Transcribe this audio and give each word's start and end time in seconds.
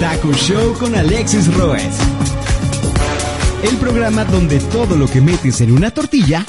Taco 0.00 0.32
Show 0.32 0.74
con 0.78 0.94
Alexis 0.94 1.52
Roes. 1.54 1.96
El 3.62 3.76
programa 3.76 4.24
donde 4.24 4.58
todo 4.58 4.96
lo 4.96 5.06
que 5.06 5.20
metes 5.20 5.60
en 5.60 5.72
una 5.72 5.90
tortilla 5.90 6.44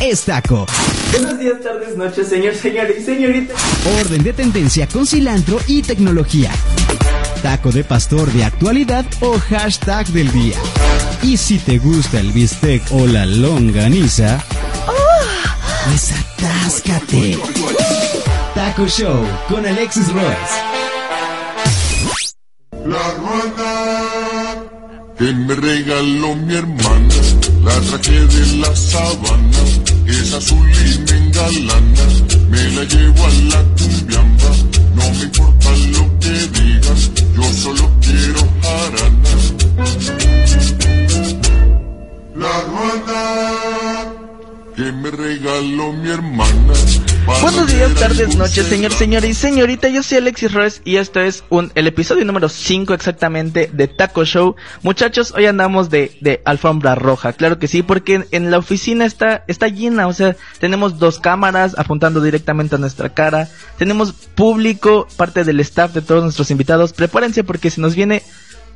es 0.00 0.22
taco. 0.22 0.66
Buenos 1.12 1.38
días, 1.38 1.60
tardes, 1.62 1.96
noches, 1.96 2.28
señor, 2.28 2.54
señor 2.54 2.88
y 2.96 3.02
señorita. 3.02 3.54
Orden 4.00 4.22
de 4.22 4.32
tendencia 4.32 4.86
con 4.88 5.06
cilantro 5.06 5.60
y 5.66 5.82
tecnología. 5.82 6.50
Taco 7.42 7.70
de 7.70 7.84
pastor 7.84 8.30
de 8.32 8.44
actualidad 8.44 9.06
o 9.20 9.38
hashtag 9.38 10.06
del 10.08 10.30
día. 10.32 10.56
Y 11.22 11.36
si 11.36 11.58
te 11.58 11.78
gusta 11.78 12.20
el 12.20 12.32
bistec 12.32 12.82
o 12.90 13.06
la 13.06 13.24
longaniza, 13.24 14.42
pues 15.86 16.12
atáscate. 16.12 17.38
Taco 18.54 18.86
Show 18.86 19.26
con 19.48 19.64
Alexis 19.64 20.12
Royce. 20.12 20.63
La 22.84 23.14
ruana 23.14 23.72
que 25.16 25.32
me 25.32 25.54
regaló 25.54 26.34
mi 26.34 26.54
hermana, 26.54 27.14
la 27.64 27.80
traje 27.80 28.26
de 28.26 28.56
la 28.58 28.76
sabana, 28.76 29.62
es 30.06 30.34
azul 30.34 30.68
y 30.70 30.98
me 30.98 31.16
engalana, 31.16 32.06
me 32.50 32.62
la 32.72 32.84
llevo 32.84 33.24
a 33.24 33.30
la 33.52 33.62
cumbiamba, 33.78 34.50
no 34.96 35.10
me 35.16 35.24
importa 35.24 35.70
lo 35.96 36.18
que 36.20 36.34
digan, 36.58 36.98
yo 37.36 37.52
solo 37.54 37.90
quiero 38.02 38.40
jarana. 38.62 39.34
La 42.36 42.60
ruana 42.70 44.12
que 44.76 44.92
me 44.92 45.10
regaló 45.10 45.92
mi 45.94 46.10
hermana. 46.10 46.74
Buenos 47.26 47.72
días, 47.72 47.94
tardes, 47.94 48.36
noches, 48.36 48.66
señor, 48.66 48.90
ser 48.92 48.98
señor 48.98 49.24
y 49.24 49.32
señorita. 49.32 49.88
Yo 49.88 50.02
soy 50.02 50.18
Alexis 50.18 50.52
Roes 50.52 50.82
y 50.84 50.96
esto 50.96 51.20
es 51.20 51.42
un, 51.48 51.72
el 51.74 51.86
episodio 51.86 52.24
número 52.26 52.50
5 52.50 52.92
exactamente 52.92 53.70
de 53.72 53.88
Taco 53.88 54.26
Show. 54.26 54.56
Muchachos, 54.82 55.32
hoy 55.34 55.46
andamos 55.46 55.88
de, 55.88 56.18
de 56.20 56.42
alfombra 56.44 56.94
roja. 56.94 57.32
Claro 57.32 57.58
que 57.58 57.66
sí, 57.66 57.82
porque 57.82 58.14
en, 58.16 58.26
en 58.30 58.50
la 58.50 58.58
oficina 58.58 59.06
está, 59.06 59.42
está 59.46 59.68
llena. 59.68 60.06
O 60.06 60.12
sea, 60.12 60.36
tenemos 60.58 60.98
dos 60.98 61.18
cámaras 61.18 61.74
apuntando 61.78 62.20
directamente 62.20 62.74
a 62.74 62.78
nuestra 62.78 63.14
cara. 63.14 63.48
Tenemos 63.78 64.12
público, 64.12 65.08
parte 65.16 65.44
del 65.44 65.60
staff 65.60 65.94
de 65.94 66.02
todos 66.02 66.22
nuestros 66.22 66.50
invitados. 66.50 66.92
Prepárense 66.92 67.42
porque 67.42 67.70
se 67.70 67.80
nos 67.80 67.94
viene 67.94 68.22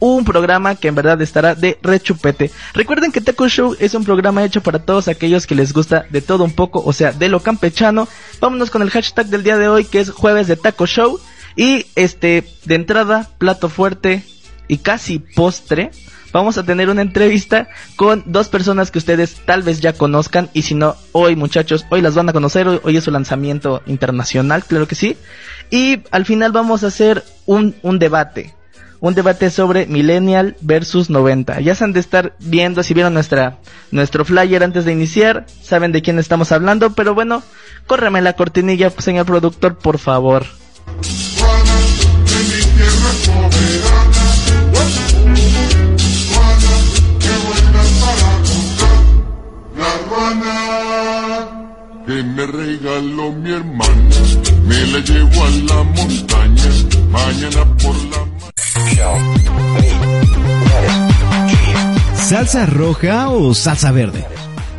un 0.01 0.25
programa 0.25 0.75
que 0.75 0.89
en 0.89 0.95
verdad 0.95 1.21
estará 1.21 1.55
de 1.55 1.79
rechupete. 1.83 2.51
Recuerden 2.75 3.13
que 3.13 3.21
Taco 3.21 3.49
Show 3.49 3.77
es 3.79 3.95
un 3.95 4.05
programa 4.05 4.45
hecho 4.45 4.63
para 4.63 4.79
todos 4.79 5.09
aquellos 5.09 5.47
que 5.47 5.55
les 5.55 5.73
gusta 5.73 6.07
de 6.11 6.21
todo 6.21 6.45
un 6.45 6.53
poco, 6.53 6.83
o 6.85 6.93
sea, 6.93 7.13
de 7.13 7.29
lo 7.29 7.41
campechano. 7.41 8.09
Vámonos 8.41 8.71
con 8.71 8.83
el 8.83 8.91
hashtag 8.91 9.27
del 9.27 9.43
día 9.43 9.57
de 9.57 9.69
hoy 9.69 9.85
que 9.85 10.01
es 10.01 10.11
jueves 10.11 10.47
de 10.47 10.57
Taco 10.57 10.87
Show. 10.87 11.21
Y 11.57 11.87
este, 11.97 12.45
de 12.67 12.75
entrada, 12.77 13.29
plato 13.39 13.69
fuerte 13.69 14.23
y 14.69 14.79
casi 14.79 15.19
postre. 15.19 15.91
Vamos 16.31 16.59
a 16.59 16.63
tener 16.63 16.91
una 16.91 17.03
entrevista 17.03 17.69
con 17.97 18.23
dos 18.27 18.49
personas 18.49 18.91
que 18.91 18.99
ustedes 18.99 19.37
tal 19.47 19.63
vez 19.63 19.81
ya 19.81 19.95
conozcan 19.95 20.51
y 20.53 20.63
si 20.63 20.75
no, 20.75 20.95
hoy 21.13 21.37
muchachos, 21.37 21.87
hoy 21.91 22.03
las 22.03 22.15
van 22.15 22.29
a 22.29 22.35
conocer, 22.35 22.69
hoy, 22.69 22.97
es 22.97 23.05
su 23.05 23.11
lanzamiento 23.11 23.83
internacional, 23.87 24.65
claro 24.65 24.87
que 24.87 24.95
sí. 24.95 25.17
Y 25.71 26.01
al 26.11 26.27
final 26.27 26.53
vamos 26.53 26.85
a 26.85 26.89
hacer 26.89 27.25
un, 27.47 27.75
un 27.83 27.99
debate, 27.99 28.55
un 29.01 29.15
debate 29.15 29.51
sobre 29.51 29.87
millennial 29.87 30.57
versus 30.61 31.11
90. 31.11 31.61
Ya 31.61 31.75
se 31.75 31.85
han 31.85 31.93
de 31.93 32.01
estar 32.01 32.35
viendo, 32.39 32.83
si 32.83 32.95
vieron 32.95 33.15
nuestra, 33.15 33.59
nuestro 33.91 34.25
flyer 34.25 34.63
antes 34.63 34.85
de 34.85 34.93
iniciar, 34.93 35.47
saben 35.63 35.93
de 35.93 36.03
quién 36.03 36.19
estamos 36.19 36.53
hablando, 36.53 36.91
pero 36.95 37.15
bueno, 37.15 37.43
córreme 37.87 38.23
la 38.23 38.35
cortinilla, 38.35 38.91
señor 38.91 39.27
productor, 39.27 39.77
por 39.79 39.99
favor. 39.99 40.47
Que 52.07 52.23
me 52.23 52.47
regaló 52.47 53.33
mi 53.33 53.53
hermana, 53.53 54.17
me 54.65 54.87
la 54.87 54.99
llevo 55.01 55.45
a 55.45 55.51
la 55.51 55.83
montaña, 55.83 56.71
mañana 57.11 57.65
por 57.77 57.95
la 58.05 58.28
¿Salsa 62.29 62.67
roja 62.67 63.31
o 63.31 63.55
salsa 63.55 63.91
verde? 63.91 64.25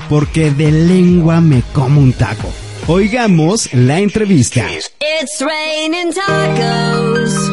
Porque 0.08 0.52
de 0.52 0.72
lengua 0.72 1.42
me 1.42 1.64
como 1.74 2.00
un 2.00 2.14
taco. 2.14 2.48
Oigamos 2.88 3.74
la 3.74 4.00
entrevista. 4.00 4.66
It's 4.70 5.42
raining 5.42 6.14
tacos. 6.14 7.50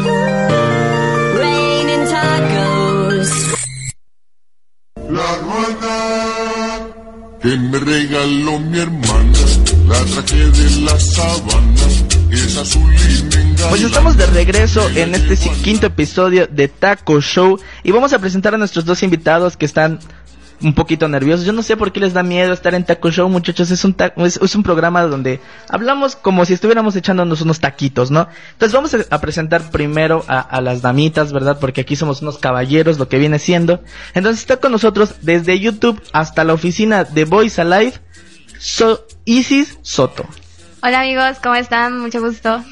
Raining 1.39 2.05
tacos. 2.11 3.29
La 5.11 5.37
ruana 5.45 6.79
que 7.41 7.57
me 7.57 7.79
regaló 7.79 8.59
mi 8.59 8.79
hermana, 8.79 9.39
la 9.89 10.05
traje 10.05 10.51
de 10.51 10.81
la 10.83 11.01
sabana, 11.01 11.87
Pues 13.69 13.83
estamos 13.83 14.17
de 14.17 14.27
regreso 14.27 14.89
en 14.95 15.15
este 15.15 15.37
quinto 15.63 15.87
episodio 15.87 16.47
de 16.47 16.69
Taco 16.69 17.21
Show 17.21 17.59
y 17.83 17.93
vamos 17.93 18.13
a 18.13 18.19
presentar 18.19 18.55
a 18.55 18.59
nuestros 18.59 18.85
dos 18.85 19.03
invitados 19.03 19.57
que 19.57 19.65
están 19.65 19.99
un 20.63 20.75
poquito 20.75 21.09
nerviosos. 21.09 21.47
Yo 21.47 21.53
no 21.53 21.63
sé 21.63 21.77
por 21.77 21.93
qué 21.93 22.01
les 22.01 22.13
da 22.13 22.23
miedo 22.23 22.53
estar 22.53 22.75
en 22.75 22.85
Taco 22.85 23.11
Show, 23.11 23.29
muchachos. 23.29 23.71
Es 23.71 23.85
un, 23.85 23.97
es, 24.17 24.55
un 24.55 24.63
programa 24.63 25.03
donde 25.03 25.41
hablamos 25.69 26.17
como 26.17 26.45
si 26.45 26.55
estuviéramos 26.55 26.95
echándonos 26.97 27.41
unos 27.41 27.61
taquitos, 27.61 28.11
¿no? 28.11 28.29
Entonces 28.53 28.75
vamos 28.75 28.95
a, 28.95 28.99
a 29.15 29.21
presentar 29.21 29.71
primero 29.71 30.25
a, 30.29 30.41
a 30.41 30.61
las 30.61 30.83
damitas, 30.83 31.33
¿verdad? 31.33 31.59
Porque 31.59 31.83
aquí 31.83 31.97
somos 31.97 32.23
unos 32.23 32.39
caballeros, 32.39 32.99
lo 32.99 33.09
que 33.09 33.19
viene 33.19 33.39
siendo. 33.39 33.83
Entonces 34.15 34.41
está 34.41 34.59
con 34.59 34.73
nosotros 34.73 35.15
desde 35.23 35.59
YouTube 35.59 36.03
hasta 36.13 36.45
la 36.45 36.55
oficina 36.55 37.05
de 37.05 37.25
Voice 37.25 37.61
Alive, 37.61 37.95
so 38.59 39.07
Isis 39.25 39.79
Soto. 39.83 40.27
Hola 40.87 41.01
amigos, 41.01 41.39
¿cómo 41.43 41.57
están? 41.57 41.99
Mucho 41.99 42.21
gusto. 42.21 42.63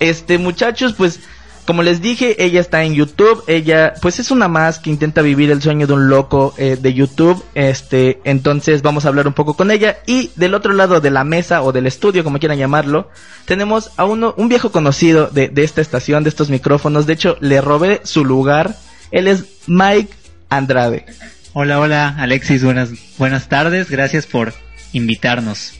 Este, 0.00 0.36
muchachos, 0.36 0.92
pues, 0.92 1.20
como 1.64 1.82
les 1.82 2.02
dije, 2.02 2.44
ella 2.44 2.60
está 2.60 2.84
en 2.84 2.92
YouTube, 2.92 3.42
ella, 3.46 3.94
pues 4.02 4.18
es 4.18 4.30
una 4.30 4.48
más 4.48 4.78
que 4.78 4.90
intenta 4.90 5.22
vivir 5.22 5.50
el 5.50 5.62
sueño 5.62 5.86
de 5.86 5.94
un 5.94 6.10
loco 6.10 6.52
eh, 6.58 6.76
de 6.78 6.92
YouTube, 6.92 7.42
este, 7.54 8.20
entonces 8.24 8.82
vamos 8.82 9.06
a 9.06 9.08
hablar 9.08 9.26
un 9.26 9.32
poco 9.32 9.54
con 9.54 9.70
ella, 9.70 10.00
y 10.04 10.30
del 10.36 10.52
otro 10.52 10.74
lado 10.74 11.00
de 11.00 11.10
la 11.10 11.24
mesa, 11.24 11.62
o 11.62 11.72
del 11.72 11.86
estudio, 11.86 12.22
como 12.22 12.38
quieran 12.38 12.58
llamarlo, 12.58 13.10
tenemos 13.46 13.92
a 13.96 14.04
uno, 14.04 14.34
un 14.36 14.50
viejo 14.50 14.70
conocido 14.70 15.28
de, 15.28 15.48
de 15.48 15.64
esta 15.64 15.80
estación, 15.80 16.24
de 16.24 16.28
estos 16.28 16.50
micrófonos, 16.50 17.06
de 17.06 17.14
hecho, 17.14 17.38
le 17.40 17.62
robé 17.62 18.02
su 18.04 18.26
lugar, 18.26 18.76
él 19.10 19.26
es 19.26 19.46
Mike 19.66 20.12
Andrade. 20.50 21.06
Hola, 21.54 21.80
hola, 21.80 22.14
Alexis, 22.18 22.62
buenas, 22.62 22.90
buenas 23.16 23.48
tardes, 23.48 23.88
gracias 23.88 24.26
por 24.26 24.52
invitarnos. 24.92 25.77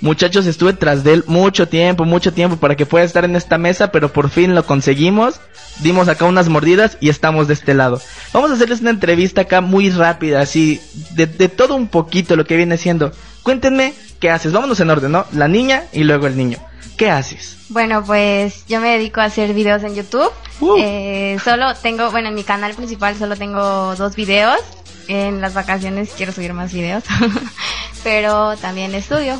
Muchachos, 0.00 0.46
estuve 0.46 0.72
tras 0.72 1.04
de 1.04 1.12
él 1.12 1.24
mucho 1.26 1.68
tiempo, 1.68 2.04
mucho 2.04 2.32
tiempo 2.32 2.56
para 2.56 2.74
que 2.74 2.86
pueda 2.86 3.04
estar 3.04 3.24
en 3.24 3.36
esta 3.36 3.58
mesa, 3.58 3.92
pero 3.92 4.12
por 4.12 4.30
fin 4.30 4.54
lo 4.54 4.64
conseguimos. 4.64 5.40
Dimos 5.80 6.08
acá 6.08 6.24
unas 6.24 6.48
mordidas 6.48 6.96
y 7.00 7.10
estamos 7.10 7.48
de 7.48 7.54
este 7.54 7.74
lado. 7.74 8.00
Vamos 8.32 8.50
a 8.50 8.54
hacerles 8.54 8.80
una 8.80 8.90
entrevista 8.90 9.42
acá 9.42 9.60
muy 9.60 9.90
rápida, 9.90 10.40
así, 10.40 10.80
de, 11.12 11.26
de 11.26 11.48
todo 11.48 11.76
un 11.76 11.88
poquito 11.88 12.34
lo 12.36 12.46
que 12.46 12.56
viene 12.56 12.78
siendo. 12.78 13.12
Cuéntenme 13.42 13.94
qué 14.20 14.30
haces. 14.30 14.52
Vámonos 14.52 14.80
en 14.80 14.90
orden, 14.90 15.12
¿no? 15.12 15.26
La 15.32 15.48
niña 15.48 15.84
y 15.92 16.04
luego 16.04 16.26
el 16.26 16.36
niño. 16.36 16.58
¿Qué 16.96 17.10
haces? 17.10 17.56
Bueno, 17.70 18.04
pues 18.04 18.66
yo 18.68 18.80
me 18.80 18.90
dedico 18.90 19.20
a 19.20 19.24
hacer 19.24 19.54
videos 19.54 19.82
en 19.82 19.94
YouTube. 19.94 20.30
Uh. 20.60 20.76
Eh, 20.78 21.38
solo 21.42 21.74
tengo, 21.74 22.10
bueno, 22.10 22.28
en 22.28 22.34
mi 22.34 22.44
canal 22.44 22.74
principal 22.74 23.16
solo 23.16 23.36
tengo 23.36 23.94
dos 23.96 24.16
videos. 24.16 24.60
En 25.08 25.40
las 25.40 25.54
vacaciones 25.54 26.10
quiero 26.16 26.32
subir 26.32 26.52
más 26.52 26.72
videos. 26.72 27.04
Pero 28.04 28.56
también 28.56 28.94
estudio. 28.94 29.38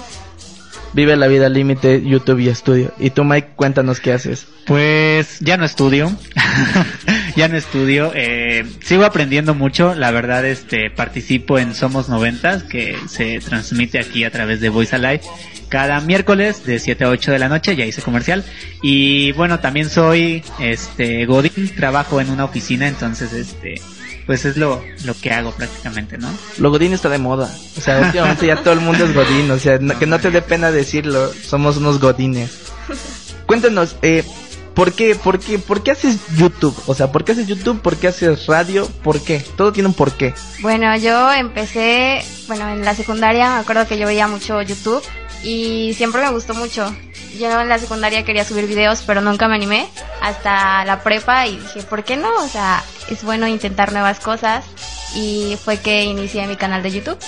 Vive 0.93 1.17
la 1.17 1.29
vida 1.29 1.49
límite, 1.49 2.03
YouTube 2.05 2.41
y 2.41 2.49
estudio. 2.49 2.93
Y 2.99 3.11
tú, 3.11 3.25
Mike, 3.25 3.51
cuéntanos 3.57 4.01
qué 4.01 4.13
haces. 4.13 4.47
Pues 4.67 5.39
ya 5.41 5.57
no 5.57 5.65
estudio, 5.65 6.13
ya 7.37 7.49
no 7.49 7.57
estudio, 7.57 8.13
eh, 8.15 8.65
sigo 8.85 9.05
aprendiendo 9.05 9.55
mucho, 9.55 9.95
la 9.95 10.11
verdad 10.11 10.45
este 10.45 10.91
participo 10.91 11.59
en 11.59 11.75
Somos 11.75 12.09
Noventas 12.09 12.63
que 12.63 12.97
se 13.09 13.41
transmite 13.41 13.99
aquí 13.99 14.23
a 14.23 14.31
través 14.31 14.61
de 14.61 14.69
Voice 14.69 14.95
Alive 14.95 15.23
cada 15.71 16.01
miércoles 16.01 16.67
de 16.67 16.79
7 16.79 17.05
a 17.05 17.09
8 17.09 17.33
de 17.33 17.39
la 17.39 17.49
noche, 17.49 17.77
ya 17.77 17.87
hice 17.87 18.03
comercial. 18.03 18.45
Y 18.83 19.33
bueno 19.33 19.61
también 19.61 19.89
soy 19.89 20.43
este 20.59 21.25
Godín, 21.25 21.75
trabajo 21.77 22.21
en 22.21 22.29
una 22.29 22.45
oficina 22.45 22.87
entonces 22.87 23.33
este 23.33 23.81
pues 24.31 24.45
es 24.45 24.57
lo, 24.57 24.81
lo 25.05 25.15
que 25.21 25.33
hago 25.33 25.51
prácticamente, 25.51 26.17
¿no? 26.17 26.29
Lo 26.59 26.71
Godín 26.71 26.93
está 26.93 27.09
de 27.09 27.19
moda. 27.19 27.53
O 27.77 27.81
sea, 27.81 27.99
últimamente 27.99 28.47
ya 28.47 28.55
todo 28.63 28.75
el 28.75 28.79
mundo 28.81 29.05
es 29.05 29.13
Godín. 29.13 29.51
O 29.51 29.59
sea, 29.59 29.79
no- 29.81 29.99
que 29.99 30.07
no 30.07 30.21
te 30.21 30.31
dé 30.31 30.41
pena 30.41 30.71
decirlo. 30.71 31.33
Somos 31.45 31.79
unos 31.79 31.99
Godines. 31.99 32.53
Cuéntanos, 33.47 33.97
eh, 34.03 34.23
¿por 34.73 34.93
qué, 34.93 35.17
por 35.17 35.41
qué, 35.41 35.59
por 35.59 35.83
qué 35.83 35.91
haces 35.91 36.19
YouTube? 36.37 36.81
O 36.87 36.95
sea, 36.95 37.11
¿por 37.11 37.25
qué 37.25 37.33
haces 37.33 37.49
YouTube? 37.49 37.81
¿Por 37.81 37.97
qué 37.97 38.07
haces 38.07 38.47
radio? 38.47 38.87
¿Por 39.03 39.21
qué? 39.21 39.45
Todo 39.57 39.73
tiene 39.73 39.89
un 39.89 39.95
porqué. 39.95 40.33
Bueno, 40.61 40.97
yo 40.97 41.33
empecé, 41.33 42.23
bueno, 42.47 42.69
en 42.71 42.85
la 42.85 42.95
secundaria, 42.95 43.51
me 43.55 43.61
acuerdo 43.63 43.89
que 43.89 43.99
yo 43.99 44.07
veía 44.07 44.29
mucho 44.29 44.63
YouTube 44.63 45.03
y 45.43 45.93
siempre 45.97 46.23
me 46.23 46.31
gustó 46.31 46.55
mucho. 46.55 46.95
Yo 47.39 47.61
en 47.61 47.69
la 47.69 47.79
secundaria 47.79 48.25
quería 48.25 48.45
subir 48.45 48.67
videos, 48.67 49.03
pero 49.07 49.21
nunca 49.21 49.49
me 49.49 49.55
animé. 49.55 49.89
hasta 50.21 50.85
la 50.85 51.03
prepa 51.03 51.47
y 51.47 51.57
dije, 51.57 51.83
¿por 51.83 52.05
qué 52.05 52.17
no? 52.17 52.29
O 52.43 52.49
sea, 52.49 52.83
es 53.09 53.23
bueno 53.25 53.47
intentar 53.47 53.93
nuevas 53.93 54.21
cosas 54.21 54.65
y 55.15 55.57
fue 55.65 55.79
que 55.79 56.05
inicié 56.05 56.47
mi 56.47 56.57
canal 56.57 56.83
de 56.83 56.91
YouTube. 56.91 57.19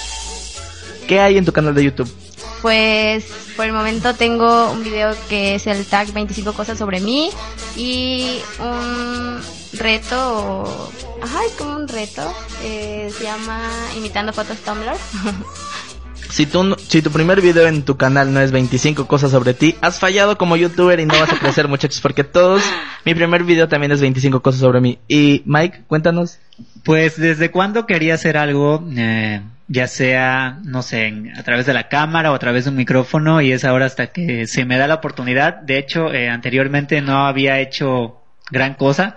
¿Qué 1.07 1.21
hay 1.21 1.39
en 1.39 1.45
tu 1.45 1.53
canal 1.53 1.75
de 1.75 1.85
YouTube? 1.85 2.13
Pues 2.61 3.25
por 3.57 3.67
el 3.67 3.73
momento 3.73 4.15
tengo 4.15 4.71
un 4.71 4.85
video 4.85 5.15
que 5.29 5.57
es 5.57 5.67
el 5.67 5.85
tag 5.87 6.13
25 6.13 6.53
cosas 6.53 6.79
sobre 6.79 7.01
mí 7.01 7.31
y 7.77 8.41
un 8.59 9.41
reto, 9.73 10.93
ajá, 11.23 11.45
es 11.45 11.53
como 11.55 11.77
un 11.77 11.89
reto, 11.89 12.33
eh, 12.63 13.13
se 13.17 13.25
llama 13.25 13.69
Imitando 13.97 14.33
Fotos 14.33 14.59
Tumblr. 14.59 14.93
Si 16.33 16.47
tu, 16.47 16.65
no- 16.65 16.77
si 16.89 17.03
tu 17.03 17.11
primer 17.11 17.43
video 17.43 17.67
en 17.69 17.83
tu 17.83 17.99
canal 17.99 18.33
no 18.33 18.41
es 18.41 18.53
25 18.53 19.07
cosas 19.07 19.31
sobre 19.33 19.53
ti, 19.53 19.77
has 19.83 19.99
fallado 19.99 20.39
como 20.39 20.57
youtuber 20.57 20.99
y 20.99 21.05
no 21.05 21.13
vas 21.21 21.31
a 21.31 21.39
crecer, 21.39 21.69
muchachos, 21.69 22.01
porque 22.01 22.25
todos, 22.25 22.63
mi 23.05 23.15
primer 23.15 23.45
video 23.45 23.69
también 23.69 23.93
es 23.93 24.01
25 24.01 24.41
cosas 24.41 24.63
sobre 24.63 24.81
mí. 24.81 24.99
Y 25.09 25.43
Mike, 25.45 25.83
cuéntanos. 25.87 26.39
Pues 26.85 27.19
desde 27.21 27.51
cuándo 27.51 27.85
quería 27.85 28.15
hacer 28.15 28.39
algo, 28.39 28.83
eh, 28.97 29.43
ya 29.69 29.87
sea, 29.89 30.59
no 30.65 30.81
sé, 30.83 31.13
a 31.37 31.43
través 31.43 31.67
de 31.67 31.75
la 31.75 31.89
cámara 31.89 32.33
o 32.33 32.35
a 32.35 32.39
través 32.39 32.65
de 32.65 32.71
un 32.71 32.77
micrófono 32.77 33.43
y 33.43 33.53
es 33.53 33.65
ahora 33.67 33.85
hasta 33.85 34.07
que 34.07 34.47
se 34.47 34.65
me 34.65 34.79
da 34.79 34.87
la 34.87 34.95
oportunidad. 34.97 35.57
De 35.61 35.77
hecho, 35.77 36.13
eh, 36.15 36.31
anteriormente 36.31 37.03
no 37.03 37.27
había 37.27 37.61
hecho 37.61 38.23
gran 38.51 38.73
cosa, 38.75 39.17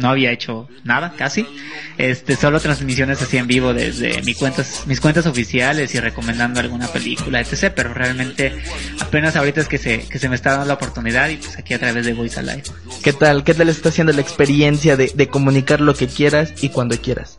no 0.00 0.08
había 0.10 0.32
hecho 0.32 0.68
nada 0.84 1.12
casi, 1.16 1.46
este, 1.96 2.36
solo 2.36 2.60
transmisiones 2.60 3.20
así 3.22 3.36
en 3.36 3.46
vivo 3.46 3.74
desde 3.74 4.22
mis 4.22 4.36
cuentas, 4.36 4.84
mis 4.86 5.00
cuentas 5.00 5.26
oficiales 5.26 5.94
y 5.94 6.00
recomendando 6.00 6.60
alguna 6.60 6.88
película, 6.88 7.40
etc. 7.40 7.72
Pero 7.74 7.94
realmente 7.94 8.52
apenas 9.00 9.36
ahorita 9.36 9.60
es 9.60 9.68
que 9.68 9.78
se, 9.78 10.00
que 10.08 10.18
se 10.18 10.28
me 10.28 10.36
está 10.36 10.50
dando 10.50 10.66
la 10.66 10.74
oportunidad 10.74 11.28
y 11.28 11.36
pues 11.36 11.58
aquí 11.58 11.74
a 11.74 11.78
través 11.78 12.06
de 12.06 12.14
Voice 12.14 12.38
Alive. 12.38 12.64
¿Qué 13.02 13.12
tal? 13.12 13.44
¿Qué 13.44 13.54
tal 13.54 13.68
está 13.68 13.88
haciendo 13.90 14.12
la 14.12 14.20
experiencia 14.20 14.96
de, 14.96 15.12
de 15.14 15.28
comunicar 15.28 15.80
lo 15.80 15.94
que 15.94 16.06
quieras 16.06 16.52
y 16.62 16.70
cuando 16.70 16.96
quieras? 17.00 17.38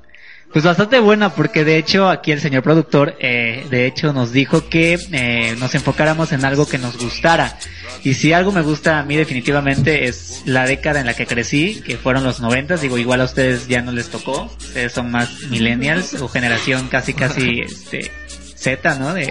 Pues 0.51 0.65
bastante 0.65 0.99
buena 0.99 1.35
porque 1.35 1.63
de 1.63 1.77
hecho 1.77 2.09
aquí 2.09 2.31
el 2.31 2.41
señor 2.41 2.63
productor 2.63 3.15
eh, 3.19 3.67
de 3.69 3.85
hecho 3.85 4.13
nos 4.13 4.31
dijo 4.31 4.67
que 4.67 4.97
eh, 5.11 5.55
nos 5.59 5.75
enfocáramos 5.75 6.31
en 6.31 6.43
algo 6.43 6.67
que 6.67 6.79
nos 6.79 6.97
gustara. 6.97 7.59
Y 8.03 8.15
si 8.15 8.33
algo 8.33 8.51
me 8.51 8.61
gusta 8.61 8.99
a 8.99 9.03
mí 9.03 9.15
definitivamente 9.15 10.05
es 10.05 10.41
la 10.45 10.65
década 10.65 11.01
en 11.01 11.05
la 11.05 11.13
que 11.13 11.27
crecí 11.27 11.81
que 11.85 11.97
fueron 11.97 12.23
los 12.23 12.39
noventas. 12.39 12.81
Digo 12.81 12.97
igual 12.97 13.21
a 13.21 13.25
ustedes 13.25 13.67
ya 13.67 13.81
no 13.81 13.91
les 13.91 14.09
tocó 14.09 14.51
ustedes 14.57 14.91
son 14.91 15.11
más 15.11 15.43
millennials 15.49 16.15
o 16.15 16.27
generación 16.27 16.87
casi 16.87 17.13
casi 17.13 17.59
este 17.65 18.11
Z, 18.59 18.95
¿no? 18.95 19.13
De, 19.13 19.29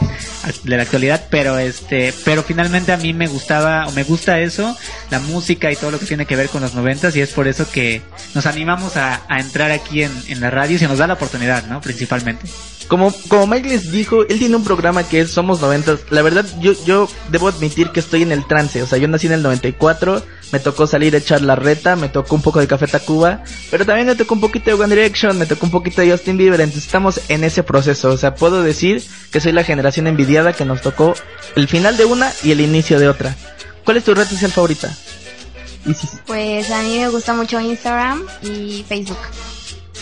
de 0.64 0.76
la 0.76 0.82
actualidad, 0.82 1.26
pero 1.30 1.58
este, 1.58 2.14
pero 2.24 2.42
finalmente 2.42 2.92
a 2.92 2.96
mí 2.96 3.12
me 3.12 3.26
gustaba, 3.26 3.86
o 3.86 3.92
me 3.92 4.04
gusta 4.04 4.40
eso, 4.40 4.76
la 5.10 5.18
música 5.18 5.70
y 5.70 5.76
todo 5.76 5.90
lo 5.90 5.98
que 5.98 6.06
tiene 6.06 6.26
que 6.26 6.36
ver 6.36 6.48
con 6.48 6.62
los 6.62 6.74
noventas, 6.74 7.14
y 7.14 7.20
es 7.20 7.30
por 7.30 7.46
eso 7.46 7.70
que 7.70 8.02
nos 8.34 8.46
animamos 8.46 8.96
a, 8.96 9.22
a 9.28 9.40
entrar 9.40 9.70
aquí 9.70 10.02
en, 10.02 10.12
en 10.28 10.40
la 10.40 10.50
radio 10.50 10.76
y 10.76 10.78
se 10.78 10.88
nos 10.88 10.98
da 10.98 11.06
la 11.06 11.14
oportunidad, 11.14 11.66
¿no? 11.66 11.80
Principalmente. 11.80 12.46
Como, 12.88 13.12
como 13.28 13.46
Mike 13.46 13.68
les 13.68 13.92
dijo, 13.92 14.22
él 14.22 14.38
tiene 14.38 14.56
un 14.56 14.64
programa 14.64 15.06
que 15.06 15.20
es 15.20 15.30
Somos 15.30 15.60
Noventas. 15.60 16.00
La 16.08 16.22
verdad, 16.22 16.46
yo, 16.58 16.72
yo 16.86 17.06
debo 17.30 17.48
admitir 17.48 17.90
que 17.90 18.00
estoy 18.00 18.22
en 18.22 18.32
el 18.32 18.46
trance. 18.46 18.82
O 18.82 18.86
sea, 18.86 18.96
yo 18.96 19.06
nací 19.08 19.26
en 19.26 19.34
el 19.34 19.42
94, 19.42 20.24
me 20.52 20.58
tocó 20.58 20.86
salir 20.86 21.14
a 21.14 21.18
echar 21.18 21.42
la 21.42 21.54
reta, 21.54 21.96
me 21.96 22.08
tocó 22.08 22.34
un 22.34 22.40
poco 22.40 22.60
de 22.60 22.66
Café 22.66 22.86
Tacuba, 22.86 23.42
pero 23.70 23.84
también 23.84 24.06
me 24.06 24.16
tocó 24.16 24.34
un 24.34 24.40
poquito 24.40 24.70
de 24.70 24.82
One 24.82 24.94
Direction, 24.94 25.38
me 25.38 25.44
tocó 25.44 25.66
un 25.66 25.72
poquito 25.72 26.00
de 26.00 26.10
Justin 26.10 26.38
Bieber. 26.38 26.62
Entonces 26.62 26.86
estamos 26.86 27.20
en 27.28 27.44
ese 27.44 27.62
proceso. 27.62 28.08
O 28.08 28.16
sea, 28.16 28.34
puedo 28.34 28.62
decir 28.62 29.04
que 29.32 29.40
soy 29.40 29.52
la 29.52 29.64
generación 29.64 30.06
envidiada 30.06 30.52
que 30.52 30.64
nos 30.64 30.80
tocó 30.80 31.14
el 31.56 31.68
final 31.68 31.96
de 31.96 32.04
una 32.04 32.32
y 32.42 32.52
el 32.52 32.60
inicio 32.60 32.98
de 32.98 33.08
otra. 33.08 33.34
¿Cuál 33.84 33.96
es 33.98 34.04
tu 34.04 34.14
red 34.14 34.26
social 34.26 34.50
favorita? 34.52 34.94
Pues 36.26 36.70
a 36.70 36.82
mí 36.82 36.98
me 36.98 37.08
gusta 37.08 37.32
mucho 37.34 37.60
Instagram 37.60 38.22
y 38.42 38.84
Facebook. 38.88 39.18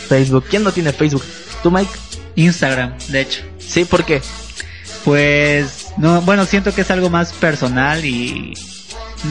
Facebook. 0.08 0.44
¿Quién 0.48 0.64
no 0.64 0.72
tiene 0.72 0.92
Facebook? 0.92 1.22
¿Tú, 1.62 1.70
Mike? 1.70 1.90
Instagram, 2.34 2.94
de 3.08 3.20
hecho. 3.20 3.42
Sí, 3.58 3.84
¿por 3.84 4.04
qué? 4.04 4.20
Pues, 5.04 5.88
no, 5.96 6.20
bueno, 6.22 6.46
siento 6.46 6.74
que 6.74 6.80
es 6.80 6.90
algo 6.90 7.10
más 7.10 7.32
personal 7.32 8.04
y 8.04 8.54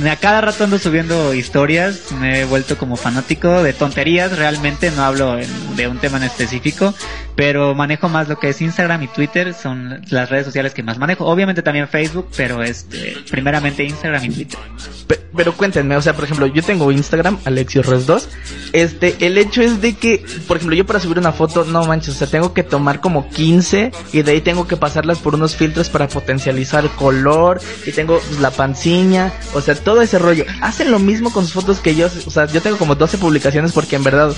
a 0.10 0.16
cada 0.16 0.42
rato 0.42 0.64
ando 0.64 0.80
subiendo 0.80 1.34
historias, 1.34 2.12
me 2.20 2.42
he 2.42 2.46
vuelto 2.46 2.78
como 2.78 2.96
fanático 2.96 3.62
de 3.62 3.74
tonterías, 3.74 4.36
realmente 4.38 4.90
no 4.92 5.04
hablo 5.04 5.38
en- 5.38 5.76
de 5.76 5.88
un 5.88 6.00
tema 6.00 6.18
en 6.18 6.24
específico, 6.24 6.94
pero 7.36 7.76
manejo 7.76 8.08
más 8.10 8.28
lo 8.30 8.40
que 8.40 8.50
es 8.50 8.62
Instagram 8.62 9.04
y 9.04 9.08
Twitter, 9.08 9.54
son 9.54 10.02
las 10.10 10.30
redes 10.30 10.46
sociales 10.46 10.74
que 10.74 10.84
más 10.84 10.98
manejo, 10.98 11.26
obviamente 11.26 11.62
también 11.62 11.88
Facebook, 11.88 12.30
pero 12.36 12.64
este, 12.64 13.16
primeramente 13.30 13.84
Instagram 13.84 14.24
y 14.26 14.30
Twitter. 14.30 14.60
Pe- 15.08 15.20
pero 15.36 15.54
cuéntenme, 15.54 15.98
o 15.98 16.02
sea, 16.02 16.14
por 16.14 16.24
ejemplo, 16.24 16.48
yo 16.48 16.64
tengo 16.64 16.92
Instagram, 16.92 17.38
Alexios 17.44 17.86
Res 17.88 18.06
2. 18.06 18.30
Este, 18.72 19.16
el 19.28 19.38
hecho 19.38 19.62
es 19.62 19.82
de 19.82 19.94
que, 19.96 20.24
por 20.48 20.58
ejemplo, 20.58 20.76
yo 20.78 20.86
para 20.86 21.00
subir 21.02 21.20
una 21.20 21.34
foto, 21.34 21.66
no 21.66 21.86
manches, 21.86 22.16
o 22.16 22.18
sea, 22.18 22.28
tengo 22.28 22.54
que 22.54 22.64
tomar 22.64 23.02
como 23.02 23.30
15 23.30 23.92
y 24.14 24.22
de 24.22 24.32
ahí 24.32 24.40
tengo 24.42 24.66
que 24.68 24.78
pasarlas 24.78 25.20
por 25.20 25.36
unos 25.36 25.56
filtros 25.58 25.90
para 25.90 26.08
potencializar 26.08 26.88
color 26.92 27.60
y 27.86 27.92
tengo 27.92 28.22
la 28.40 28.50
panciña, 28.52 29.34
o 29.54 29.60
sea, 29.62 29.76
todo 29.76 30.02
ese 30.02 30.20
rollo. 30.20 30.46
Hacen 30.62 30.90
lo 30.90 31.00
mismo 31.00 31.32
con 31.34 31.44
sus 31.44 31.54
fotos 31.54 31.80
que 31.80 31.96
yo, 31.96 32.08
o 32.26 32.30
sea, 32.32 32.46
yo 32.46 32.62
tengo 32.62 32.78
como 32.78 32.96
12 32.96 33.18
publicaciones 33.18 33.74
porque 33.74 33.98
en 33.98 34.04
verdad, 34.06 34.34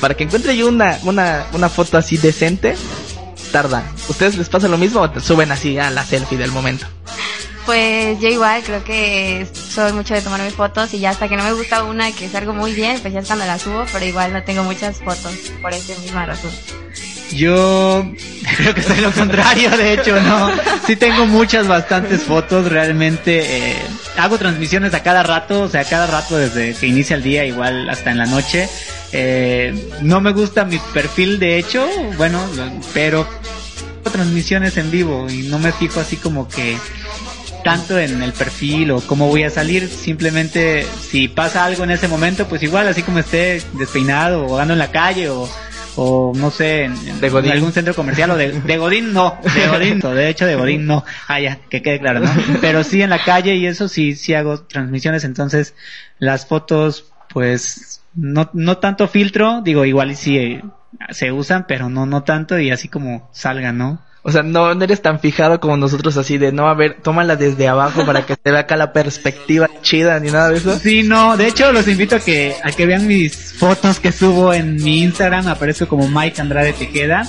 para 0.00 0.14
que 0.14 0.24
encuentre 0.24 0.56
yo 0.56 0.68
una, 0.68 0.98
una, 1.04 1.46
una 1.52 1.68
foto 1.68 1.98
así 1.98 2.16
decente, 2.16 2.76
tarda. 3.52 3.84
¿Ustedes 4.08 4.36
les 4.36 4.48
pasa 4.48 4.68
lo 4.68 4.78
mismo 4.78 5.00
o 5.00 5.10
te 5.10 5.20
suben 5.20 5.52
así 5.52 5.78
a 5.78 5.90
la 5.90 6.04
selfie 6.04 6.38
del 6.38 6.50
momento? 6.50 6.86
Pues 7.66 8.20
yo 8.20 8.28
igual 8.28 8.62
creo 8.64 8.82
que 8.82 9.46
soy 9.54 9.92
mucho 9.92 10.14
de 10.14 10.22
tomarme 10.22 10.50
fotos 10.50 10.92
y 10.94 10.98
ya 10.98 11.10
hasta 11.10 11.28
que 11.28 11.36
no 11.36 11.44
me 11.44 11.52
gusta 11.52 11.84
una 11.84 12.10
que 12.10 12.28
salgo 12.28 12.52
muy 12.52 12.74
bien, 12.74 12.98
pues 13.00 13.14
ya 13.14 13.20
es 13.20 13.26
cuando 13.26 13.44
la 13.44 13.58
subo, 13.58 13.84
pero 13.92 14.04
igual 14.04 14.32
no 14.32 14.42
tengo 14.42 14.64
muchas 14.64 14.98
fotos 14.98 15.32
por 15.60 15.72
esa 15.72 15.96
misma 16.00 16.26
razón. 16.26 16.50
Yo 17.34 18.12
creo 18.56 18.74
que 18.74 18.82
soy 18.82 19.00
lo 19.00 19.10
contrario, 19.12 19.70
de 19.70 19.94
hecho, 19.94 20.20
no. 20.20 20.50
Sí 20.86 20.96
tengo 20.96 21.26
muchas, 21.26 21.66
bastantes 21.66 22.22
fotos, 22.22 22.70
realmente 22.70 23.70
eh, 23.70 23.76
hago 24.16 24.38
transmisiones 24.38 24.94
a 24.94 25.02
cada 25.02 25.22
rato, 25.22 25.62
o 25.62 25.68
sea, 25.68 25.82
a 25.82 25.84
cada 25.84 26.06
rato 26.06 26.36
desde 26.36 26.74
que 26.74 26.86
inicia 26.86 27.16
el 27.16 27.22
día, 27.22 27.44
igual 27.44 27.88
hasta 27.88 28.10
en 28.10 28.18
la 28.18 28.26
noche. 28.26 28.68
Eh, 29.12 29.74
no 30.02 30.20
me 30.20 30.32
gusta 30.32 30.64
mi 30.64 30.78
perfil, 30.92 31.38
de 31.38 31.58
hecho, 31.58 31.86
bueno, 32.16 32.42
pero 32.94 33.26
hago 34.00 34.10
transmisiones 34.10 34.76
en 34.76 34.90
vivo 34.90 35.28
y 35.30 35.42
no 35.44 35.58
me 35.58 35.72
fijo 35.72 36.00
así 36.00 36.16
como 36.16 36.48
que 36.48 36.76
tanto 37.62 37.98
en 37.98 38.22
el 38.22 38.32
perfil 38.32 38.90
o 38.90 39.00
cómo 39.00 39.28
voy 39.28 39.44
a 39.44 39.50
salir, 39.50 39.88
simplemente 39.88 40.86
si 41.00 41.28
pasa 41.28 41.64
algo 41.64 41.84
en 41.84 41.92
ese 41.92 42.08
momento, 42.08 42.46
pues 42.46 42.62
igual 42.62 42.88
así 42.88 43.02
como 43.02 43.20
esté 43.20 43.62
despeinado 43.74 44.46
o 44.46 44.58
ando 44.58 44.72
en 44.72 44.78
la 44.78 44.90
calle 44.90 45.28
o, 45.28 45.48
o 45.96 46.32
no 46.34 46.50
sé, 46.50 46.84
en, 46.84 47.20
De 47.20 47.28
Godín. 47.28 47.52
algún 47.52 47.72
centro 47.72 47.94
comercial 47.94 48.30
o 48.30 48.36
de, 48.36 48.52
de 48.52 48.78
Godín 48.78 49.12
no, 49.12 49.38
de 49.54 49.68
Godín, 49.68 50.00
no, 50.02 50.10
de 50.14 50.28
hecho 50.28 50.46
de 50.46 50.56
Godín 50.56 50.86
no, 50.86 51.04
ah 51.28 51.40
ya, 51.40 51.58
que 51.68 51.82
quede 51.82 52.00
claro, 52.00 52.20
¿no? 52.20 52.30
Pero 52.60 52.84
sí 52.84 53.02
en 53.02 53.10
la 53.10 53.22
calle 53.24 53.56
y 53.56 53.66
eso 53.66 53.88
sí, 53.88 54.14
sí 54.14 54.34
hago 54.34 54.62
transmisiones, 54.62 55.24
entonces 55.24 55.74
las 56.18 56.46
fotos 56.46 57.12
pues 57.28 58.02
no, 58.14 58.50
no 58.52 58.78
tanto 58.78 59.08
filtro, 59.08 59.60
digo 59.62 59.84
igual 59.84 60.10
y 60.10 60.14
sí 60.16 60.38
eh, 60.38 60.62
se 61.10 61.32
usan, 61.32 61.66
pero 61.66 61.88
no, 61.88 62.06
no 62.06 62.22
tanto 62.22 62.58
y 62.58 62.70
así 62.70 62.88
como 62.88 63.28
salgan, 63.32 63.78
¿no? 63.78 64.00
O 64.24 64.30
sea, 64.30 64.42
no, 64.44 64.74
no 64.74 64.84
eres 64.84 65.02
tan 65.02 65.18
fijado 65.18 65.58
como 65.58 65.76
nosotros 65.76 66.16
así 66.16 66.38
de 66.38 66.52
no, 66.52 66.68
a 66.68 66.74
ver, 66.74 66.98
tómala 67.02 67.34
desde 67.34 67.66
abajo 67.66 68.06
para 68.06 68.24
que 68.24 68.34
se 68.34 68.50
vea 68.52 68.60
acá 68.60 68.76
la 68.76 68.92
perspectiva 68.92 69.68
chida 69.82 70.20
ni 70.20 70.30
nada 70.30 70.50
de 70.50 70.58
eso. 70.58 70.78
Sí, 70.78 71.02
no, 71.02 71.36
de 71.36 71.48
hecho 71.48 71.72
los 71.72 71.88
invito 71.88 72.16
a 72.16 72.20
que, 72.20 72.54
a 72.62 72.70
que 72.70 72.86
vean 72.86 73.08
mis 73.08 73.54
fotos 73.54 73.98
que 73.98 74.12
subo 74.12 74.54
en 74.54 74.76
mi 74.76 75.02
Instagram, 75.02 75.48
aparezco 75.48 75.88
como 75.88 76.08
Mike 76.08 76.40
Andrade 76.40 76.72
Tejeda, 76.72 77.26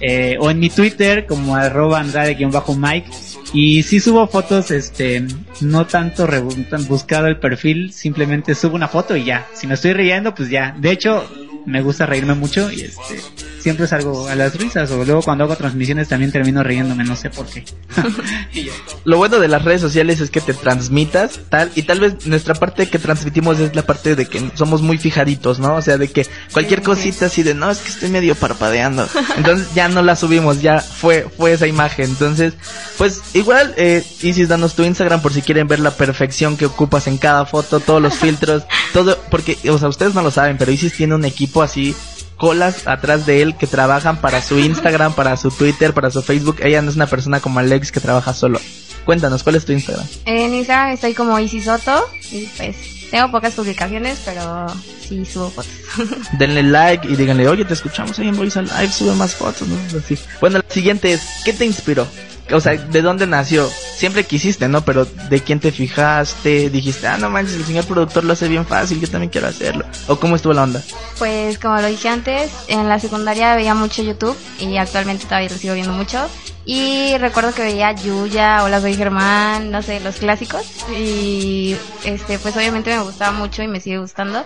eh, 0.00 0.36
o 0.38 0.50
en 0.50 0.60
mi 0.60 0.70
Twitter 0.70 1.26
como 1.26 1.56
arroba 1.56 1.98
Andrade-Mike, 2.00 3.10
y 3.52 3.82
sí 3.82 4.00
subo 4.00 4.26
fotos, 4.28 4.70
este, 4.70 5.24
no 5.60 5.86
tanto 5.86 6.28
tan 6.70 6.86
buscado 6.86 7.26
el 7.26 7.38
perfil, 7.38 7.92
simplemente 7.92 8.54
subo 8.54 8.76
una 8.76 8.88
foto 8.88 9.16
y 9.16 9.24
ya, 9.24 9.46
si 9.52 9.66
me 9.66 9.74
estoy 9.74 9.94
riendo, 9.94 10.34
pues 10.34 10.48
ya, 10.48 10.74
de 10.78 10.90
hecho, 10.90 11.28
me 11.66 11.82
gusta 11.82 12.06
reírme 12.06 12.34
mucho 12.34 12.70
y 12.70 12.80
este, 12.82 13.20
siempre 13.60 13.86
salgo 13.86 14.28
a 14.28 14.34
las 14.34 14.54
risas, 14.54 14.90
o 14.90 15.04
luego 15.04 15.22
cuando 15.22 15.44
hago 15.44 15.56
transmisiones 15.56 16.08
también 16.08 16.32
termino 16.32 16.62
riéndome, 16.62 17.04
no 17.04 17.16
sé 17.16 17.30
por 17.30 17.46
qué. 17.46 17.64
Lo 19.04 19.18
bueno 19.18 19.38
de 19.38 19.48
las 19.48 19.64
redes 19.64 19.80
sociales 19.80 20.20
es 20.20 20.30
que 20.30 20.40
te 20.40 20.54
transmitas, 20.54 21.40
tal, 21.48 21.70
y 21.74 21.82
tal 21.82 22.00
vez 22.00 22.26
nuestra 22.26 22.54
parte 22.54 22.88
que 22.88 22.98
transmitimos 22.98 23.58
es 23.60 23.74
la 23.74 23.82
parte 23.82 24.16
de 24.16 24.26
que 24.26 24.50
somos 24.54 24.82
muy 24.82 24.98
fijaditos, 24.98 25.58
¿no? 25.58 25.74
O 25.74 25.82
sea, 25.82 25.98
de 25.98 26.08
que 26.08 26.26
cualquier 26.52 26.80
Sí. 26.80 26.84
cosita 26.86 27.26
así 27.26 27.42
de, 27.42 27.54
no, 27.54 27.70
es 27.70 27.78
que 27.78 27.88
estoy 27.88 28.08
medio 28.10 28.34
parpadeando. 28.34 29.08
Entonces 29.36 29.68
ya 29.74 29.88
no 29.88 30.02
la 30.02 30.16
subimos, 30.16 30.60
ya 30.62 30.80
fue, 30.80 31.26
fue 31.36 31.52
esa 31.52 31.66
imagen. 31.66 32.06
Entonces, 32.10 32.54
pues 32.98 33.20
igual, 33.34 33.74
eh, 33.76 34.04
Isis, 34.22 34.48
danos 34.48 34.74
tu 34.74 34.82
Instagram 34.84 35.20
por 35.22 35.32
si 35.32 35.42
quieren 35.42 35.68
ver 35.68 35.80
la 35.80 35.90
perfección 35.92 36.56
que 36.56 36.66
ocupas 36.66 37.06
en 37.06 37.18
cada 37.18 37.46
foto, 37.46 37.80
todos 37.80 38.00
los 38.02 38.14
filtros, 38.18 38.64
todo, 38.92 39.18
porque, 39.30 39.58
o 39.70 39.78
sea, 39.78 39.88
ustedes 39.88 40.14
no 40.14 40.22
lo 40.22 40.30
saben, 40.30 40.56
pero 40.58 40.70
Isis 40.72 40.92
tiene 40.94 41.14
un 41.14 41.24
equipo 41.24 41.55
así 41.62 41.94
colas 42.36 42.86
atrás 42.86 43.26
de 43.26 43.42
él 43.42 43.56
que 43.56 43.66
trabajan 43.66 44.20
para 44.20 44.42
su 44.42 44.58
Instagram, 44.58 45.14
para 45.14 45.36
su 45.36 45.50
Twitter, 45.50 45.94
para 45.94 46.10
su 46.10 46.22
Facebook. 46.22 46.56
Ella 46.62 46.82
no 46.82 46.90
es 46.90 46.96
una 46.96 47.06
persona 47.06 47.40
como 47.40 47.58
Alex 47.58 47.92
que 47.92 48.00
trabaja 48.00 48.34
solo. 48.34 48.60
Cuéntanos, 49.04 49.42
¿cuál 49.42 49.56
es 49.56 49.64
tu 49.64 49.72
Instagram? 49.72 50.06
En 50.24 50.52
Instagram 50.52 50.92
estoy 50.92 51.14
como 51.14 51.38
Easy 51.38 51.60
Soto 51.60 52.04
y 52.30 52.46
pues 52.56 52.76
tengo 53.10 53.30
pocas 53.30 53.54
publicaciones, 53.54 54.20
pero 54.24 54.66
sí 55.00 55.24
subo 55.24 55.50
fotos. 55.50 55.70
Denle 56.38 56.64
like 56.64 57.06
y 57.08 57.14
díganle, 57.14 57.48
oye, 57.48 57.64
te 57.64 57.74
escuchamos 57.74 58.18
ahí 58.18 58.28
en 58.28 58.36
Voice 58.36 58.60
Live, 58.60 58.90
sube 58.90 59.14
más 59.14 59.34
fotos, 59.34 59.68
¿no? 59.68 59.76
Así. 59.96 60.18
Bueno, 60.40 60.58
la 60.58 60.64
siguiente 60.74 61.12
es, 61.12 61.22
¿qué 61.44 61.52
te 61.52 61.64
inspiró? 61.64 62.06
O 62.52 62.60
sea, 62.60 62.76
¿de 62.76 63.02
dónde 63.02 63.26
nació? 63.26 63.68
Siempre 63.68 64.24
quisiste, 64.24 64.68
¿no? 64.68 64.84
Pero 64.84 65.04
¿de 65.04 65.40
quién 65.40 65.58
te 65.58 65.72
fijaste? 65.72 66.70
Dijiste, 66.70 67.06
ah, 67.06 67.18
no 67.18 67.30
manches, 67.30 67.56
el 67.56 67.64
señor 67.64 67.84
productor 67.86 68.24
lo 68.24 68.34
hace 68.34 68.48
bien 68.48 68.66
fácil, 68.66 69.00
yo 69.00 69.08
también 69.08 69.30
quiero 69.30 69.48
hacerlo. 69.48 69.84
¿O 70.06 70.16
cómo 70.16 70.36
estuvo 70.36 70.52
la 70.52 70.62
onda? 70.62 70.82
Pues 71.18 71.58
como 71.58 71.76
lo 71.80 71.86
dije 71.88 72.08
antes, 72.08 72.52
en 72.68 72.88
la 72.88 73.00
secundaria 73.00 73.56
veía 73.56 73.74
mucho 73.74 74.02
YouTube 74.02 74.36
y 74.60 74.76
actualmente 74.76 75.24
todavía 75.24 75.48
lo 75.48 75.56
sigo 75.56 75.74
viendo 75.74 75.92
mucho. 75.92 76.28
Y 76.68 77.16
recuerdo 77.18 77.54
que 77.54 77.62
veía 77.62 77.92
Yuya, 77.92 78.64
Hola 78.64 78.80
soy 78.80 78.96
Germán, 78.96 79.70
no 79.70 79.82
sé, 79.82 80.00
los 80.00 80.16
clásicos. 80.16 80.66
Y 80.98 81.76
este, 82.04 82.40
pues 82.40 82.56
obviamente 82.56 82.90
me 82.90 83.04
gustaba 83.04 83.30
mucho 83.30 83.62
y 83.62 83.68
me 83.68 83.78
sigue 83.78 83.98
gustando. 83.98 84.44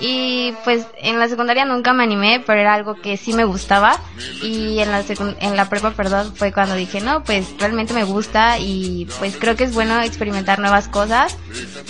Y 0.00 0.54
pues 0.64 0.86
en 0.96 1.18
la 1.18 1.28
secundaria 1.28 1.66
nunca 1.66 1.92
me 1.92 2.04
animé, 2.04 2.42
pero 2.46 2.58
era 2.58 2.72
algo 2.72 2.94
que 2.94 3.18
sí 3.18 3.34
me 3.34 3.44
gustaba. 3.44 4.00
Y 4.42 4.78
en 4.78 4.90
la, 4.90 5.04
en 5.40 5.56
la 5.56 5.68
prepa, 5.68 5.90
perdón, 5.90 6.34
fue 6.34 6.52
cuando 6.52 6.74
dije, 6.74 7.02
no, 7.02 7.22
pues 7.22 7.46
realmente 7.58 7.92
me 7.92 8.04
gusta 8.04 8.58
y 8.58 9.06
pues 9.18 9.36
creo 9.36 9.54
que 9.54 9.64
es 9.64 9.74
bueno 9.74 10.00
experimentar 10.00 10.60
nuevas 10.60 10.88
cosas. 10.88 11.36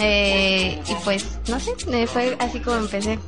Eh, 0.00 0.82
y 0.88 0.94
pues, 1.04 1.24
no 1.46 1.60
sé, 1.60 1.74
eh, 1.92 2.08
fue 2.08 2.36
así 2.40 2.58
como 2.58 2.78
empecé. 2.78 3.20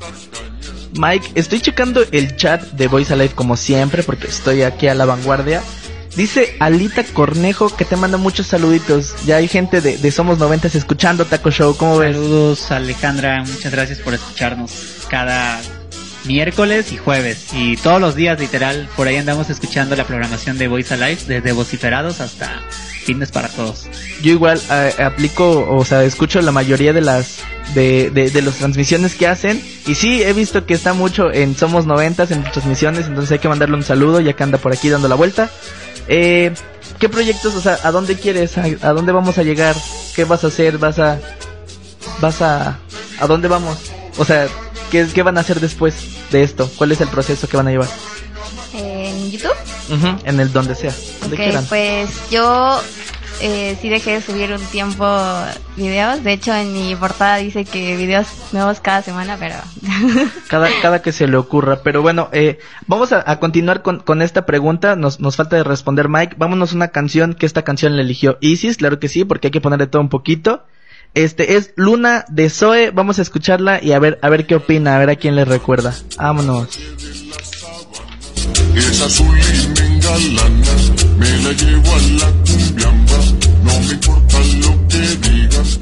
Mike, 0.95 1.29
estoy 1.37 1.61
checando 1.61 2.03
el 2.11 2.35
chat 2.35 2.61
de 2.73 2.89
Voice 2.89 3.13
Alive 3.13 3.35
como 3.37 3.57
siempre 3.57 4.03
porque 4.03 4.27
estoy 4.27 4.63
aquí 4.63 4.89
a 4.89 4.95
la 4.97 5.05
vanguardia. 5.05 5.63
Dice 6.17 6.57
Alita 6.59 7.05
Cornejo 7.05 7.75
que 7.75 7.85
te 7.85 7.97
manda 7.97 8.19
muchos 8.19 8.49
saluditos. 8.49 9.15
Ya 9.27 9.37
hay 9.37 9.49
gente 9.49 9.81
de, 9.81 9.97
de 9.97 10.11
Somos 10.11 10.39
Noventas 10.39 10.75
escuchando 10.75 11.25
Taco 11.25 11.51
Show. 11.51 11.77
¿Cómo 11.77 11.99
ves? 11.99 12.17
Saludos 12.17 12.71
Alejandra, 12.73 13.45
muchas 13.45 13.73
gracias 13.73 13.99
por 14.01 14.15
escucharnos 14.15 15.07
cada 15.09 15.61
miércoles 16.25 16.93
y 16.93 16.97
jueves 16.97 17.47
y 17.55 17.77
todos 17.79 18.01
los 18.01 18.15
días 18.15 18.39
literal 18.39 18.89
por 18.95 19.09
ahí 19.09 19.17
andamos 19.17 19.49
escuchando 19.49 19.97
la 19.97 20.05
programación 20.05 20.59
de 20.59 20.69
Voice 20.69 20.93
Alive 20.93 21.19
desde 21.27 21.53
vociferados 21.53 22.21
hasta 22.21 22.61
fitness 23.05 23.31
para 23.31 23.49
todos. 23.49 23.89
Yo 24.23 24.33
igual 24.33 24.61
eh, 24.71 24.95
aplico, 25.03 25.67
o 25.75 25.85
sea, 25.85 26.05
escucho 26.05 26.41
la 26.43 26.53
mayoría 26.53 26.93
de 26.93 27.01
las 27.01 27.39
de, 27.75 28.11
de, 28.11 28.31
de 28.31 28.43
las 28.43 28.57
transmisiones 28.57 29.15
que 29.15 29.27
hacen 29.27 29.63
y 29.87 29.95
sí 29.95 30.23
he 30.23 30.33
visto 30.33 30.67
que 30.67 30.75
está 30.75 30.93
mucho 30.93 31.33
en 31.33 31.57
Somos 31.57 31.87
Noventas 31.87 32.31
en 32.31 32.43
transmisiones, 32.45 33.07
entonces 33.07 33.33
hay 33.33 33.39
que 33.39 33.49
mandarle 33.49 33.77
un 33.77 33.85
saludo 33.85 34.21
ya 34.21 34.35
que 34.35 34.43
anda 34.43 34.59
por 34.59 34.73
aquí 34.73 34.89
dando 34.89 35.09
la 35.09 35.15
vuelta. 35.15 35.51
Eh, 36.09 36.53
¿Qué 36.99 37.09
proyectos, 37.09 37.55
o 37.55 37.61
sea, 37.61 37.79
a 37.83 37.91
dónde 37.93 38.17
quieres, 38.17 38.59
a, 38.59 38.65
a 38.83 38.93
dónde 38.93 39.13
vamos 39.13 39.39
a 39.39 39.43
llegar, 39.43 39.75
qué 40.15 40.25
vas 40.25 40.45
a 40.45 40.49
hacer, 40.49 40.77
vas 40.79 40.99
a, 40.99 41.19
vas 42.21 42.43
a, 42.43 42.79
a 43.19 43.27
dónde 43.27 43.49
vamos, 43.49 43.79
o 44.19 44.25
sea, 44.25 44.49
qué, 44.91 45.07
qué 45.15 45.23
van 45.23 45.39
a 45.39 45.41
hacer 45.41 45.61
después 45.61 45.95
de 46.31 46.43
esto, 46.43 46.71
cuál 46.77 46.93
es 46.93 47.01
el 47.01 47.09
proceso 47.09 47.49
que 47.49 47.57
van 47.57 47.69
a 47.69 47.71
llevar, 47.71 47.89
En 48.75 49.31
YouTube. 49.31 49.53
Ujú, 49.91 50.19
en 50.25 50.41
el 50.41 50.53
donde 50.53 50.75
sea, 50.75 50.95
donde 51.23 51.37
Ok, 51.37 51.43
quieran. 51.43 51.65
pues 51.67 52.11
yo 52.31 52.81
eh, 53.41 53.77
sí 53.81 53.89
dejé 53.89 54.15
de 54.15 54.21
subir 54.21 54.53
un 54.53 54.61
tiempo 54.67 55.07
videos. 55.77 56.23
De 56.23 56.33
hecho, 56.33 56.55
en 56.55 56.73
mi 56.73 56.95
portada 56.95 57.37
dice 57.37 57.65
que 57.65 57.97
videos 57.97 58.27
nuevos 58.53 58.81
cada 58.81 59.03
semana, 59.03 59.37
pero 59.39 59.57
Cada, 60.49 60.69
cada 60.83 61.03
que 61.03 61.13
se 61.13 61.27
le 61.27 61.37
ocurra. 61.37 61.83
Pero 61.83 62.03
bueno, 62.03 62.29
eh, 62.33 62.59
vamos 62.87 63.13
a, 63.13 63.39
continuar 63.39 63.83
con, 63.83 64.01
con 64.01 64.23
esta 64.23 64.47
pregunta. 64.47 64.97
Nos, 64.97 65.21
nos 65.21 65.37
falta 65.37 65.57
de 65.57 65.65
responder 65.65 66.09
Mike. 66.09 66.37
Vámonos 66.39 66.73
una 66.73 66.89
canción 66.89 67.35
que 67.35 67.47
esta 67.47 67.63
canción 67.63 67.97
la 67.97 68.03
eligió 68.03 68.39
Isis, 68.41 68.77
claro 68.77 68.99
que 68.99 69.09
sí, 69.09 69.25
porque 69.25 69.49
hay 69.49 69.53
que 69.53 69.61
ponerle 69.61 69.87
todo 69.87 70.03
un 70.03 70.09
poquito. 70.09 70.65
Este 71.15 71.57
es 71.57 71.73
Luna 71.77 72.25
de 72.29 72.51
Zoe. 72.51 72.91
Vamos 72.91 73.19
a 73.19 73.23
escucharla 73.23 73.83
y 73.83 73.93
a 73.93 73.99
ver, 73.99 74.19
a 74.23 74.29
ver 74.29 74.47
qué 74.47 74.55
opina, 74.55 74.97
a 74.97 74.99
ver 74.99 75.11
a 75.11 75.17
quién 75.17 75.35
le 75.35 75.45
recuerda. 75.45 75.95
Vámonos. 76.17 76.79
Esa 78.75 79.05
azul 79.07 79.39
y 79.39 79.69
me 79.69 79.87
engalana, 79.95 80.75
me 81.19 81.31
la 81.43 81.53
llevo 81.53 81.93
a 81.93 82.01
la 82.21 82.33
cumbiamba, 82.47 83.19
no 83.65 83.81
me 83.81 83.93
importa 83.93 84.39
lo 84.63 84.89
que 84.89 85.29
digas, 85.29 85.79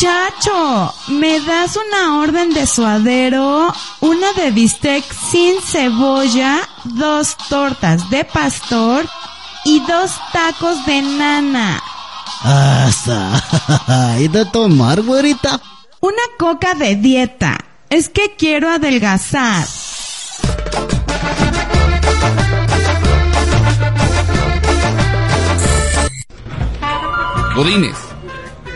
Muchacho, 0.00 0.94
¿me 1.08 1.40
das 1.40 1.76
una 1.76 2.20
orden 2.20 2.54
de 2.54 2.68
suadero? 2.68 3.74
Una 3.98 4.32
de 4.34 4.52
bistec 4.52 5.02
sin 5.12 5.60
cebolla, 5.60 6.60
dos 6.84 7.36
tortas 7.48 8.08
de 8.08 8.24
pastor 8.24 9.04
y 9.64 9.80
dos 9.80 10.12
tacos 10.32 10.86
de 10.86 11.02
nana. 11.02 11.82
¿Y 14.20 14.28
de 14.28 14.44
tomar, 14.44 15.02
güerita? 15.02 15.60
Una 15.98 16.22
coca 16.38 16.74
de 16.74 16.94
dieta. 16.94 17.58
Es 17.90 18.08
que 18.08 18.36
quiero 18.36 18.70
adelgazar. 18.70 19.66
Godines, 27.56 28.07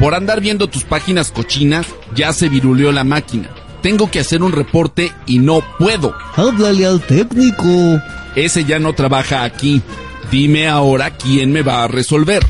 por 0.02 0.16
andar 0.16 0.40
viendo 0.40 0.66
tus 0.66 0.82
páginas 0.82 1.30
cochinas, 1.30 1.86
ya 2.12 2.32
se 2.32 2.48
viruleó 2.48 2.90
la 2.90 3.04
máquina. 3.04 3.50
Tengo 3.82 4.10
que 4.10 4.18
hacer 4.18 4.42
un 4.42 4.50
reporte 4.50 5.12
y 5.26 5.38
no 5.38 5.62
puedo. 5.78 6.12
Háblale 6.34 6.86
al 6.86 7.00
técnico. 7.02 8.02
Ese 8.34 8.64
ya 8.64 8.80
no 8.80 8.94
trabaja 8.94 9.44
aquí. 9.44 9.80
Dime 10.28 10.66
ahora 10.66 11.16
quién 11.16 11.52
me 11.52 11.62
va 11.62 11.84
a 11.84 11.86
resolver. 11.86 12.42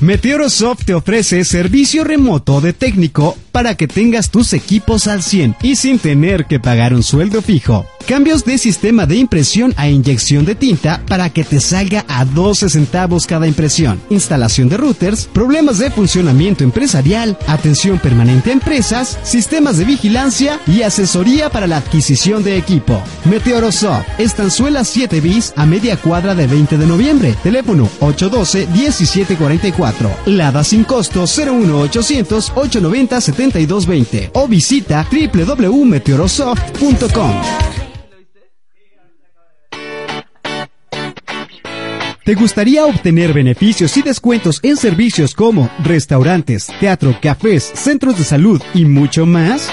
Meteorosoft 0.00 0.84
te 0.84 0.94
ofrece 0.94 1.44
servicio 1.44 2.04
remoto 2.04 2.60
de 2.60 2.72
técnico 2.72 3.36
para 3.52 3.74
que 3.74 3.88
tengas 3.88 4.30
tus 4.30 4.52
equipos 4.52 5.06
al 5.06 5.22
100 5.22 5.56
y 5.62 5.76
sin 5.76 5.98
tener 5.98 6.44
que 6.44 6.60
pagar 6.60 6.92
un 6.92 7.02
sueldo 7.02 7.40
fijo. 7.40 7.86
Cambios 8.06 8.44
de 8.44 8.56
sistema 8.58 9.04
de 9.06 9.16
impresión 9.16 9.74
a 9.76 9.88
inyección 9.88 10.44
de 10.44 10.54
tinta 10.54 11.02
para 11.08 11.30
que 11.30 11.42
te 11.42 11.58
salga 11.58 12.04
a 12.06 12.24
12 12.24 12.68
centavos 12.68 13.26
cada 13.26 13.48
impresión. 13.48 14.00
Instalación 14.10 14.68
de 14.68 14.76
routers, 14.76 15.24
problemas 15.24 15.78
de 15.78 15.90
funcionamiento 15.90 16.62
empresarial, 16.62 17.36
atención 17.48 17.98
permanente 17.98 18.50
a 18.50 18.52
empresas, 18.52 19.18
sistemas 19.24 19.78
de 19.78 19.86
vigilancia 19.86 20.60
y 20.68 20.82
asesoría 20.82 21.50
para 21.50 21.66
la 21.66 21.78
adquisición 21.78 22.44
de 22.44 22.58
equipo. 22.58 23.02
Meteorosoft, 23.24 24.06
Estanzuela 24.18 24.84
7 24.84 25.20
bis 25.20 25.52
a 25.56 25.66
media 25.66 25.96
cuadra 25.96 26.34
de 26.34 26.46
20 26.46 26.78
de 26.78 26.86
noviembre. 26.86 27.34
Teléfono 27.42 27.90
812-1744. 29.92 30.26
Lada 30.26 30.64
sin 30.64 30.84
costo 30.84 31.26
01800 31.26 32.52
890 32.54 33.20
7220 33.20 34.30
o 34.34 34.48
visita 34.48 35.06
www.meteorosoft.com. 35.10 37.32
¿Te 42.24 42.34
gustaría 42.34 42.84
obtener 42.84 43.32
beneficios 43.32 43.96
y 43.96 44.02
descuentos 44.02 44.58
en 44.64 44.76
servicios 44.76 45.32
como 45.32 45.70
restaurantes, 45.84 46.66
teatro, 46.80 47.16
cafés, 47.22 47.70
centros 47.72 48.18
de 48.18 48.24
salud 48.24 48.60
y 48.74 48.84
mucho 48.84 49.26
más? 49.26 49.68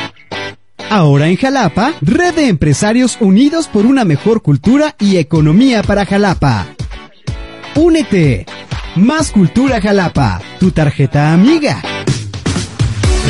Ahora 0.91 1.29
en 1.29 1.37
Jalapa, 1.37 1.95
Red 2.01 2.35
de 2.35 2.49
Empresarios 2.49 3.17
Unidos 3.19 3.67
por 3.67 3.87
una 3.87 4.05
mejor 4.05 4.43
cultura 4.43 4.95
y 4.99 5.17
economía 5.17 5.81
para 5.81 6.05
Jalapa. 6.05 6.67
Únete. 7.73 8.45
Más 8.95 9.31
Cultura 9.31 9.81
Jalapa, 9.81 10.39
tu 10.59 10.69
tarjeta 10.69 11.33
amiga. 11.33 11.81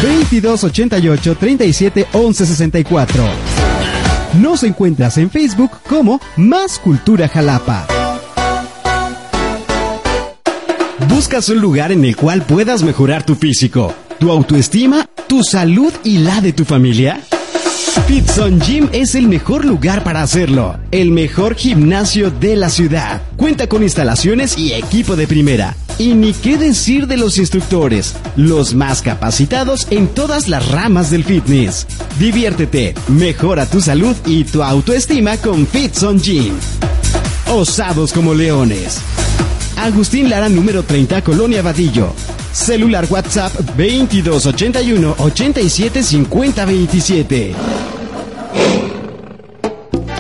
2288 0.01 1.37
37 1.37 2.07
11 2.11 2.45
64. 2.45 3.23
Nos 4.41 4.63
encuentras 4.63 5.17
en 5.17 5.29
Facebook 5.31 5.71
como 5.87 6.19
Más 6.35 6.79
Cultura 6.79 7.29
Jalapa. 7.29 7.87
¿Buscas 11.07 11.47
un 11.47 11.61
lugar 11.61 11.93
en 11.93 12.03
el 12.03 12.17
cual 12.17 12.41
puedas 12.41 12.83
mejorar 12.83 13.25
tu 13.25 13.35
físico, 13.35 13.93
tu 14.19 14.31
autoestima, 14.31 15.07
tu 15.27 15.43
salud 15.43 15.93
y 16.03 16.17
la 16.19 16.41
de 16.41 16.51
tu 16.51 16.65
familia? 16.65 17.21
Pitson 18.01 18.59
Gym 18.59 18.89
es 18.91 19.15
el 19.15 19.27
mejor 19.27 19.65
lugar 19.65 20.03
para 20.03 20.21
hacerlo. 20.21 20.77
El 20.91 21.11
mejor 21.11 21.55
gimnasio 21.55 22.31
de 22.31 22.55
la 22.55 22.69
ciudad. 22.69 23.21
Cuenta 23.37 23.67
con 23.67 23.81
instalaciones 23.81 24.57
y 24.57 24.73
equipo 24.73 25.15
de 25.15 25.27
primera. 25.27 25.75
Y 25.97 26.13
ni 26.13 26.33
qué 26.33 26.57
decir 26.57 27.07
de 27.07 27.17
los 27.17 27.37
instructores, 27.37 28.15
los 28.35 28.73
más 28.73 29.01
capacitados 29.01 29.87
en 29.89 30.07
todas 30.07 30.49
las 30.49 30.69
ramas 30.69 31.11
del 31.11 31.23
fitness. 31.23 31.87
Diviértete, 32.19 32.95
mejora 33.07 33.67
tu 33.67 33.79
salud 33.79 34.15
y 34.25 34.43
tu 34.43 34.63
autoestima 34.63 35.37
con 35.37 35.65
Pitson 35.65 36.19
Gym. 36.19 36.55
Osados 37.53 38.11
como 38.11 38.33
leones. 38.33 38.99
Agustín 39.77 40.29
Lara 40.29 40.49
número 40.49 40.83
30, 40.83 41.21
Colonia 41.23 41.61
Vadillo. 41.61 42.13
Celular 42.53 43.05
WhatsApp 43.09 43.51
2281 43.75 45.15
87 45.17 46.03
50 46.03 46.65
27. 46.65 47.55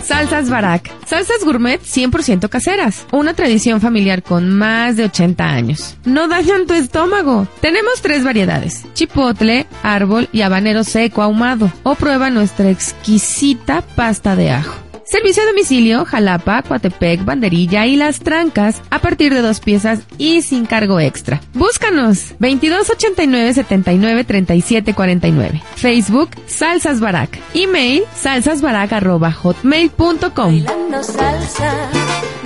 Salsas 0.03 0.49
Barak. 0.49 0.91
Salsas 1.05 1.43
gourmet 1.45 1.79
100% 1.81 2.49
caseras. 2.49 3.05
Una 3.11 3.33
tradición 3.33 3.79
familiar 3.79 4.21
con 4.21 4.49
más 4.49 4.97
de 4.97 5.05
80 5.05 5.45
años. 5.45 5.95
No 6.05 6.27
dañan 6.27 6.67
tu 6.67 6.73
estómago. 6.73 7.47
Tenemos 7.61 8.01
tres 8.01 8.23
variedades. 8.23 8.83
Chipotle, 8.93 9.65
árbol 9.81 10.27
y 10.33 10.41
habanero 10.41 10.83
seco 10.83 11.21
ahumado. 11.21 11.71
O 11.83 11.95
prueba 11.95 12.29
nuestra 12.29 12.69
exquisita 12.69 13.81
pasta 13.95 14.35
de 14.35 14.51
ajo. 14.51 14.82
Servicio 15.13 15.43
a 15.43 15.45
domicilio, 15.45 16.05
Jalapa, 16.05 16.63
Coatepec, 16.63 17.23
Banderilla 17.23 17.85
y 17.85 17.97
Las 17.97 18.21
Trancas 18.21 18.81
a 18.89 18.97
partir 18.97 19.31
de 19.31 19.43
dos 19.43 19.59
piezas 19.59 19.99
y 20.17 20.41
sin 20.41 20.65
cargo 20.65 20.99
extra. 20.99 21.39
Búscanos 21.53 22.29
2289 22.39 23.53
79 23.53 24.23
37 24.23 24.95
49. 24.95 25.61
Facebook 25.75 26.31
Salsas 26.47 26.99
Barak. 26.99 27.39
Email 27.53 28.05
salsasbarak@hotmail.com. 28.15 30.31
Bailando 30.35 31.03
salsa, 31.03 31.91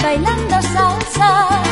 bailando 0.03 0.62
salsa. 0.62 1.66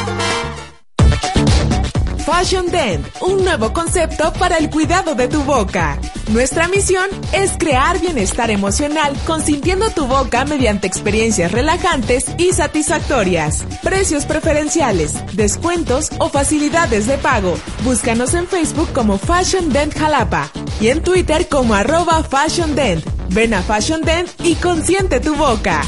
Fashion 2.25 2.65
Dent, 2.71 3.05
un 3.21 3.43
nuevo 3.43 3.71
concepto 3.71 4.33
para 4.33 4.57
el 4.57 4.71
cuidado 4.71 5.13
de 5.13 5.27
tu 5.27 5.43
boca. 5.43 5.99
Nuestra 6.29 6.67
misión 6.67 7.07
es 7.33 7.51
crear 7.55 7.99
bienestar 7.99 8.49
emocional 8.49 9.15
consintiendo 9.27 9.91
tu 9.91 10.07
boca 10.07 10.43
mediante 10.43 10.87
experiencias 10.87 11.51
relajantes 11.51 12.25
y 12.39 12.51
satisfactorias. 12.51 13.63
Precios 13.83 14.25
preferenciales, 14.25 15.13
descuentos 15.35 16.09
o 16.17 16.29
facilidades 16.29 17.05
de 17.05 17.19
pago. 17.19 17.59
Búscanos 17.83 18.33
en 18.33 18.47
Facebook 18.47 18.91
como 18.91 19.19
Fashion 19.19 19.69
Dent 19.69 19.93
Jalapa 19.95 20.49
y 20.81 20.87
en 20.87 21.03
Twitter 21.03 21.47
como 21.47 21.75
arroba 21.75 22.23
Fashion 22.23 22.73
Dent. 22.73 23.05
Ven 23.29 23.53
a 23.53 23.61
Fashion 23.61 24.01
Dent 24.01 24.31
y 24.43 24.55
consiente 24.55 25.19
tu 25.19 25.35
boca. 25.35 25.83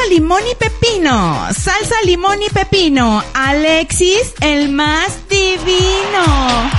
Salsa 0.00 0.14
limón 0.14 0.40
y 0.50 0.54
pepino. 0.54 1.46
Salsa 1.52 1.94
limón 2.04 2.42
y 2.42 2.48
pepino. 2.48 3.22
Alexis, 3.34 4.32
el 4.40 4.70
más 4.70 5.28
divino. 5.28 6.70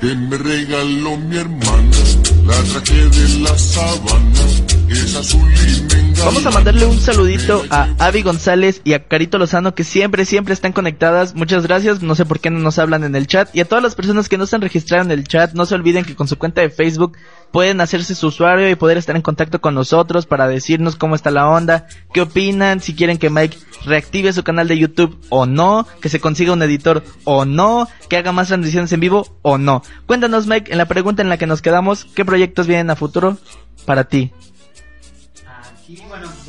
Que 0.00 0.14
me 0.14 0.36
regaló 0.36 1.16
mi 1.16 1.38
hermana, 1.38 1.96
la 2.44 2.54
traje 2.54 3.08
de 3.08 3.38
la 3.40 3.58
sabana, 3.58 4.44
es 4.88 5.16
azul 5.16 5.52
y. 5.52 6.02
Vamos 6.24 6.46
a 6.46 6.50
mandarle 6.52 6.86
un 6.86 7.00
saludito 7.00 7.64
a 7.68 7.88
Avi 7.98 8.22
González 8.22 8.80
y 8.84 8.92
a 8.92 9.08
Carito 9.08 9.38
Lozano 9.38 9.74
que 9.74 9.82
siempre, 9.82 10.24
siempre 10.24 10.54
están 10.54 10.72
conectadas. 10.72 11.34
Muchas 11.34 11.66
gracias. 11.66 12.00
No 12.00 12.14
sé 12.14 12.24
por 12.24 12.38
qué 12.38 12.48
no 12.48 12.60
nos 12.60 12.78
hablan 12.78 13.02
en 13.02 13.16
el 13.16 13.26
chat. 13.26 13.48
Y 13.52 13.60
a 13.60 13.64
todas 13.64 13.82
las 13.82 13.96
personas 13.96 14.28
que 14.28 14.38
no 14.38 14.46
se 14.46 14.54
han 14.54 14.62
registrado 14.62 15.02
en 15.02 15.10
el 15.10 15.26
chat, 15.26 15.52
no 15.54 15.66
se 15.66 15.74
olviden 15.74 16.04
que 16.04 16.14
con 16.14 16.28
su 16.28 16.38
cuenta 16.38 16.60
de 16.60 16.70
Facebook 16.70 17.16
pueden 17.50 17.80
hacerse 17.80 18.14
su 18.14 18.28
usuario 18.28 18.70
y 18.70 18.76
poder 18.76 18.98
estar 18.98 19.16
en 19.16 19.22
contacto 19.22 19.60
con 19.60 19.74
nosotros 19.74 20.26
para 20.26 20.48
decirnos 20.48 20.96
cómo 20.96 21.14
está 21.16 21.30
la 21.30 21.48
onda, 21.48 21.86
qué 22.14 22.22
opinan, 22.22 22.80
si 22.80 22.94
quieren 22.94 23.18
que 23.18 23.28
Mike 23.28 23.58
reactive 23.84 24.32
su 24.32 24.42
canal 24.42 24.68
de 24.68 24.78
YouTube 24.78 25.18
o 25.28 25.44
no, 25.44 25.86
que 26.00 26.08
se 26.08 26.20
consiga 26.20 26.52
un 26.52 26.62
editor 26.62 27.02
o 27.24 27.44
no, 27.44 27.88
que 28.08 28.16
haga 28.16 28.32
más 28.32 28.48
transmisiones 28.48 28.92
en 28.92 29.00
vivo 29.00 29.26
o 29.42 29.58
no. 29.58 29.82
Cuéntanos 30.06 30.46
Mike, 30.46 30.72
en 30.72 30.78
la 30.78 30.86
pregunta 30.86 31.20
en 31.20 31.28
la 31.28 31.36
que 31.36 31.46
nos 31.46 31.60
quedamos, 31.60 32.06
¿qué 32.14 32.24
proyectos 32.32 32.66
vienen 32.66 32.88
a 32.88 32.96
futuro 32.96 33.36
para 33.84 34.04
ti? 34.04 34.32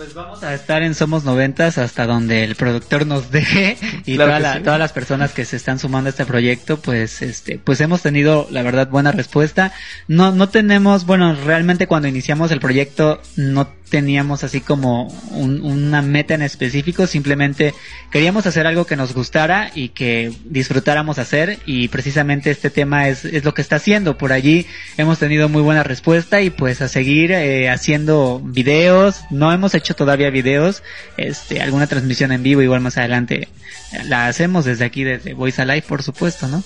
Pues 0.04 0.14
vamos 0.16 0.44
a 0.44 0.54
estar 0.54 0.84
en 0.84 0.96
Somos 0.96 1.24
Noventas 1.24 1.78
hasta 1.78 2.06
donde 2.06 2.44
el 2.44 2.56
productor 2.56 3.08
nos 3.08 3.32
deje 3.32 3.78
y 4.06 4.16
Claro 4.16 4.32
toda 4.32 4.40
la- 4.40 4.54
sí. 4.56 4.60
todas 4.64 4.80
las 4.80 4.92
personas 4.92 5.32
que 5.32 5.46
se 5.46 5.56
están 5.56 5.80
sumando 5.80 6.10
a 6.10 6.12
este 6.12 6.26
proyecto, 6.26 6.78
pues 6.82 7.22
este, 7.22 7.58
pues 7.58 7.80
hemos 7.80 8.02
tenido 8.02 8.48
la 8.52 8.64
verdad 8.64 8.90
buena 8.90 9.14
respuesta. 9.14 9.72
No, 10.10 10.32
no 10.34 10.50
tenemos, 10.50 11.06
bueno, 11.06 11.36
realmente 11.46 11.88
cuando 11.88 12.10
iniciamos 12.10 12.52
el 12.52 12.60
proyecto 12.60 13.22
no 13.38 13.68
teníamos 13.90 14.44
así 14.44 14.60
como 14.60 15.08
un- 15.32 15.62
una 15.64 16.02
meta 16.02 16.34
en 16.34 16.42
específico, 16.42 17.06
simplemente 17.06 17.76
queríamos 18.12 18.48
hacer 18.48 18.66
algo 18.66 18.86
que 18.88 18.96
nos 18.96 19.14
gustara 19.14 19.70
y 19.76 19.90
que 19.90 20.34
disfrutáramos 20.46 21.20
hacer 21.20 21.60
y 21.68 21.90
precisamente 21.90 22.50
este 22.50 22.72
tema 22.72 23.08
es, 23.08 23.24
es 23.24 23.46
lo 23.46 23.54
que 23.54 23.62
está 23.62 23.76
haciendo. 23.76 24.18
Por 24.18 24.34
allí 24.34 24.66
hemos 24.98 25.20
tenido 25.20 25.48
muy 25.48 25.62
buena 25.62 25.84
respuesta 25.84 26.42
y 26.42 26.50
pues 26.50 26.82
a 26.82 26.88
seguir 26.90 27.32
eh, 27.32 27.70
haciendo 27.70 28.42
videos. 28.44 29.22
No 29.30 29.54
hemos 29.54 29.76
hecho 29.76 29.93
todavía 29.96 30.30
videos, 30.30 30.84
este, 31.18 31.62
alguna 31.62 31.88
transmisión 31.88 32.32
en 32.32 32.44
vivo 32.44 32.62
igual 32.62 32.82
más 32.82 32.98
adelante 32.98 33.48
eh, 33.92 34.04
la 34.06 34.28
hacemos 34.28 34.66
desde 34.66 34.86
aquí, 34.86 35.04
desde 35.04 35.34
Voice 35.34 35.62
Alive, 35.62 35.84
por 35.88 36.04
supuesto, 36.04 36.48
¿no? 36.48 36.64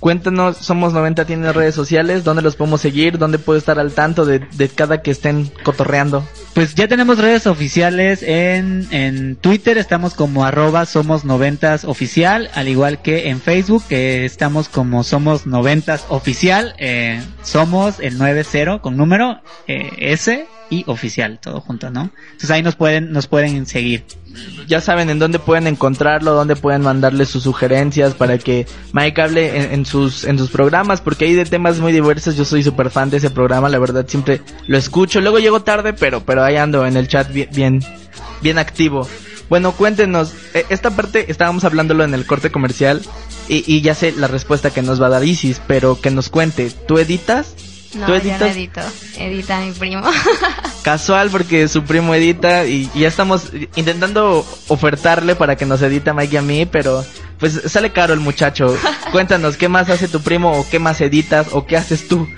Cuéntanos, 0.00 0.58
Somos 0.58 0.92
90 0.92 1.24
tiene 1.24 1.52
redes 1.52 1.74
sociales, 1.74 2.22
¿dónde 2.22 2.42
los 2.42 2.54
podemos 2.54 2.80
seguir? 2.80 3.18
¿Dónde 3.18 3.38
puedo 3.38 3.58
estar 3.58 3.80
al 3.80 3.92
tanto 3.92 4.24
de, 4.24 4.38
de 4.38 4.68
cada 4.68 5.02
que 5.02 5.10
estén 5.10 5.50
cotorreando? 5.64 6.24
Pues 6.54 6.74
ya 6.76 6.86
tenemos 6.86 7.18
redes 7.18 7.48
oficiales 7.48 8.22
en, 8.22 8.86
en 8.92 9.34
Twitter, 9.36 9.76
estamos 9.76 10.14
como 10.14 10.44
arroba 10.44 10.86
somos 10.86 11.24
noventas 11.24 11.84
oficial, 11.84 12.48
al 12.54 12.68
igual 12.68 13.02
que 13.02 13.28
en 13.28 13.40
Facebook, 13.40 13.82
que 13.88 14.24
estamos 14.24 14.68
como 14.68 15.02
somos 15.02 15.46
noventas 15.46 16.04
oficial, 16.08 16.74
eh, 16.78 17.20
somos 17.42 17.98
el 17.98 18.18
90 18.18 18.78
con 18.80 18.96
número, 18.96 19.40
eh, 19.66 19.90
S 19.98 20.46
y 20.70 20.84
oficial, 20.86 21.38
todo 21.40 21.60
junto, 21.60 21.90
¿no? 21.90 22.10
Entonces 22.26 22.50
ahí 22.50 22.62
nos 22.62 22.76
pueden, 22.76 23.12
nos 23.12 23.26
pueden 23.26 23.66
seguir. 23.66 24.04
Ya 24.66 24.80
saben 24.80 25.10
en 25.10 25.18
dónde 25.18 25.38
pueden 25.38 25.66
encontrarlo, 25.66 26.34
dónde 26.34 26.54
pueden 26.54 26.82
mandarle 26.82 27.24
sus 27.26 27.42
sugerencias 27.42 28.14
para 28.14 28.38
que 28.38 28.66
Mike 28.92 29.20
hable 29.20 29.72
en, 29.72 29.86
sus 29.86 30.24
en 30.24 30.38
sus 30.38 30.50
programas, 30.50 31.00
porque 31.00 31.24
hay 31.24 31.34
de 31.34 31.44
temas 31.44 31.78
muy 31.78 31.92
diversos. 31.92 32.36
Yo 32.36 32.44
soy 32.44 32.62
súper 32.62 32.90
fan 32.90 33.10
de 33.10 33.16
ese 33.16 33.30
programa, 33.30 33.68
la 33.68 33.78
verdad 33.78 34.06
siempre 34.06 34.42
lo 34.66 34.76
escucho. 34.76 35.20
Luego 35.20 35.38
llego 35.38 35.62
tarde, 35.62 35.92
pero 35.92 36.24
pero 36.24 36.44
ahí 36.44 36.56
ando 36.56 36.86
en 36.86 36.96
el 36.96 37.08
chat 37.08 37.32
bien 37.32 37.48
bien, 37.52 37.82
bien 38.42 38.58
activo. 38.58 39.08
Bueno, 39.48 39.72
cuéntenos, 39.72 40.34
eh, 40.52 40.66
esta 40.68 40.90
parte 40.90 41.30
estábamos 41.30 41.64
hablándolo 41.64 42.04
en 42.04 42.12
el 42.12 42.26
corte 42.26 42.50
comercial 42.50 43.00
y, 43.48 43.64
y 43.66 43.80
ya 43.80 43.94
sé 43.94 44.12
la 44.12 44.26
respuesta 44.26 44.70
que 44.70 44.82
nos 44.82 45.00
va 45.00 45.06
a 45.06 45.10
dar 45.10 45.24
Isis, 45.24 45.62
pero 45.66 45.98
que 45.98 46.10
nos 46.10 46.28
cuente, 46.28 46.70
¿tú 46.86 46.98
editas? 46.98 47.54
No, 47.94 48.06
¿Tú 48.06 48.16
yo 48.16 48.38
no 48.38 48.46
edito. 48.46 48.80
Edita 49.16 49.60
mi 49.60 49.72
primo. 49.72 50.02
Casual 50.82 51.30
porque 51.30 51.68
su 51.68 51.84
primo 51.84 52.14
edita 52.14 52.66
y, 52.66 52.90
y 52.94 53.00
ya 53.00 53.08
estamos 53.08 53.50
intentando 53.76 54.46
ofertarle 54.68 55.34
para 55.36 55.56
que 55.56 55.66
nos 55.66 55.80
edite 55.82 56.10
a 56.10 56.14
Mike 56.14 56.34
y 56.34 56.36
a 56.36 56.42
mí, 56.42 56.66
pero 56.66 57.04
pues 57.38 57.60
sale 57.66 57.90
caro 57.92 58.12
el 58.14 58.20
muchacho. 58.20 58.76
Cuéntanos, 59.12 59.56
¿qué 59.56 59.68
más 59.68 59.88
hace 59.90 60.08
tu 60.08 60.20
primo 60.20 60.52
o 60.52 60.68
qué 60.68 60.78
más 60.78 61.00
editas 61.00 61.48
o 61.52 61.66
qué 61.66 61.76
haces 61.76 62.08
tú? 62.08 62.28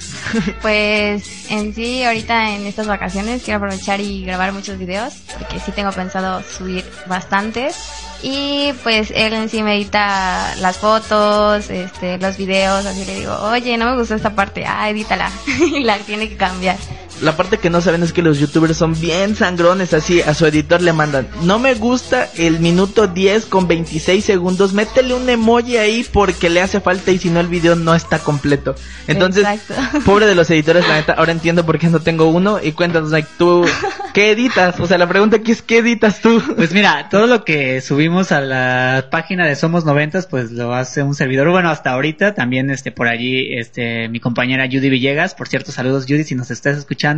Pues 0.60 1.50
en 1.50 1.74
sí, 1.74 2.04
ahorita 2.04 2.54
en 2.54 2.66
estas 2.66 2.86
vacaciones 2.86 3.42
quiero 3.42 3.58
aprovechar 3.58 4.00
y 4.00 4.24
grabar 4.24 4.52
muchos 4.52 4.78
videos, 4.78 5.14
porque 5.38 5.58
sí 5.58 5.72
tengo 5.72 5.90
pensado 5.92 6.42
subir 6.42 6.84
bastantes. 7.06 7.76
Y 8.22 8.72
pues 8.82 9.12
él 9.14 9.32
en 9.32 9.48
sí 9.48 9.62
me 9.62 9.76
edita 9.76 10.54
las 10.60 10.78
fotos, 10.78 11.70
este, 11.70 12.18
los 12.18 12.36
videos, 12.36 12.84
así 12.84 13.04
le 13.04 13.14
digo, 13.14 13.34
oye, 13.42 13.78
no 13.78 13.86
me 13.86 13.96
gustó 13.96 14.14
esta 14.14 14.34
parte, 14.34 14.66
ah, 14.66 14.90
edítala. 14.90 15.30
y 15.46 15.80
la 15.80 15.98
tiene 15.98 16.28
que 16.28 16.36
cambiar. 16.36 16.76
La 17.22 17.36
parte 17.36 17.58
que 17.58 17.70
no 17.70 17.80
saben 17.80 18.02
es 18.02 18.12
que 18.12 18.22
los 18.22 18.38
youtubers 18.38 18.76
son 18.76 18.98
bien 18.98 19.36
sangrones, 19.36 19.92
así 19.94 20.20
a 20.22 20.34
su 20.34 20.46
editor 20.46 20.80
le 20.80 20.92
mandan, 20.92 21.28
no 21.42 21.58
me 21.58 21.74
gusta 21.74 22.28
el 22.36 22.60
minuto 22.60 23.06
10 23.06 23.46
con 23.46 23.68
26 23.68 24.24
segundos, 24.24 24.72
métele 24.72 25.14
un 25.14 25.28
emoji 25.28 25.76
ahí 25.76 26.06
porque 26.10 26.48
le 26.48 26.60
hace 26.60 26.80
falta 26.80 27.10
y 27.10 27.18
si 27.18 27.30
no 27.30 27.40
el 27.40 27.48
video 27.48 27.76
no 27.76 27.94
está 27.94 28.18
completo. 28.18 28.74
Entonces, 29.06 29.46
Exacto. 29.46 30.00
pobre 30.04 30.26
de 30.26 30.34
los 30.34 30.48
editores, 30.50 30.86
la 30.88 30.94
neta, 30.94 31.12
ahora 31.12 31.32
entiendo 31.32 31.66
por 31.66 31.78
qué 31.78 31.88
no 31.88 32.00
tengo 32.00 32.28
uno 32.28 32.58
y 32.62 32.72
cuéntanos, 32.72 33.10
Mike, 33.10 33.28
tú, 33.38 33.66
¿qué 34.14 34.30
editas? 34.30 34.78
O 34.80 34.86
sea, 34.86 34.96
la 34.98 35.08
pregunta 35.08 35.36
aquí 35.36 35.52
es, 35.52 35.62
¿qué 35.62 35.78
editas 35.78 36.20
tú? 36.20 36.42
Pues 36.56 36.72
mira, 36.72 37.08
todo 37.10 37.26
lo 37.26 37.44
que 37.44 37.80
subimos 37.80 38.32
a 38.32 38.40
la 38.40 39.08
página 39.10 39.46
de 39.46 39.56
Somos 39.56 39.84
Noventas, 39.84 40.26
pues 40.26 40.50
lo 40.50 40.74
hace 40.74 41.02
un 41.02 41.14
servidor. 41.14 41.50
Bueno, 41.50 41.70
hasta 41.70 41.90
ahorita 41.90 42.34
también, 42.34 42.70
este, 42.70 42.92
por 42.92 43.08
allí, 43.08 43.54
este, 43.54 44.08
mi 44.08 44.20
compañera 44.20 44.66
Judy 44.66 44.88
Villegas, 44.88 45.34
por 45.34 45.48
cierto, 45.48 45.72
saludos 45.72 46.06
Judy 46.08 46.24
si 46.24 46.34
nos 46.34 46.50
estás 46.50 46.78
escuchando, 46.78 47.09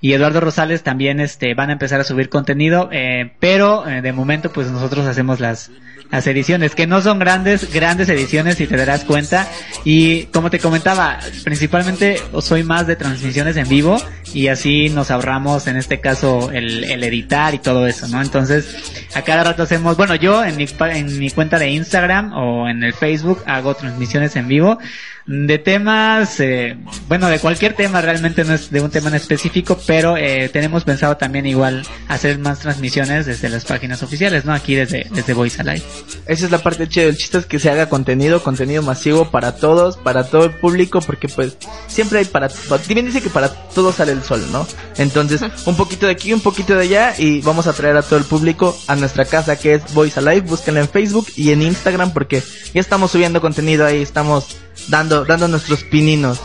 y 0.00 0.12
Eduardo 0.12 0.40
Rosales 0.40 0.82
también, 0.82 1.20
este, 1.20 1.54
van 1.54 1.70
a 1.70 1.72
empezar 1.74 2.00
a 2.00 2.04
subir 2.04 2.28
contenido, 2.28 2.88
eh, 2.92 3.32
pero 3.40 3.88
eh, 3.88 4.02
de 4.02 4.12
momento, 4.12 4.52
pues 4.52 4.70
nosotros 4.70 5.06
hacemos 5.06 5.40
las 5.40 5.70
las 6.10 6.26
ediciones, 6.26 6.74
que 6.74 6.86
no 6.86 7.00
son 7.00 7.18
grandes, 7.18 7.72
grandes 7.72 8.08
ediciones 8.08 8.56
si 8.56 8.66
te 8.66 8.76
darás 8.76 9.04
cuenta. 9.04 9.48
Y 9.84 10.24
como 10.26 10.50
te 10.50 10.58
comentaba, 10.58 11.18
principalmente 11.44 12.20
soy 12.40 12.62
más 12.62 12.86
de 12.86 12.96
transmisiones 12.96 13.56
en 13.56 13.68
vivo 13.68 14.00
y 14.32 14.48
así 14.48 14.88
nos 14.90 15.10
ahorramos 15.10 15.66
en 15.66 15.76
este 15.76 16.00
caso 16.00 16.50
el, 16.52 16.84
el 16.84 17.02
editar 17.04 17.54
y 17.54 17.58
todo 17.58 17.86
eso, 17.86 18.08
¿no? 18.08 18.20
Entonces, 18.22 18.76
a 19.14 19.22
cada 19.22 19.44
rato 19.44 19.62
hacemos, 19.62 19.96
bueno, 19.96 20.14
yo 20.14 20.44
en 20.44 20.56
mi, 20.56 20.66
en 20.92 21.18
mi 21.18 21.30
cuenta 21.30 21.58
de 21.58 21.70
Instagram 21.70 22.32
o 22.34 22.68
en 22.68 22.82
el 22.82 22.92
Facebook 22.92 23.42
hago 23.46 23.74
transmisiones 23.74 24.36
en 24.36 24.48
vivo 24.48 24.78
de 25.26 25.58
temas, 25.58 26.38
eh, 26.38 26.76
bueno, 27.08 27.28
de 27.28 27.40
cualquier 27.40 27.72
tema, 27.74 28.00
realmente 28.00 28.44
no 28.44 28.54
es 28.54 28.70
de 28.70 28.80
un 28.80 28.90
tema 28.90 29.08
en 29.08 29.16
específico, 29.16 29.78
pero 29.86 30.16
eh, 30.16 30.48
tenemos 30.52 30.84
pensado 30.84 31.16
también 31.16 31.46
igual 31.46 31.82
hacer 32.08 32.38
más 32.38 32.60
transmisiones 32.60 33.26
desde 33.26 33.48
las 33.48 33.64
páginas 33.64 34.02
oficiales, 34.04 34.44
¿no? 34.44 34.52
Aquí 34.54 34.76
desde, 34.76 35.06
desde 35.10 35.34
Voice 35.34 35.60
Alive. 35.60 35.82
Esa 36.26 36.46
es 36.46 36.50
la 36.50 36.58
parte 36.58 36.88
chida. 36.88 37.04
El 37.04 37.16
chiste 37.16 37.38
es 37.38 37.46
que 37.46 37.58
se 37.58 37.70
haga 37.70 37.88
contenido, 37.88 38.42
contenido 38.42 38.82
masivo 38.82 39.30
para 39.30 39.56
todos, 39.56 39.96
para 39.96 40.24
todo 40.24 40.44
el 40.44 40.54
público, 40.54 41.00
porque 41.00 41.28
pues 41.28 41.56
siempre 41.86 42.18
hay 42.20 42.24
para... 42.24 42.48
Bien 42.88 43.06
dice 43.06 43.22
que 43.22 43.30
para 43.30 43.48
todos 43.48 43.96
sale 43.96 44.12
el 44.12 44.22
sol, 44.22 44.44
¿no? 44.52 44.66
Entonces, 44.98 45.40
un 45.66 45.76
poquito 45.76 46.06
de 46.06 46.12
aquí, 46.12 46.32
un 46.32 46.40
poquito 46.40 46.74
de 46.74 46.82
allá 46.82 47.14
y 47.18 47.40
vamos 47.42 47.66
a 47.66 47.72
traer 47.72 47.96
a 47.96 48.02
todo 48.02 48.18
el 48.18 48.24
público 48.24 48.76
a 48.86 48.96
nuestra 48.96 49.24
casa 49.24 49.56
que 49.56 49.74
es 49.74 49.94
Voice 49.94 50.18
Alive. 50.18 50.40
Búsquenla 50.40 50.80
en 50.80 50.88
Facebook 50.88 51.26
y 51.36 51.52
en 51.52 51.62
Instagram 51.62 52.12
porque 52.12 52.42
ya 52.74 52.80
estamos 52.80 53.10
subiendo 53.10 53.40
contenido 53.40 53.86
ahí, 53.86 54.02
estamos 54.02 54.56
dando, 54.88 55.24
dando 55.24 55.48
nuestros 55.48 55.84
pininos. 55.84 56.40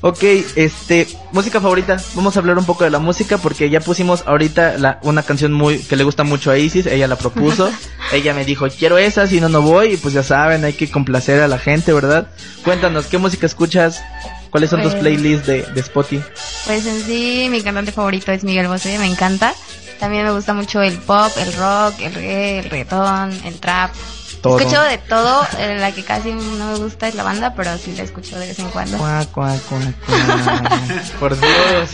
Ok, 0.00 0.22
este, 0.54 1.08
música 1.32 1.60
favorita. 1.60 1.96
Vamos 2.14 2.36
a 2.36 2.38
hablar 2.40 2.56
un 2.56 2.64
poco 2.64 2.84
de 2.84 2.90
la 2.90 3.00
música 3.00 3.36
porque 3.38 3.68
ya 3.68 3.80
pusimos 3.80 4.22
ahorita 4.26 4.78
la, 4.78 5.00
una 5.02 5.24
canción 5.24 5.52
muy 5.52 5.78
que 5.80 5.96
le 5.96 6.04
gusta 6.04 6.22
mucho 6.22 6.52
a 6.52 6.58
Isis. 6.58 6.86
Ella 6.86 7.08
la 7.08 7.16
propuso. 7.16 7.68
ella 8.12 8.32
me 8.32 8.44
dijo, 8.44 8.66
quiero 8.70 8.96
esa, 8.96 9.26
si 9.26 9.40
no, 9.40 9.48
no 9.48 9.60
voy. 9.60 9.94
Y 9.94 9.96
pues 9.96 10.14
ya 10.14 10.22
saben, 10.22 10.64
hay 10.64 10.74
que 10.74 10.88
complacer 10.88 11.40
a 11.40 11.48
la 11.48 11.58
gente, 11.58 11.92
¿verdad? 11.92 12.28
Cuéntanos, 12.64 13.06
¿qué 13.06 13.18
música 13.18 13.46
escuchas? 13.46 14.02
¿Cuáles 14.50 14.70
son 14.70 14.82
tus 14.82 14.92
Pues- 14.92 15.02
playlists 15.02 15.46
de, 15.46 15.62
de 15.62 15.80
Spotify? 15.80 16.24
Pues 16.64 16.86
en 16.86 17.02
sí, 17.02 17.48
mi 17.50 17.60
cantante 17.62 17.90
favorito 17.92 18.30
es 18.30 18.44
Miguel 18.44 18.68
Bosé, 18.68 18.98
me 18.98 19.06
encanta. 19.06 19.52
También 19.98 20.24
me 20.24 20.30
gusta 20.30 20.54
mucho 20.54 20.80
el 20.80 20.96
pop, 20.98 21.32
el 21.38 21.52
rock, 21.54 22.00
el 22.00 22.14
reggae, 22.14 22.58
el 22.60 22.70
reggaetón, 22.70 23.32
el 23.44 23.54
trap. 23.58 23.90
Todo. 24.40 24.58
Escucho 24.58 24.80
de 24.82 24.98
todo, 24.98 25.46
eh, 25.58 25.76
la 25.78 25.92
que 25.92 26.04
casi 26.04 26.32
no 26.32 26.72
me 26.72 26.78
gusta 26.78 27.08
es 27.08 27.14
la 27.14 27.22
banda, 27.22 27.54
pero 27.54 27.76
sí 27.78 27.94
la 27.96 28.04
escucho 28.04 28.38
de 28.38 28.46
vez 28.46 28.58
en 28.58 28.68
cuando. 28.70 28.98
Cuá, 28.98 29.26
cuá, 29.32 29.56
cuá, 29.68 29.80
cuá. 30.06 31.02
Por 31.18 31.38
Dios. 31.38 31.90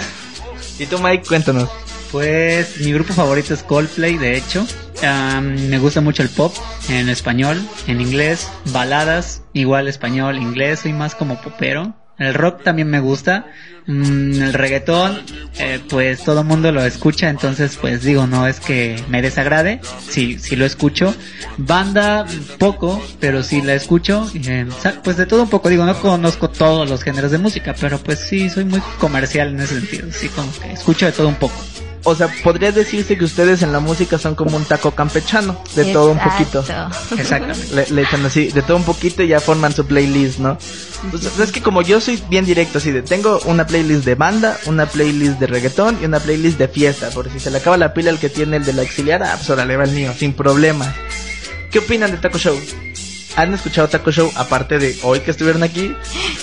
Y 0.78 0.86
tú, 0.86 0.98
Mike, 0.98 1.26
cuéntanos. 1.26 1.68
Pues 2.12 2.78
mi 2.80 2.92
grupo 2.92 3.12
favorito 3.12 3.54
es 3.54 3.62
Coldplay, 3.62 4.18
de 4.18 4.36
hecho. 4.36 4.66
Me 5.42 5.78
gusta 5.78 6.00
mucho 6.00 6.22
el 6.22 6.28
pop 6.28 6.54
en 6.88 7.08
español, 7.08 7.60
en 7.86 8.00
inglés, 8.00 8.48
baladas, 8.66 9.42
igual 9.52 9.88
español, 9.88 10.38
inglés, 10.38 10.80
soy 10.80 10.92
más 10.92 11.14
como 11.14 11.40
popero. 11.40 11.94
El 12.18 12.34
rock 12.34 12.62
también 12.62 12.88
me 12.88 13.00
gusta. 13.00 13.46
Mm, 13.86 14.42
el 14.42 14.52
reggaetón, 14.54 15.20
eh, 15.58 15.78
pues 15.90 16.24
todo 16.24 16.40
el 16.40 16.46
mundo 16.46 16.72
lo 16.72 16.82
escucha, 16.84 17.28
entonces 17.28 17.76
pues 17.78 18.02
digo, 18.02 18.26
no 18.26 18.46
es 18.46 18.58
que 18.58 18.96
me 19.08 19.20
desagrade, 19.20 19.80
sí, 20.08 20.38
sí 20.38 20.56
lo 20.56 20.64
escucho. 20.64 21.14
Banda, 21.58 22.24
poco, 22.58 23.04
pero 23.20 23.42
sí 23.42 23.60
la 23.60 23.74
escucho. 23.74 24.26
eh, 24.34 24.66
pues 25.02 25.16
de 25.18 25.26
todo 25.26 25.42
un 25.42 25.50
poco, 25.50 25.68
digo, 25.68 25.84
no 25.84 26.00
conozco 26.00 26.48
todos 26.48 26.88
los 26.88 27.02
géneros 27.02 27.30
de 27.30 27.38
música, 27.38 27.74
pero 27.78 27.98
pues 27.98 28.20
sí, 28.20 28.48
soy 28.48 28.64
muy 28.64 28.80
comercial 28.98 29.48
en 29.48 29.60
ese 29.60 29.80
sentido, 29.80 30.08
sí, 30.10 30.28
como 30.28 30.50
que 30.58 30.72
escucho 30.72 31.06
de 31.06 31.12
todo 31.12 31.28
un 31.28 31.36
poco. 31.36 31.54
O 32.04 32.14
sea, 32.14 32.28
podría 32.42 32.70
decirse 32.70 33.16
que 33.16 33.24
ustedes 33.24 33.62
en 33.62 33.72
la 33.72 33.80
música 33.80 34.18
son 34.18 34.34
como 34.34 34.56
un 34.56 34.64
taco 34.64 34.90
campechano, 34.90 35.60
de 35.74 35.86
todo 35.86 36.12
un 36.12 36.18
poquito. 36.18 36.60
Exacto. 36.60 37.14
Exactamente. 37.16 37.74
Le, 37.74 37.90
le 37.90 38.02
echan 38.02 38.24
así, 38.24 38.48
de 38.48 38.62
todo 38.62 38.76
un 38.76 38.84
poquito 38.84 39.22
y 39.22 39.28
ya 39.28 39.40
forman 39.40 39.72
su 39.72 39.86
playlist, 39.86 40.38
¿no? 40.38 40.58
Pues, 41.10 41.38
es 41.38 41.52
que 41.52 41.62
como 41.62 41.82
yo 41.82 42.00
soy 42.00 42.22
bien 42.28 42.44
directo, 42.44 42.78
así 42.78 42.90
de, 42.90 43.02
tengo 43.02 43.40
una 43.46 43.66
playlist 43.66 44.04
de 44.04 44.14
banda, 44.14 44.58
una 44.66 44.86
playlist 44.86 45.38
de 45.38 45.46
reggaetón 45.46 45.98
y 46.02 46.04
una 46.04 46.20
playlist 46.20 46.58
de 46.58 46.68
fiesta, 46.68 47.08
por 47.10 47.30
si 47.30 47.40
se 47.40 47.50
le 47.50 47.58
acaba 47.58 47.76
la 47.76 47.94
pila 47.94 48.10
el 48.10 48.18
que 48.18 48.28
tiene 48.28 48.58
el 48.58 48.64
de 48.64 48.74
la 48.74 48.82
auxiliar, 48.82 49.22
ah, 49.22 49.34
pues 49.36 49.48
ahora 49.48 49.64
le 49.64 49.76
va 49.76 49.84
el 49.84 49.92
mío, 49.92 50.12
sin 50.16 50.34
problema. 50.34 50.94
¿Qué 51.70 51.78
opinan 51.78 52.10
de 52.10 52.18
Taco 52.18 52.38
Show? 52.38 52.56
¿Han 53.36 53.52
escuchado 53.52 53.88
Taco 53.88 54.12
Show 54.12 54.30
aparte 54.36 54.78
de 54.78 54.96
hoy 55.02 55.20
que 55.20 55.32
estuvieron 55.32 55.64
aquí? 55.64 55.94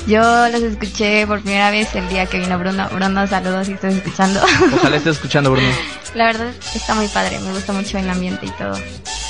Yo 0.08 0.22
los 0.50 0.62
escuché 0.62 1.26
por 1.26 1.42
primera 1.42 1.72
vez 1.72 1.96
el 1.96 2.08
día 2.10 2.26
que 2.26 2.40
vino 2.40 2.60
Bruno. 2.60 2.90
Bruno, 2.92 3.26
saludos 3.28 3.68
si 3.68 3.74
estás 3.74 3.94
escuchando. 3.96 4.42
Ojalá 4.76 4.98
estés 4.98 5.16
escuchando, 5.16 5.52
Bruno. 5.52 5.70
La 6.14 6.26
verdad 6.26 6.52
está 6.76 6.94
muy 6.94 7.08
padre, 7.08 7.40
me 7.40 7.52
gusta 7.54 7.72
mucho 7.74 7.98
el 7.98 8.10
ambiente 8.10 8.46
y 8.46 8.50
todo. 8.52 8.78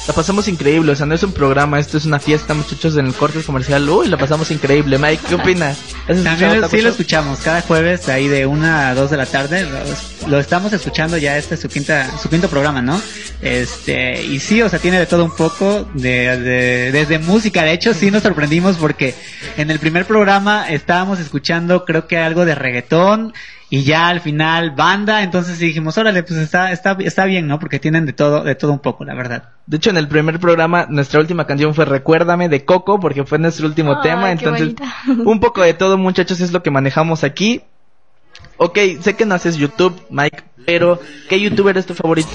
La 0.08 0.14
pasamos 0.16 0.48
increíble, 0.48 0.92
o 0.92 0.96
sea, 0.96 1.06
no 1.06 1.14
es 1.14 1.22
un 1.22 1.32
programa, 1.32 1.80
esto 1.80 1.96
es 1.96 2.06
una 2.06 2.18
fiesta, 2.20 2.56
muchachos, 2.56 2.98
en 2.98 3.06
el 3.06 3.14
corte 3.14 3.40
comercial. 3.44 3.88
Uy, 3.88 4.08
la 4.08 4.18
pasamos 4.18 4.50
increíble. 4.50 4.98
Mike, 4.98 5.22
¿qué 5.30 5.36
opinas? 5.36 5.78
¿Has 6.08 6.18
escuchado 6.18 6.24
También 6.40 6.70
sí 6.72 6.82
lo 6.82 6.90
escuchamos 6.90 7.40
cada 7.42 7.62
jueves 7.62 8.10
ahí 8.10 8.28
de 8.28 8.48
una 8.48 8.90
a 8.90 8.96
dos 8.96 9.12
de 9.12 9.18
la 9.18 9.28
tarde. 9.28 9.64
Lo, 9.64 10.28
lo 10.30 10.40
estamos 10.40 10.74
escuchando 10.74 11.18
ya 11.18 11.38
este 11.38 11.54
es 11.54 11.62
su 11.62 11.70
quinta 11.70 12.10
su 12.20 12.30
quinto 12.30 12.50
programa, 12.50 12.82
¿no? 12.82 13.00
Este 13.44 14.24
y 14.24 14.40
sí, 14.40 14.62
o 14.64 14.70
sea, 14.70 14.80
tiene 14.80 14.98
de 14.98 15.06
todo 15.06 15.24
un 15.24 15.36
poco 15.36 15.88
de, 15.94 16.36
de- 16.40 16.92
desde 16.92 17.20
música. 17.20 17.64
De 17.64 17.74
hecho, 17.74 17.94
sí 17.94 18.10
nos 18.10 18.24
sorprendimos 18.24 18.78
porque 18.78 19.14
en 19.56 19.70
el 19.70 19.78
primer 19.80 20.06
programa 20.06 20.68
estábamos 20.70 21.20
escuchando 21.20 21.86
creo 21.86 22.08
que 22.08 22.18
algo 22.18 22.44
de 22.46 22.56
reggaetón 22.56 23.34
y 23.74 23.84
ya 23.84 24.10
al 24.10 24.20
final 24.20 24.72
banda, 24.72 25.24
entonces 25.24 25.58
dijimos, 25.58 25.98
órale, 25.98 26.24
pues 26.24 26.38
está 26.42 26.74
está 26.74 26.98
está 27.00 27.24
bien, 27.24 27.48
¿no? 27.48 27.58
Porque 27.58 27.80
tienen 27.80 28.06
de 28.06 28.12
todo 28.12 28.44
de 28.44 28.54
todo 28.54 28.74
un 28.74 28.80
poco, 28.80 29.06
la 29.06 29.14
verdad. 29.14 29.52
De 29.66 29.78
hecho, 29.78 29.92
en 29.92 29.96
el 29.98 30.10
primer 30.10 30.42
programa, 30.42 30.88
nuestra 30.90 31.22
última 31.22 31.48
canción 31.48 31.74
fue 31.74 31.86
Recuérdame 31.86 32.50
de 32.50 32.66
Coco, 32.66 33.00
porque 33.00 33.24
fue 33.24 33.40
nuestro 33.40 33.68
último 33.68 34.02
tema. 34.02 34.26
qué 34.26 34.32
Entonces, 34.32 34.76
bonita. 34.76 34.94
un 35.24 35.40
poco 35.40 35.62
de 35.62 35.74
todo, 35.74 35.98
muchachos, 35.98 36.42
es 36.42 36.52
lo 36.52 36.62
que 36.62 36.70
manejamos 36.70 37.24
aquí. 37.24 37.62
Ok, 38.58 38.78
sé 39.00 39.16
que 39.16 39.26
no 39.26 39.36
haces 39.36 39.56
YouTube, 39.56 39.96
Mike, 40.10 40.44
pero 40.66 41.00
¿qué 41.30 41.40
youtuber 41.40 41.78
es 41.78 41.86
tu 41.86 41.94
favorito? 41.94 42.30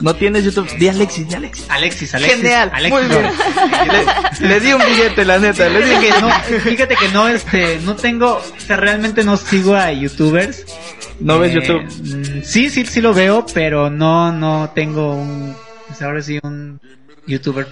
¿No 0.00 0.14
tienes 0.14 0.44
YouTube? 0.44 0.68
Di 0.78 0.88
Alexis, 0.88 1.28
di 1.28 1.34
Alexis. 1.34 1.66
Alexis, 1.68 2.14
Alexis. 2.14 2.40
Genial, 2.40 2.70
Alexis, 2.72 3.08
muy 3.08 3.16
bien. 3.16 3.32
Le, 4.40 4.48
le 4.48 4.60
di 4.60 4.72
un 4.72 4.82
billete, 4.84 5.24
la 5.24 5.38
neta. 5.38 5.68
Le 5.68 5.80
que 5.80 6.10
no, 6.20 6.30
fíjate 6.64 6.96
que 6.96 7.08
no, 7.08 7.28
este, 7.28 7.78
no 7.84 7.96
tengo, 7.96 8.36
o 8.36 8.60
sea, 8.60 8.76
realmente 8.76 9.24
no 9.24 9.36
sigo 9.36 9.74
a 9.74 9.92
youtubers. 9.92 10.64
¿No 11.20 11.38
ves 11.38 11.52
Eh, 11.52 11.54
YouTube? 11.60 11.82
mm, 11.84 12.42
Sí, 12.44 12.70
sí, 12.70 12.86
sí 12.86 13.00
lo 13.00 13.12
veo, 13.12 13.44
pero 13.52 13.90
no, 13.90 14.30
no 14.32 14.70
tengo 14.74 15.14
un, 15.14 15.54
pues 15.88 16.00
ahora 16.02 16.22
sí 16.22 16.38
un 16.42 16.80
youtuber 17.26 17.66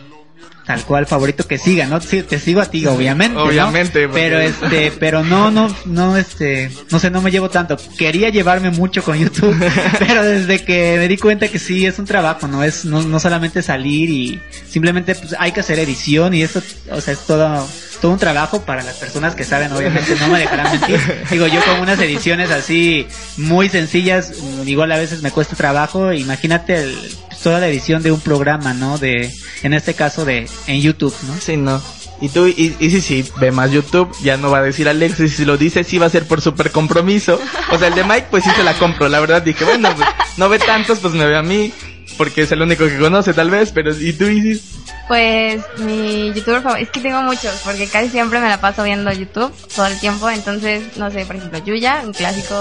tal 0.66 0.83
cual 0.85 1.07
favorito 1.07 1.46
que 1.46 1.59
siga, 1.59 1.87
¿no? 1.87 2.00
Sí, 2.00 2.22
te 2.22 2.40
sigo 2.40 2.61
a 2.61 2.66
ti, 2.66 2.85
obviamente, 2.87 3.35
¿no? 3.37 3.44
Obviamente, 3.44 4.09
porque- 4.09 4.20
Pero 4.20 4.40
este, 4.40 4.92
pero 4.98 5.22
no, 5.24 5.50
no, 5.50 5.74
no, 5.85 6.16
este, 6.16 6.70
no 6.90 6.98
sé, 6.98 7.09
no 7.11 7.22
me 7.22 7.31
llevo 7.31 7.48
tanto. 7.50 7.76
Quería 7.96 8.31
llevarme 8.31 8.70
mucho 8.70 9.02
con 9.05 9.16
YouTube, 9.16 9.57
pero 10.00 10.24
desde 10.24 10.64
que 10.64 10.96
me 10.98 11.07
di 11.09 11.16
cuenta 11.18 11.46
que 11.48 11.59
sí 11.61 11.87
es 11.87 11.98
un 12.00 12.05
trabajo, 12.05 12.48
no 12.48 12.64
es, 12.64 12.85
no, 12.85 13.02
no 13.02 13.20
solamente 13.20 13.62
salir 13.62 14.11
y 14.11 14.42
simplemente 14.68 15.14
pues, 15.14 15.37
hay 15.38 15.52
que 15.52 15.61
hacer 15.61 15.79
edición 15.79 16.35
y 16.35 16.42
eso, 16.42 16.61
o 16.90 17.00
sea, 17.00 17.14
es 17.14 17.20
todo, 17.20 17.66
todo 18.00 18.12
un 18.12 18.18
trabajo 18.18 18.62
para 18.62 18.83
las 18.83 18.96
personas 18.96 19.35
que 19.37 19.44
saben, 19.44 19.70
obviamente 19.72 20.16
no 20.18 20.26
me 20.29 20.40
dejarán 20.40 20.72
mentir. 20.72 20.98
Digo, 21.31 21.46
yo 21.46 21.64
con 21.64 21.79
unas 21.81 21.98
ediciones 22.00 22.50
así 22.50 23.07
muy 23.37 23.68
sencillas, 23.68 24.33
igual 24.66 24.90
a 24.90 24.96
veces 24.98 25.22
me 25.22 25.31
cuesta 25.31 25.55
trabajo, 25.55 26.12
imagínate 26.12 26.74
el- 26.83 26.98
toda 27.42 27.61
la 27.61 27.68
edición 27.68 28.02
de 28.02 28.11
un 28.11 28.20
programa, 28.20 28.74
¿no? 28.74 28.98
De, 28.98 29.31
en 29.62 29.72
este 29.74 29.94
caso 29.94 30.24
de, 30.24 30.48
en 30.66 30.81
YouTube, 30.81 31.14
¿no? 31.27 31.35
Sí, 31.40 31.57
no. 31.57 31.81
Y 32.21 32.31
tú, 32.31 32.47
y, 32.47 32.75
y 32.79 32.90
sí, 32.90 33.01
sí, 33.01 33.31
ve 33.38 33.51
más 33.51 33.71
YouTube, 33.71 34.11
ya 34.23 34.38
no 34.38 34.51
va 34.51 34.59
a 34.59 34.62
decir 34.62 34.88
Alexis, 34.88 35.37
si 35.37 35.45
lo 35.45 35.59
dice, 35.59 35.85
sí 35.85 35.99
va 35.99 36.07
a 36.07 36.11
ser 36.11 36.27
por 36.27 36.40
súper 36.40 36.71
compromiso. 36.73 37.38
O 37.71 37.79
sea, 37.79 37.88
el 37.88 37.95
de 37.95 38.05
Mike, 38.05 38.29
pues 38.31 38.45
sí 38.45 38.51
se 38.57 38.62
la 38.62 38.73
compro, 38.75 39.09
la 39.09 39.21
verdad, 39.21 39.42
dije, 39.42 39.64
bueno, 39.64 39.95
pues, 39.95 40.09
no 40.38 40.49
ve 40.49 40.59
tantos, 40.59 40.99
pues 41.01 41.12
me 41.12 41.27
ve 41.27 41.37
a 41.37 41.42
mí, 41.42 41.73
porque 42.16 42.42
es 42.42 42.53
el 42.53 42.62
único 42.62 42.87
que 42.87 42.99
conoce, 42.99 43.35
tal 43.35 43.51
vez, 43.51 43.71
pero, 43.73 43.95
¿y 43.95 44.14
tú, 44.14 44.25
Isis? 44.25 44.62
Pues 45.09 45.62
mi 45.79 46.33
youtuber 46.33 46.62
favorito, 46.62 46.87
es 46.87 46.90
que 46.90 47.01
tengo 47.01 47.21
muchos, 47.23 47.55
porque 47.62 47.87
casi 47.87 48.09
siempre 48.09 48.40
me 48.40 48.49
la 48.49 48.61
paso 48.61 48.83
viendo 48.83 49.12
YouTube 49.12 49.53
todo 49.75 49.87
el 49.87 50.01
tiempo, 50.01 50.31
entonces, 50.31 50.97
no 50.97 51.11
sé, 51.11 51.27
por 51.27 51.37
ejemplo, 51.37 51.59
Yuya, 51.64 52.03
un 52.05 52.12
clásico, 52.12 52.55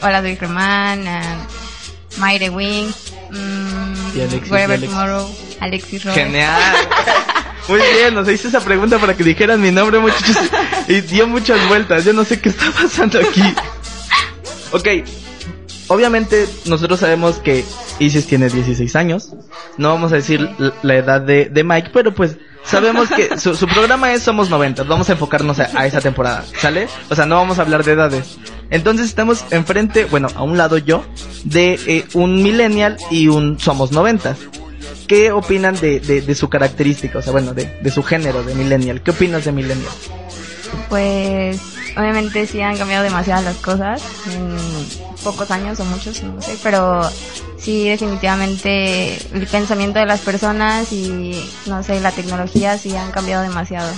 Hola 0.00 0.20
soy 0.20 0.36
Germán, 0.36 1.00
uh, 1.00 2.20
Mayre 2.20 2.50
Wing, 2.50 2.86
mm, 3.30 4.16
Y 4.16 4.20
Alexis, 4.20 4.50
Wherever 4.50 4.78
y 4.78 4.84
Alexis. 4.84 4.90
Tomorrow, 4.90 5.30
Alexis 5.60 6.04
Roy. 6.04 6.14
Genial. 6.14 6.60
Muy 7.68 7.80
bien, 7.80 8.14
nos 8.14 8.28
hice 8.28 8.48
esa 8.48 8.60
pregunta 8.60 8.98
para 8.98 9.14
que 9.14 9.22
dijeran 9.24 9.60
mi 9.60 9.70
nombre, 9.70 9.98
muchachos. 9.98 10.36
Y 10.88 11.02
dio 11.02 11.26
muchas 11.26 11.66
vueltas. 11.68 12.04
Yo 12.04 12.12
no 12.14 12.24
sé 12.24 12.40
qué 12.40 12.48
está 12.48 12.70
pasando 12.70 13.18
aquí. 13.18 13.42
Ok. 14.72 14.88
Obviamente, 15.88 16.46
nosotros 16.66 17.00
sabemos 17.00 17.36
que 17.36 17.64
Isis 17.98 18.26
tiene 18.26 18.48
16 18.48 18.94
años. 18.96 19.32
No 19.76 19.88
vamos 19.88 20.12
a 20.12 20.16
decir 20.16 20.48
la 20.82 20.94
edad 20.96 21.20
de, 21.20 21.46
de 21.46 21.64
Mike, 21.64 21.90
pero 21.92 22.14
pues 22.14 22.36
sabemos 22.62 23.08
que 23.08 23.38
su, 23.38 23.54
su 23.54 23.66
programa 23.66 24.12
es 24.12 24.22
Somos 24.22 24.50
90. 24.50 24.84
Vamos 24.84 25.08
a 25.08 25.12
enfocarnos 25.12 25.58
a, 25.60 25.70
a 25.74 25.86
esa 25.86 26.00
temporada, 26.00 26.44
¿sale? 26.58 26.88
O 27.08 27.14
sea, 27.14 27.26
no 27.26 27.36
vamos 27.36 27.58
a 27.58 27.62
hablar 27.62 27.84
de 27.84 27.92
edades. 27.92 28.38
Entonces 28.70 29.06
estamos 29.06 29.44
enfrente, 29.50 30.04
bueno, 30.04 30.28
a 30.34 30.42
un 30.42 30.58
lado 30.58 30.76
yo, 30.76 31.04
de 31.44 31.80
eh, 31.86 32.04
un 32.12 32.42
millennial 32.42 32.98
y 33.10 33.28
un 33.28 33.58
Somos 33.58 33.90
90. 33.92 34.36
¿Qué 35.08 35.32
opinan 35.32 35.74
de, 35.80 36.00
de, 36.00 36.20
de 36.20 36.34
su 36.34 36.48
característica? 36.48 37.18
O 37.18 37.22
sea, 37.22 37.32
bueno, 37.32 37.54
de, 37.54 37.64
de 37.80 37.90
su 37.90 38.02
género, 38.02 38.42
de 38.44 38.54
millennial. 38.54 39.00
¿Qué 39.02 39.10
opinas 39.10 39.44
de 39.44 39.52
millennial? 39.52 39.90
Pues 40.90 41.58
obviamente 41.96 42.46
sí 42.46 42.60
han 42.60 42.76
cambiado 42.76 43.02
demasiadas 43.02 43.44
las 43.44 43.56
cosas 43.56 44.02
en 44.32 44.56
pocos 45.24 45.50
años 45.50 45.80
o 45.80 45.84
muchos, 45.84 46.22
no 46.22 46.40
sé, 46.40 46.56
pero 46.62 47.08
sí 47.58 47.88
definitivamente 47.88 49.16
el 49.32 49.46
pensamiento 49.46 49.98
de 49.98 50.06
las 50.06 50.20
personas 50.20 50.92
y 50.92 51.42
no 51.66 51.82
sé, 51.82 52.00
la 52.00 52.12
tecnología 52.12 52.78
sí 52.78 52.94
han 52.94 53.10
cambiado 53.10 53.42
demasiado. 53.42 53.90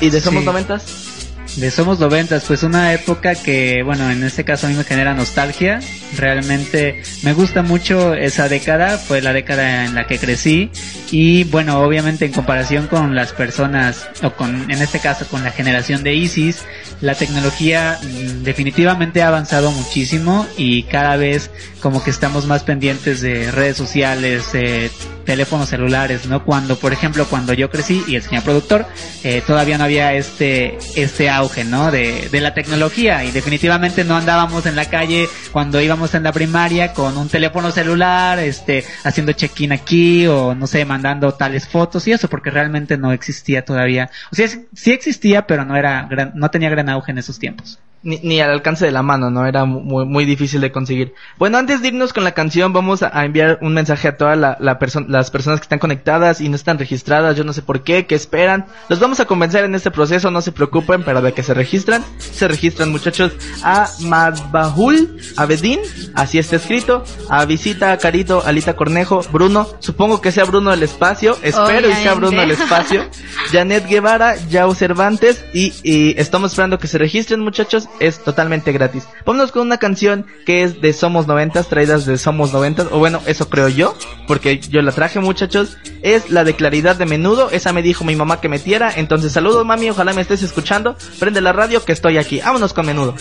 ¿Y 0.00 0.10
de 0.10 0.20
Somos 0.20 0.42
Sí. 0.42 1.07
90? 1.56 1.60
De 1.60 1.70
Somos 1.70 1.98
Noventas, 1.98 2.44
pues 2.46 2.62
una 2.62 2.92
época 2.92 3.34
que, 3.34 3.82
bueno, 3.82 4.10
en 4.10 4.22
este 4.22 4.44
caso 4.44 4.66
a 4.66 4.70
mí 4.70 4.76
me 4.76 4.84
genera 4.84 5.14
nostalgia. 5.14 5.80
Realmente 6.16 7.02
me 7.22 7.32
gusta 7.32 7.62
mucho 7.62 8.14
esa 8.14 8.48
década, 8.48 8.98
fue 8.98 9.20
la 9.20 9.32
década 9.32 9.84
en 9.84 9.94
la 9.94 10.06
que 10.06 10.18
crecí. 10.18 10.70
Y 11.10 11.44
bueno, 11.44 11.80
obviamente 11.80 12.26
en 12.26 12.32
comparación 12.32 12.86
con 12.86 13.14
las 13.14 13.32
personas, 13.32 14.08
o 14.22 14.30
con, 14.32 14.70
en 14.70 14.82
este 14.82 15.00
caso 15.00 15.26
con 15.26 15.42
la 15.42 15.50
generación 15.50 16.02
de 16.02 16.14
ISIS, 16.14 16.64
la 17.00 17.14
tecnología 17.14 17.98
mm, 18.02 18.42
definitivamente 18.44 19.22
ha 19.22 19.28
avanzado 19.28 19.70
muchísimo 19.70 20.46
y 20.56 20.84
cada 20.84 21.16
vez 21.16 21.50
como 21.80 22.02
que 22.02 22.10
estamos 22.10 22.46
más 22.46 22.64
pendientes 22.64 23.20
de 23.20 23.50
redes 23.50 23.76
sociales, 23.76 24.50
eh, 24.54 24.90
teléfonos 25.28 25.68
celulares, 25.68 26.24
¿no? 26.24 26.42
Cuando, 26.42 26.78
por 26.78 26.94
ejemplo, 26.94 27.26
cuando 27.28 27.52
yo 27.52 27.68
crecí 27.68 28.02
y 28.08 28.16
el 28.16 28.22
señor 28.22 28.44
productor, 28.44 28.86
eh, 29.24 29.42
todavía 29.46 29.76
no 29.76 29.84
había 29.84 30.14
este, 30.14 30.78
este 30.96 31.28
auge, 31.28 31.64
¿no? 31.64 31.90
De, 31.90 32.30
de 32.32 32.40
la 32.40 32.54
tecnología 32.54 33.22
y 33.24 33.30
definitivamente 33.30 34.04
no 34.04 34.16
andábamos 34.16 34.64
en 34.64 34.74
la 34.74 34.86
calle 34.86 35.28
cuando 35.52 35.82
íbamos 35.82 36.14
en 36.14 36.22
la 36.22 36.32
primaria 36.32 36.94
con 36.94 37.18
un 37.18 37.28
teléfono 37.28 37.70
celular, 37.70 38.38
este, 38.38 38.86
haciendo 39.04 39.32
check-in 39.32 39.72
aquí 39.72 40.26
o 40.26 40.54
no 40.54 40.66
sé, 40.66 40.86
mandando 40.86 41.34
tales 41.34 41.68
fotos 41.68 42.08
y 42.08 42.12
eso 42.12 42.28
porque 42.30 42.48
realmente 42.48 42.96
no 42.96 43.12
existía 43.12 43.62
todavía. 43.66 44.08
O 44.32 44.34
sea, 44.34 44.48
sí- 44.48 44.92
existía, 44.92 45.46
pero 45.46 45.66
no 45.66 45.76
era 45.76 46.06
gran, 46.08 46.32
no 46.36 46.50
tenía 46.50 46.70
gran 46.70 46.88
auge 46.88 47.12
en 47.12 47.18
esos 47.18 47.38
tiempos. 47.38 47.78
Ni, 48.02 48.20
ni 48.22 48.40
al 48.40 48.50
alcance 48.50 48.84
de 48.84 48.92
la 48.92 49.02
mano, 49.02 49.28
¿no? 49.28 49.44
Era 49.44 49.64
muy, 49.64 50.04
muy 50.06 50.24
difícil 50.24 50.60
de 50.60 50.70
conseguir. 50.70 51.14
Bueno, 51.36 51.58
antes 51.58 51.82
de 51.82 51.88
irnos 51.88 52.12
con 52.12 52.22
la 52.22 52.30
canción, 52.32 52.72
vamos 52.72 53.02
a, 53.02 53.10
a 53.12 53.24
enviar 53.24 53.58
un 53.60 53.74
mensaje 53.74 54.06
a 54.06 54.16
todas 54.16 54.38
la, 54.38 54.56
la 54.60 54.78
perso- 54.78 55.04
las 55.08 55.32
personas 55.32 55.58
que 55.58 55.64
están 55.64 55.80
conectadas 55.80 56.40
y 56.40 56.48
no 56.48 56.54
están 56.54 56.78
registradas. 56.78 57.36
Yo 57.36 57.42
no 57.42 57.52
sé 57.52 57.60
por 57.62 57.82
qué, 57.82 58.06
que 58.06 58.14
esperan. 58.14 58.66
Los 58.88 59.00
vamos 59.00 59.18
a 59.18 59.24
convencer 59.24 59.64
en 59.64 59.74
este 59.74 59.90
proceso, 59.90 60.30
no 60.30 60.40
se 60.42 60.52
preocupen, 60.52 61.02
pero 61.02 61.20
de 61.22 61.32
que 61.32 61.42
se 61.42 61.54
registran. 61.54 62.04
Se 62.18 62.46
registran, 62.46 62.90
muchachos, 62.92 63.32
a 63.64 63.88
Madbahul 64.00 65.18
Abedín, 65.36 65.80
así 66.14 66.38
está 66.38 66.56
escrito. 66.56 67.02
A 67.28 67.44
Visita, 67.46 67.92
a 67.92 67.98
Carito, 67.98 68.42
Alita 68.44 68.74
Cornejo, 68.76 69.22
Bruno. 69.32 69.66
Supongo 69.80 70.20
que 70.20 70.32
sea 70.32 70.44
Bruno 70.44 70.70
del 70.70 70.82
Espacio. 70.82 71.36
Espero 71.42 71.88
y 71.88 71.94
sea. 71.94 72.14
Bruno 72.14 72.40
del 72.40 72.52
Espacio. 72.52 73.04
Janet 73.52 73.86
Guevara, 73.88 74.36
Yao 74.48 74.74
Cervantes 74.74 75.44
y, 75.52 75.72
y 75.82 76.14
estamos 76.20 76.52
esperando 76.52 76.78
que 76.78 76.86
se 76.86 76.98
registren 76.98 77.40
muchachos, 77.40 77.87
es 78.00 78.22
totalmente 78.22 78.72
gratis. 78.72 79.04
Vámonos 79.24 79.52
con 79.52 79.62
una 79.62 79.78
canción 79.78 80.26
que 80.46 80.62
es 80.62 80.80
de 80.80 80.92
Somos 80.92 81.26
Noventas, 81.26 81.68
traídas 81.68 82.06
de 82.06 82.18
Somos 82.18 82.52
Noventas, 82.52 82.88
o 82.90 82.98
bueno, 82.98 83.20
eso 83.26 83.48
creo 83.48 83.68
yo, 83.68 83.94
porque 84.26 84.58
yo 84.58 84.82
la 84.82 84.92
traje 84.92 85.20
muchachos, 85.20 85.76
es 86.02 86.30
la 86.30 86.44
de 86.44 86.54
Claridad 86.54 86.96
de 86.96 87.06
Menudo, 87.06 87.50
esa 87.50 87.72
me 87.72 87.82
dijo 87.82 88.04
mi 88.04 88.16
mamá 88.16 88.40
que 88.40 88.48
metiera, 88.48 88.92
entonces 88.94 89.32
saludos 89.32 89.64
mami, 89.66 89.90
ojalá 89.90 90.12
me 90.12 90.22
estés 90.22 90.42
escuchando, 90.42 90.96
prende 91.18 91.40
la 91.40 91.52
radio 91.52 91.84
que 91.84 91.92
estoy 91.92 92.18
aquí, 92.18 92.40
vámonos 92.40 92.72
con 92.72 92.86
Menudo. 92.86 93.14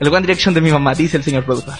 El 0.00 0.08
One 0.08 0.22
Direction 0.22 0.54
de 0.54 0.60
mi 0.60 0.72
mamá, 0.72 0.94
dice 0.94 1.16
el 1.16 1.22
señor 1.22 1.44
productor. 1.44 1.74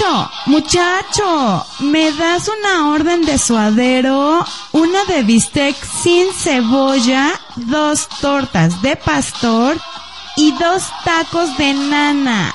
Muchacho, 0.00 0.30
muchacho, 0.46 1.66
¿me 1.80 2.10
das 2.12 2.48
una 2.48 2.88
orden 2.88 3.22
de 3.26 3.36
suadero? 3.36 4.42
Una 4.72 5.04
de 5.04 5.22
bistec 5.24 5.76
sin 6.02 6.32
cebolla, 6.32 7.38
dos 7.56 8.08
tortas 8.20 8.80
de 8.80 8.96
pastor 8.96 9.76
y 10.36 10.52
dos 10.52 10.84
tacos 11.04 11.54
de 11.58 11.74
nana. 11.74 12.54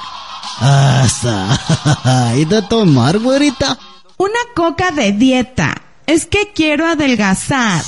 ¿Y 2.36 2.46
de 2.46 2.64
tomar, 2.64 3.20
güerita? 3.20 3.78
Una 4.18 4.40
coca 4.56 4.90
de 4.90 5.12
dieta. 5.12 5.76
Es 6.08 6.26
que 6.26 6.52
quiero 6.52 6.88
adelgazar. 6.88 7.84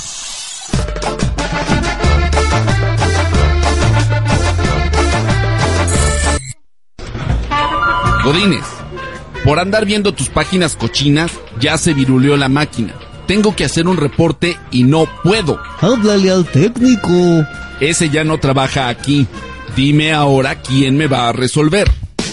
Godines, 8.22 8.77
por 9.48 9.60
andar 9.60 9.86
viendo 9.86 10.12
tus 10.12 10.28
páginas 10.28 10.76
cochinas, 10.76 11.32
ya 11.58 11.78
se 11.78 11.94
viruleó 11.94 12.36
la 12.36 12.50
máquina. 12.50 12.92
Tengo 13.26 13.56
que 13.56 13.64
hacer 13.64 13.88
un 13.88 13.96
reporte 13.96 14.58
y 14.70 14.84
no 14.84 15.08
puedo. 15.22 15.58
Háblale 15.80 16.30
al 16.30 16.44
técnico. 16.44 17.08
Ese 17.80 18.10
ya 18.10 18.24
no 18.24 18.36
trabaja 18.36 18.90
aquí. 18.90 19.26
Dime 19.74 20.12
ahora 20.12 20.56
quién 20.56 20.98
me 20.98 21.06
va 21.06 21.30
a 21.30 21.32
resolver. 21.32 21.88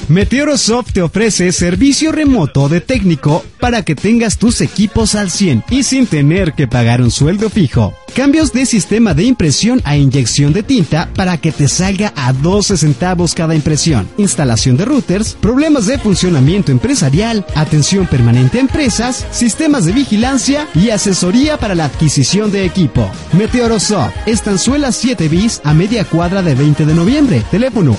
Meteorosoft 0.08 0.94
te 0.94 1.02
ofrece 1.02 1.52
servicio 1.52 2.12
remoto 2.12 2.70
de 2.70 2.80
técnico 2.80 3.44
para 3.60 3.82
que 3.84 3.96
tengas 3.96 4.38
tus 4.38 4.62
equipos 4.62 5.16
al 5.16 5.32
100 5.32 5.64
y 5.72 5.82
sin 5.82 6.06
tener 6.06 6.54
que 6.54 6.68
pagar 6.68 7.02
un 7.02 7.10
sueldo 7.10 7.50
fijo. 7.50 7.96
Cambios 8.16 8.54
de 8.54 8.66
sistema 8.66 9.14
de 9.14 9.24
impresión 9.24 9.82
a 9.84 9.98
inyección 9.98 10.54
de 10.54 10.64
tinta 10.64 11.10
para 11.16 11.38
que 11.38 11.52
te 11.52 11.68
salga 11.68 12.14
a 12.16 12.32
12 12.32 12.78
centavos 12.78 13.34
cada 13.34 13.56
impresión. 13.56 14.08
Instalación 14.18 14.78
de 14.78 14.86
routers, 14.86 15.34
problemas 15.34 15.88
de 15.88 15.98
funcionamiento 15.98 16.72
empresarial, 16.72 17.46
atención 17.56 18.06
permanente 18.06 18.60
a 18.60 18.62
empresas, 18.62 19.26
sistemas 19.32 19.86
de 19.86 19.92
vigilancia 19.92 20.68
y 20.76 20.92
asesoría 20.92 21.58
para 21.58 21.76
la 21.76 21.86
adquisición 21.86 22.52
de 22.52 22.64
equipo. 22.64 23.10
Meteorosoft, 23.34 24.14
Estanzuela 24.28 24.92
7 24.92 25.28
bis 25.28 25.60
a 25.64 25.74
media 25.74 26.06
cuadra 26.06 26.42
de 26.42 26.56
20 26.56 26.86
de 26.86 26.94
noviembre. 26.94 27.44
Teléfono 27.52 27.98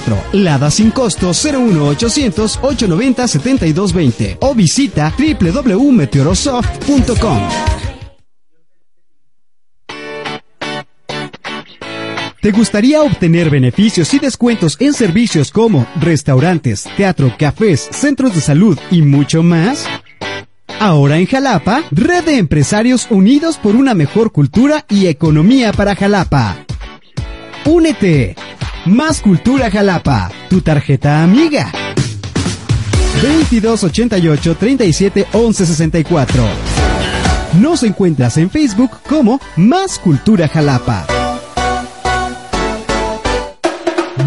812-1744. 0.00 0.32
Lada 0.32 0.70
sin 0.70 0.90
costo 0.90 1.32
01800 1.32 2.58
890 2.62 3.28
7220 3.28 4.38
o 4.40 4.54
visita 4.54 5.12
www.meteorosoft.com. 5.16 7.38
¿Te 12.40 12.52
gustaría 12.52 13.02
obtener 13.02 13.48
beneficios 13.48 14.12
y 14.12 14.18
descuentos 14.18 14.76
en 14.78 14.92
servicios 14.92 15.50
como 15.50 15.86
restaurantes, 15.98 16.84
teatro, 16.94 17.34
cafés, 17.38 17.88
centros 17.90 18.34
de 18.34 18.42
salud 18.42 18.78
y 18.90 19.00
mucho 19.00 19.42
más? 19.42 19.86
Ahora 20.78 21.16
en 21.16 21.24
Jalapa, 21.24 21.84
Red 21.90 22.24
de 22.24 22.36
Empresarios 22.36 23.06
Unidos 23.08 23.56
por 23.56 23.76
una 23.76 23.94
mejor 23.94 24.30
cultura 24.30 24.84
y 24.90 25.06
economía 25.06 25.72
para 25.72 25.96
Jalapa. 25.96 26.66
Únete. 27.64 28.36
Más 28.86 29.22
Cultura 29.22 29.70
Jalapa, 29.70 30.30
tu 30.50 30.60
tarjeta 30.60 31.22
amiga. 31.22 31.72
2288 33.22 34.56
37 34.56 35.26
11 35.32 35.66
64. 35.66 36.44
Nos 37.60 37.82
encuentras 37.82 38.36
en 38.36 38.50
Facebook 38.50 38.90
como 39.08 39.40
Más 39.56 39.98
Cultura 39.98 40.48
Jalapa. 40.48 41.06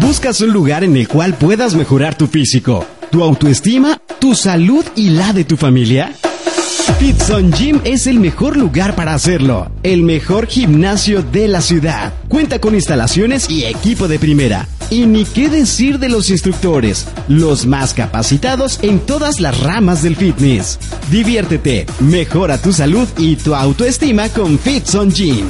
¿Buscas 0.00 0.40
un 0.40 0.50
lugar 0.50 0.82
en 0.82 0.96
el 0.96 1.06
cual 1.06 1.34
puedas 1.34 1.76
mejorar 1.76 2.16
tu 2.16 2.26
físico, 2.26 2.84
tu 3.10 3.22
autoestima, 3.22 4.00
tu 4.18 4.34
salud 4.34 4.84
y 4.96 5.10
la 5.10 5.32
de 5.32 5.44
tu 5.44 5.56
familia? 5.56 6.12
Fitson 6.98 7.50
Gym 7.52 7.80
es 7.84 8.06
el 8.06 8.20
mejor 8.20 8.56
lugar 8.56 8.94
para 8.94 9.14
hacerlo. 9.14 9.70
El 9.82 10.02
mejor 10.02 10.46
gimnasio 10.46 11.22
de 11.22 11.48
la 11.48 11.62
ciudad. 11.62 12.12
Cuenta 12.28 12.60
con 12.60 12.74
instalaciones 12.74 13.48
y 13.48 13.64
equipo 13.64 14.06
de 14.06 14.18
primera. 14.18 14.68
Y 14.90 15.06
ni 15.06 15.24
qué 15.24 15.48
decir 15.48 15.98
de 15.98 16.08
los 16.08 16.28
instructores, 16.28 17.06
los 17.26 17.66
más 17.66 17.94
capacitados 17.94 18.80
en 18.82 19.00
todas 19.00 19.40
las 19.40 19.58
ramas 19.60 20.02
del 20.02 20.16
fitness. 20.16 20.78
Diviértete, 21.10 21.86
mejora 22.00 22.58
tu 22.58 22.72
salud 22.72 23.08
y 23.16 23.36
tu 23.36 23.54
autoestima 23.54 24.28
con 24.28 24.58
Fitson 24.58 25.10
Gym. 25.10 25.46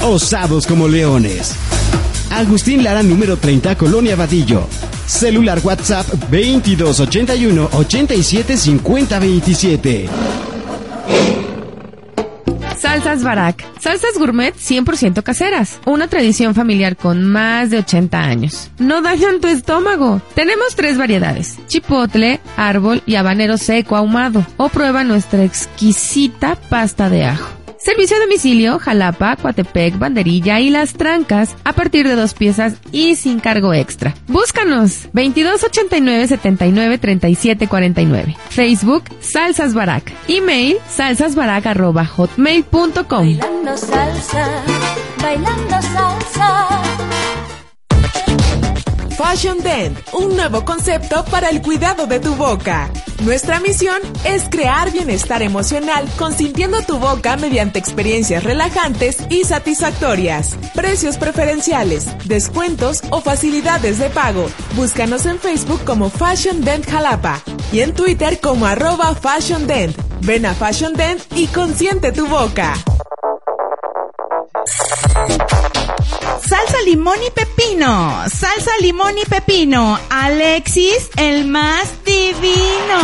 Osados 0.00 0.66
como 0.66 0.86
leones. 0.86 1.54
Agustín 2.30 2.82
Lara 2.84 3.02
número 3.02 3.36
30, 3.36 3.76
Colonia 3.76 4.16
Vadillo. 4.16 4.66
Celular 5.06 5.60
WhatsApp 5.62 6.06
2281 6.30 7.68
875027. 7.72 10.08
Salsas 12.80 13.22
Barak. 13.22 13.62
Salsas 13.78 14.16
gourmet 14.18 14.54
100% 14.54 15.22
caseras. 15.22 15.80
Una 15.84 16.08
tradición 16.08 16.54
familiar 16.54 16.96
con 16.96 17.24
más 17.24 17.70
de 17.70 17.78
80 17.78 18.18
años. 18.18 18.70
No 18.78 19.02
dañan 19.02 19.40
tu 19.40 19.48
estómago. 19.48 20.22
Tenemos 20.34 20.74
tres 20.76 20.96
variedades. 20.96 21.58
Chipotle, 21.66 22.40
árbol 22.56 23.02
y 23.04 23.16
habanero 23.16 23.58
seco 23.58 23.96
ahumado. 23.96 24.46
O 24.56 24.70
prueba 24.70 25.04
nuestra 25.04 25.44
exquisita 25.44 26.56
pasta 26.70 27.10
de 27.10 27.24
ajo. 27.24 27.59
Servicio 27.82 28.18
a 28.18 28.20
domicilio, 28.20 28.78
Jalapa, 28.78 29.36
Coatepec, 29.36 29.98
Banderilla 29.98 30.60
y 30.60 30.68
Las 30.68 30.92
Trancas 30.92 31.56
a 31.64 31.72
partir 31.72 32.06
de 32.06 32.14
dos 32.14 32.34
piezas 32.34 32.74
y 32.92 33.16
sin 33.16 33.40
cargo 33.40 33.72
extra. 33.72 34.14
Búscanos 34.28 35.08
2289 35.14 36.26
79 36.28 36.98
37 36.98 37.68
49. 37.68 38.36
Facebook 38.50 39.04
Salsas 39.20 39.72
Barak. 39.72 40.12
Email 40.28 40.76
salsasbarak 40.88 41.66
arroba 41.66 42.04
hotmail.com. 42.04 43.38
Bailando 43.38 43.76
salsa, 43.76 44.48
bailando 45.22 45.82
salsa. 45.82 46.89
Fashion 49.22 49.58
Dent, 49.62 49.98
un 50.14 50.34
nuevo 50.34 50.64
concepto 50.64 51.26
para 51.26 51.50
el 51.50 51.60
cuidado 51.60 52.06
de 52.06 52.20
tu 52.20 52.34
boca. 52.36 52.90
Nuestra 53.22 53.60
misión 53.60 54.00
es 54.24 54.48
crear 54.48 54.90
bienestar 54.92 55.42
emocional 55.42 56.08
consintiendo 56.16 56.80
tu 56.80 56.98
boca 56.98 57.36
mediante 57.36 57.78
experiencias 57.78 58.42
relajantes 58.44 59.18
y 59.28 59.44
satisfactorias. 59.44 60.56
Precios 60.74 61.18
preferenciales, 61.18 62.06
descuentos 62.26 63.02
o 63.10 63.20
facilidades 63.20 63.98
de 63.98 64.08
pago. 64.08 64.46
Búscanos 64.74 65.26
en 65.26 65.38
Facebook 65.38 65.84
como 65.84 66.08
Fashion 66.08 66.62
Dent 66.62 66.88
Jalapa 66.88 67.42
y 67.72 67.80
en 67.80 67.92
Twitter 67.92 68.40
como 68.40 68.64
arroba 68.64 69.14
Fashion 69.14 69.66
Dent. 69.66 69.94
Ven 70.22 70.46
a 70.46 70.54
Fashion 70.54 70.94
Dent 70.94 71.20
y 71.36 71.46
consiente 71.48 72.10
tu 72.10 72.26
boca. 72.26 72.72
Salsa 76.50 76.78
limón 76.84 77.14
y 77.24 77.30
pepino. 77.30 78.24
Salsa 78.28 78.72
limón 78.80 79.16
y 79.16 79.24
pepino. 79.24 79.96
Alexis, 80.10 81.08
el 81.16 81.46
más 81.46 82.04
divino. 82.04 82.98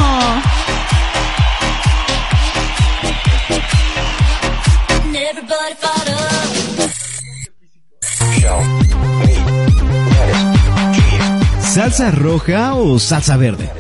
¿Salsa 11.61 12.11
roja 12.11 12.75
o 12.75 12.99
salsa 12.99 13.37
verde? 13.37 13.71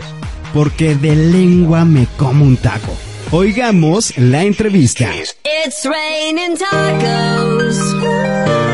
Porque 0.54 0.94
de 0.94 1.16
lengua 1.16 1.84
me 1.84 2.06
como 2.16 2.44
un 2.44 2.56
taco. 2.56 2.96
Oigamos 3.32 4.16
la 4.16 4.44
entrevista. 4.44 5.10
It's 5.12 5.84
raining 5.84 6.56
tacos. 6.56 8.65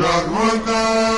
La 0.00 0.22
rueda 0.22 1.09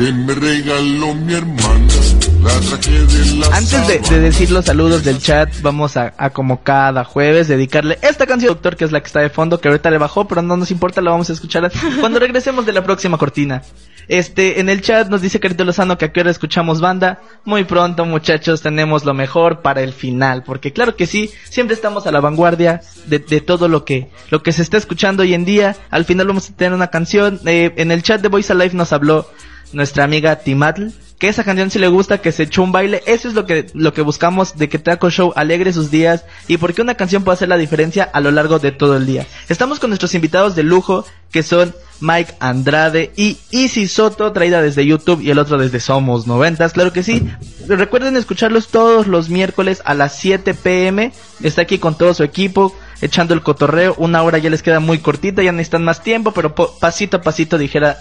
que 0.00 0.12
me 0.12 0.34
regaló 0.34 1.14
mi 1.14 1.34
hermana, 1.34 1.94
la 2.42 2.58
traje 2.60 2.90
de 2.90 3.36
la 3.36 3.54
Antes 3.54 4.08
de, 4.08 4.20
decir 4.20 4.50
los 4.50 4.64
saludos 4.64 5.04
del 5.04 5.18
chat, 5.18 5.60
vamos 5.60 5.98
a, 5.98 6.14
a 6.16 6.30
como 6.30 6.62
cada 6.62 7.04
jueves 7.04 7.48
dedicarle 7.48 7.98
esta 8.00 8.24
canción, 8.26 8.54
doctor, 8.54 8.76
que 8.76 8.86
es 8.86 8.92
la 8.92 9.00
que 9.02 9.08
está 9.08 9.20
de 9.20 9.28
fondo, 9.28 9.60
que 9.60 9.68
ahorita 9.68 9.90
le 9.90 9.98
bajó, 9.98 10.26
pero 10.26 10.40
no 10.40 10.56
nos 10.56 10.70
importa, 10.70 11.02
la 11.02 11.10
vamos 11.10 11.28
a 11.28 11.34
escuchar 11.34 11.70
cuando 12.00 12.18
regresemos 12.18 12.64
de 12.64 12.72
la 12.72 12.82
próxima 12.82 13.18
cortina. 13.18 13.60
Este, 14.08 14.58
en 14.58 14.70
el 14.70 14.80
chat 14.80 15.08
nos 15.08 15.20
dice 15.20 15.38
Carito 15.38 15.64
Lozano 15.64 15.98
que 15.98 16.06
a 16.06 16.12
qué 16.12 16.20
hora 16.20 16.30
escuchamos 16.30 16.80
banda. 16.80 17.20
Muy 17.44 17.64
pronto, 17.64 18.06
muchachos, 18.06 18.62
tenemos 18.62 19.04
lo 19.04 19.12
mejor 19.12 19.60
para 19.60 19.82
el 19.82 19.92
final, 19.92 20.44
porque 20.44 20.72
claro 20.72 20.96
que 20.96 21.06
sí, 21.06 21.30
siempre 21.44 21.74
estamos 21.74 22.06
a 22.06 22.10
la 22.10 22.20
vanguardia 22.20 22.80
de, 23.04 23.18
de 23.18 23.42
todo 23.42 23.68
lo 23.68 23.84
que, 23.84 24.08
lo 24.30 24.42
que 24.42 24.52
se 24.52 24.62
está 24.62 24.78
escuchando 24.78 25.24
hoy 25.24 25.34
en 25.34 25.44
día. 25.44 25.76
Al 25.90 26.06
final 26.06 26.26
vamos 26.26 26.48
a 26.48 26.56
tener 26.56 26.72
una 26.72 26.88
canción. 26.88 27.38
Eh, 27.44 27.74
en 27.76 27.92
el 27.92 28.02
chat 28.02 28.22
de 28.22 28.28
Voice 28.28 28.50
Alive 28.50 28.74
nos 28.74 28.94
habló 28.94 29.28
nuestra 29.72 30.04
amiga 30.04 30.36
Timatl, 30.36 30.88
que 31.18 31.28
esa 31.28 31.44
canción 31.44 31.70
sí 31.70 31.78
le 31.78 31.88
gusta, 31.88 32.18
que 32.18 32.32
se 32.32 32.44
echó 32.44 32.62
un 32.62 32.72
baile. 32.72 33.02
Eso 33.06 33.28
es 33.28 33.34
lo 33.34 33.44
que, 33.44 33.66
lo 33.74 33.92
que 33.92 34.00
buscamos 34.00 34.56
de 34.56 34.70
que 34.70 34.78
Taco 34.78 35.10
Show 35.10 35.32
alegre 35.36 35.72
sus 35.72 35.90
días 35.90 36.24
y 36.48 36.56
porque 36.56 36.80
una 36.80 36.94
canción 36.94 37.24
puede 37.24 37.34
hacer 37.34 37.48
la 37.48 37.58
diferencia 37.58 38.04
a 38.04 38.20
lo 38.20 38.30
largo 38.30 38.58
de 38.58 38.72
todo 38.72 38.96
el 38.96 39.04
día. 39.04 39.26
Estamos 39.48 39.78
con 39.78 39.90
nuestros 39.90 40.14
invitados 40.14 40.56
de 40.56 40.62
lujo, 40.62 41.04
que 41.30 41.42
son 41.42 41.74
Mike 42.00 42.34
Andrade 42.40 43.12
y 43.16 43.36
Easy 43.52 43.86
Soto, 43.86 44.32
traída 44.32 44.62
desde 44.62 44.86
YouTube 44.86 45.20
y 45.20 45.30
el 45.30 45.38
otro 45.38 45.58
desde 45.58 45.78
Somos 45.78 46.26
Noventas. 46.26 46.72
Claro 46.72 46.92
que 46.92 47.02
sí. 47.02 47.28
Recuerden 47.68 48.16
escucharlos 48.16 48.68
todos 48.68 49.06
los 49.06 49.28
miércoles 49.28 49.82
a 49.84 49.92
las 49.92 50.18
7 50.18 50.54
pm. 50.54 51.12
Está 51.42 51.62
aquí 51.62 51.78
con 51.78 51.98
todo 51.98 52.14
su 52.14 52.24
equipo 52.24 52.74
echando 53.02 53.34
el 53.34 53.42
cotorreo. 53.42 53.94
Una 53.98 54.22
hora 54.22 54.38
ya 54.38 54.48
les 54.48 54.62
queda 54.62 54.80
muy 54.80 54.98
cortita, 54.98 55.42
ya 55.42 55.52
necesitan 55.52 55.84
más 55.84 56.02
tiempo, 56.02 56.32
pero 56.32 56.54
pasito 56.54 57.18
a 57.18 57.22
pasito 57.22 57.58
dijera 57.58 57.98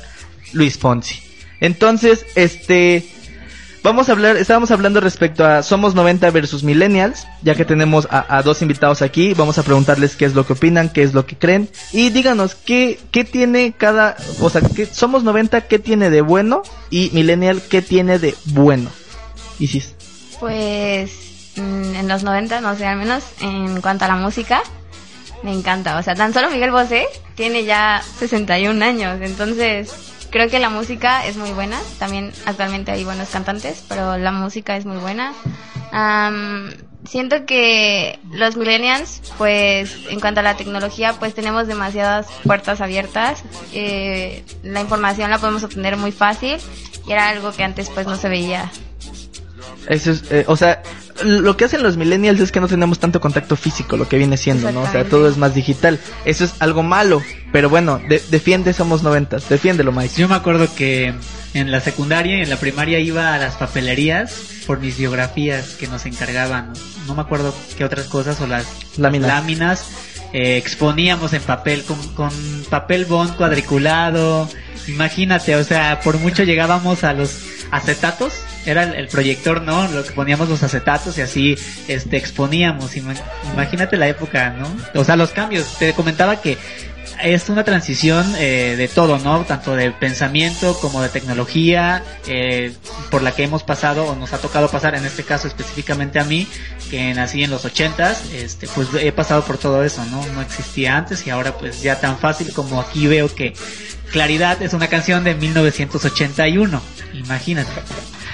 Luis 0.53 0.78
Fonsi. 0.78 1.28
Entonces, 1.62 2.26
este, 2.36 3.05
vamos 3.84 4.10
a 4.10 4.14
hablar, 4.14 4.38
estábamos 4.38 4.72
hablando 4.72 5.01
respecto 5.01 5.45
a 5.45 5.64
Somos 5.64 5.95
90 5.95 6.30
versus 6.32 6.64
Millennials, 6.64 7.28
ya 7.41 7.55
que 7.55 7.66
tenemos 7.66 8.07
a, 8.10 8.41
dos 8.43 8.62
invitados 8.62 9.01
aquí, 9.01 9.34
vamos 9.34 9.57
a 9.57 9.64
preguntarles 9.64 10.16
qué 10.16 10.26
es 10.26 10.36
lo 10.36 10.45
que 10.45 10.53
opinan, 10.53 10.89
qué 10.89 11.03
es 11.03 11.14
lo 11.14 11.26
que 11.26 11.38
creen, 11.38 11.70
y 11.91 12.10
díganos 12.10 12.55
qué, 12.55 12.99
qué 13.12 13.24
tiene 13.24 13.74
cada, 13.78 14.16
o 14.41 14.49
sea, 14.49 14.62
qué, 14.62 14.86
Somos 14.86 15.24
90, 15.24 15.62
qué 15.68 15.80
tiene 15.80 16.10
de 16.10 16.22
bueno, 16.22 16.64
y 16.89 17.10
Millennial, 17.14 17.62
qué 17.70 17.82
tiene 17.82 18.20
de 18.20 18.36
bueno. 18.45 18.89
Isis. 19.60 19.93
Pues 20.39 21.12
mm, 21.57 21.95
en 21.95 22.07
los 22.07 22.24
90, 22.24 22.62
no 22.62 22.76
sé, 22.76 22.86
al 22.86 22.97
menos 22.97 23.24
en 23.41 23.82
cuanto 23.82 24.05
a 24.05 24.07
la 24.07 24.16
música, 24.16 24.62
me 25.43 25.53
encanta. 25.53 25.97
O 25.97 26.03
sea, 26.03 26.16
tan 26.16 26.34
solo 26.34 26.49
Miguel 26.49 26.72
Bosé 26.72 27.05
tiene 27.36 27.66
ya 27.66 28.01
61 28.20 28.84
años, 28.84 29.20
entonces 29.22 29.91
creo 30.30 30.49
que 30.49 30.59
la 30.59 30.69
música 30.69 31.25
es 31.25 31.38
muy 31.38 31.51
buena. 31.51 31.80
También 31.97 32.32
actualmente 32.45 32.91
hay 32.91 33.03
buenos 33.03 33.30
cantantes, 33.30 33.84
pero 33.88 34.17
la 34.17 34.32
música 34.32 34.77
es 34.77 34.86
muy 34.86 34.97
buena. 34.97 35.34
Am, 35.91 36.71
siento 37.05 37.45
que 37.45 38.19
los 38.32 38.55
millennials, 38.55 39.21
pues 39.38 39.95
en 40.09 40.19
cuanto 40.19 40.39
a 40.41 40.43
la 40.43 40.57
tecnología, 40.57 41.13
pues 41.19 41.34
tenemos 41.34 41.67
demasiadas 41.67 42.27
puertas 42.43 42.82
abiertas. 42.82 43.43
Eh, 43.73 44.43
la 44.63 44.82
información 44.82 45.32
la 45.32 45.39
podemos 45.39 45.63
obtener 45.63 45.97
muy 45.97 46.11
fácil 46.11 46.57
y 47.07 47.11
era 47.11 47.30
algo 47.30 47.51
que 47.51 47.63
antes 47.63 47.89
pues 47.89 48.05
no 48.05 48.15
se 48.15 48.30
veía. 48.30 48.71
Eso 49.89 50.11
es, 50.11 50.23
eh, 50.31 50.45
o 50.47 50.55
sea, 50.55 50.81
lo 51.23 51.57
que 51.57 51.65
hacen 51.65 51.83
los 51.83 51.97
millennials 51.97 52.39
es 52.39 52.51
que 52.51 52.59
no 52.61 52.67
tenemos 52.67 52.99
tanto 52.99 53.19
contacto 53.19 53.55
físico, 53.55 53.97
lo 53.97 54.07
que 54.07 54.17
viene 54.17 54.37
siendo, 54.37 54.71
¿no? 54.71 54.83
O 54.83 54.91
sea, 54.91 55.03
todo 55.03 55.27
es 55.27 55.35
más 55.37 55.53
digital. 55.55 55.99
Eso 56.25 56.45
es 56.45 56.53
algo 56.59 56.83
malo, 56.83 57.21
pero 57.51 57.69
bueno, 57.69 57.99
de- 58.07 58.23
defiende 58.29 58.71
Somos 58.73 59.01
Noventas, 59.03 59.49
defiéndelo, 59.49 59.91
Mike. 59.91 60.13
Yo 60.15 60.29
me 60.29 60.35
acuerdo 60.35 60.67
que 60.75 61.13
en 61.55 61.71
la 61.71 61.79
secundaria 61.81 62.37
y 62.37 62.41
en 62.41 62.49
la 62.51 62.57
primaria 62.57 62.99
iba 62.99 63.33
a 63.33 63.37
las 63.39 63.55
papelerías 63.55 64.31
por 64.67 64.79
mis 64.79 64.97
biografías 64.97 65.69
que 65.71 65.87
nos 65.87 66.05
encargaban. 66.05 66.71
No 67.07 67.15
me 67.15 67.21
acuerdo 67.21 67.53
qué 67.75 67.83
otras 67.83 68.05
cosas 68.05 68.39
o 68.41 68.45
las 68.47 68.67
Láminas. 68.97 69.27
láminas 69.27 69.85
eh, 70.33 70.57
exponíamos 70.57 71.33
en 71.33 71.41
papel 71.41 71.81
con, 71.83 71.97
con 72.13 72.29
papel 72.69 73.05
bond 73.05 73.35
cuadriculado. 73.35 74.47
Imagínate, 74.89 75.55
o 75.55 75.63
sea, 75.63 75.99
por 76.01 76.17
mucho 76.17 76.43
llegábamos 76.43 77.03
a 77.03 77.13
los 77.13 77.39
acetatos, 77.71 78.33
era 78.65 78.83
el, 78.83 79.07
proyector, 79.07 79.61
¿no? 79.61 79.87
Lo 79.87 80.03
que 80.03 80.11
poníamos 80.11 80.49
los 80.49 80.63
acetatos 80.63 81.17
y 81.17 81.21
así 81.21 81.57
este 81.87 82.17
exponíamos. 82.17 82.95
Ima- 82.95 83.15
Imagínate 83.53 83.97
la 83.97 84.07
época, 84.07 84.49
¿no? 84.51 84.67
O 84.99 85.03
sea, 85.03 85.15
los 85.15 85.31
cambios. 85.31 85.77
Te 85.77 85.93
comentaba 85.93 86.41
que 86.41 86.57
es 87.22 87.49
una 87.49 87.63
transición 87.63 88.34
eh, 88.38 88.76
de 88.78 88.88
todo, 88.88 89.17
¿no? 89.20 89.43
Tanto 89.45 89.76
de 89.76 89.91
pensamiento 89.91 90.78
como 90.80 91.01
de 91.01 91.09
tecnología, 91.09 92.03
eh, 92.28 92.74
por 93.11 93.22
la 93.22 93.34
que 93.34 93.43
hemos 93.43 93.63
pasado 93.63 94.05
o 94.05 94.15
nos 94.15 94.34
ha 94.34 94.39
tocado 94.39 94.70
pasar, 94.70 94.95
en 94.95 95.05
este 95.05 95.24
caso 95.24 95.47
específicamente 95.47 96.20
a 96.20 96.24
mí, 96.24 96.47
que 96.89 97.13
nací 97.13 97.43
en 97.43 97.51
los 97.51 97.65
ochentas, 97.65 98.24
este, 98.34 98.67
pues 98.67 98.89
he 98.99 99.11
pasado 99.11 99.43
por 99.43 99.57
todo 99.57 99.84
eso, 99.84 100.03
¿no? 100.05 100.26
No 100.34 100.41
existía 100.41 100.97
antes 100.97 101.26
y 101.28 101.30
ahora 101.30 101.57
pues 101.57 101.82
ya 101.82 101.99
tan 101.99 102.17
fácil 102.17 102.53
como 102.53 102.80
aquí 102.82 103.07
veo 103.07 103.34
que 103.34 103.53
Claridad 104.11 104.61
es 104.63 104.74
una 104.74 104.88
canción 104.88 105.24
de 105.24 105.36
1981, 105.36 106.82
imagínate. 107.13 107.70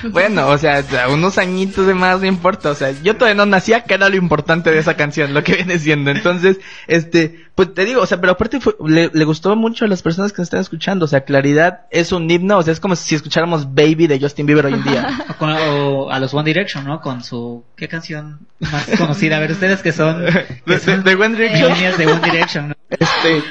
Bueno, 0.12 0.48
o 0.50 0.58
sea, 0.58 0.84
unos 1.10 1.38
añitos 1.38 1.88
de 1.88 1.94
más 1.94 2.20
no 2.22 2.28
importa, 2.28 2.72
o 2.72 2.76
sea, 2.76 2.92
yo 3.04 3.16
todavía 3.16 3.36
no 3.36 3.46
nacía, 3.46 3.84
que 3.84 3.94
era 3.96 4.10
lo 4.10 4.16
importante 4.16 4.72
de 4.72 4.80
esa 4.80 4.96
canción, 4.96 5.34
lo 5.34 5.44
que 5.44 5.54
viene 5.56 5.78
siendo. 5.80 6.12
Entonces, 6.12 6.60
este, 6.88 7.46
pues 7.56 7.74
te 7.74 7.86
digo, 7.86 8.02
o 8.02 8.06
sea, 8.06 8.20
pero 8.20 8.34
aparte 8.34 8.60
fue- 8.60 8.76
le, 8.88 9.10
le 9.14 9.26
gustó 9.26 9.56
mucho 9.56 9.86
a 9.86 9.88
las 9.88 10.02
personas 10.02 10.32
que 10.34 10.42
nos 10.42 10.48
están 10.48 10.60
escuchando, 10.62 11.06
o 11.06 11.08
sea, 11.08 11.22
Claridad 11.26 11.82
es 11.92 12.12
un 12.12 12.30
himno, 12.30 12.58
o 12.58 12.64
sea, 12.64 12.74
es 12.74 12.80
como 12.80 12.96
si 12.96 13.16
escucháramos 13.16 13.74
Baby 13.74 14.08
de 14.08 14.20
Justin 14.20 14.46
Bieber 14.46 14.66
hoy 14.68 14.74
en 14.74 14.84
día. 14.84 15.08
O, 15.30 15.38
con- 15.38 15.52
o 15.52 16.12
a 16.12 16.20
los 16.20 16.34
One 16.34 16.46
Direction, 16.46 16.86
¿no? 16.86 17.02
Con 17.02 17.24
su, 17.24 17.64
¿qué 17.76 17.88
canción 17.88 18.40
más 18.60 18.86
conocida? 18.98 19.38
A 19.38 19.40
ver, 19.40 19.52
ustedes 19.52 19.82
que 19.82 19.92
son, 19.92 20.24
De, 20.26 20.32
que 20.32 20.62
de- 20.74 20.80
son 20.80 21.04
de 21.04 21.16
One 21.16 21.36
Direction. 21.36 21.98
de 21.98 22.08
One 22.08 22.22
Direction, 22.24 22.68
¿no? 22.70 22.76
Este. 22.90 23.44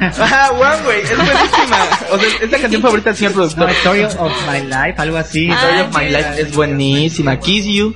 Ah, 0.00 0.50
One 0.52 0.86
Way, 0.86 1.00
es 1.02 1.16
buenísima. 1.16 1.88
O 2.12 2.18
sea, 2.18 2.28
es 2.42 2.50
la 2.50 2.58
canción 2.58 2.82
favorita 2.82 3.10
del 3.10 3.16
señor 3.16 3.30
No, 3.32 3.36
productor. 3.36 3.70
Story 3.70 4.02
of 4.04 4.32
My 4.50 4.60
Life, 4.66 4.94
algo 4.98 5.16
así. 5.16 5.50
Story 5.50 5.74
Ah, 5.78 5.84
of 5.88 5.96
My. 5.96 6.08
Life 6.10 6.40
es 6.42 6.54
buenísima. 6.54 7.38
Kiss 7.40 7.64
You. 7.64 7.94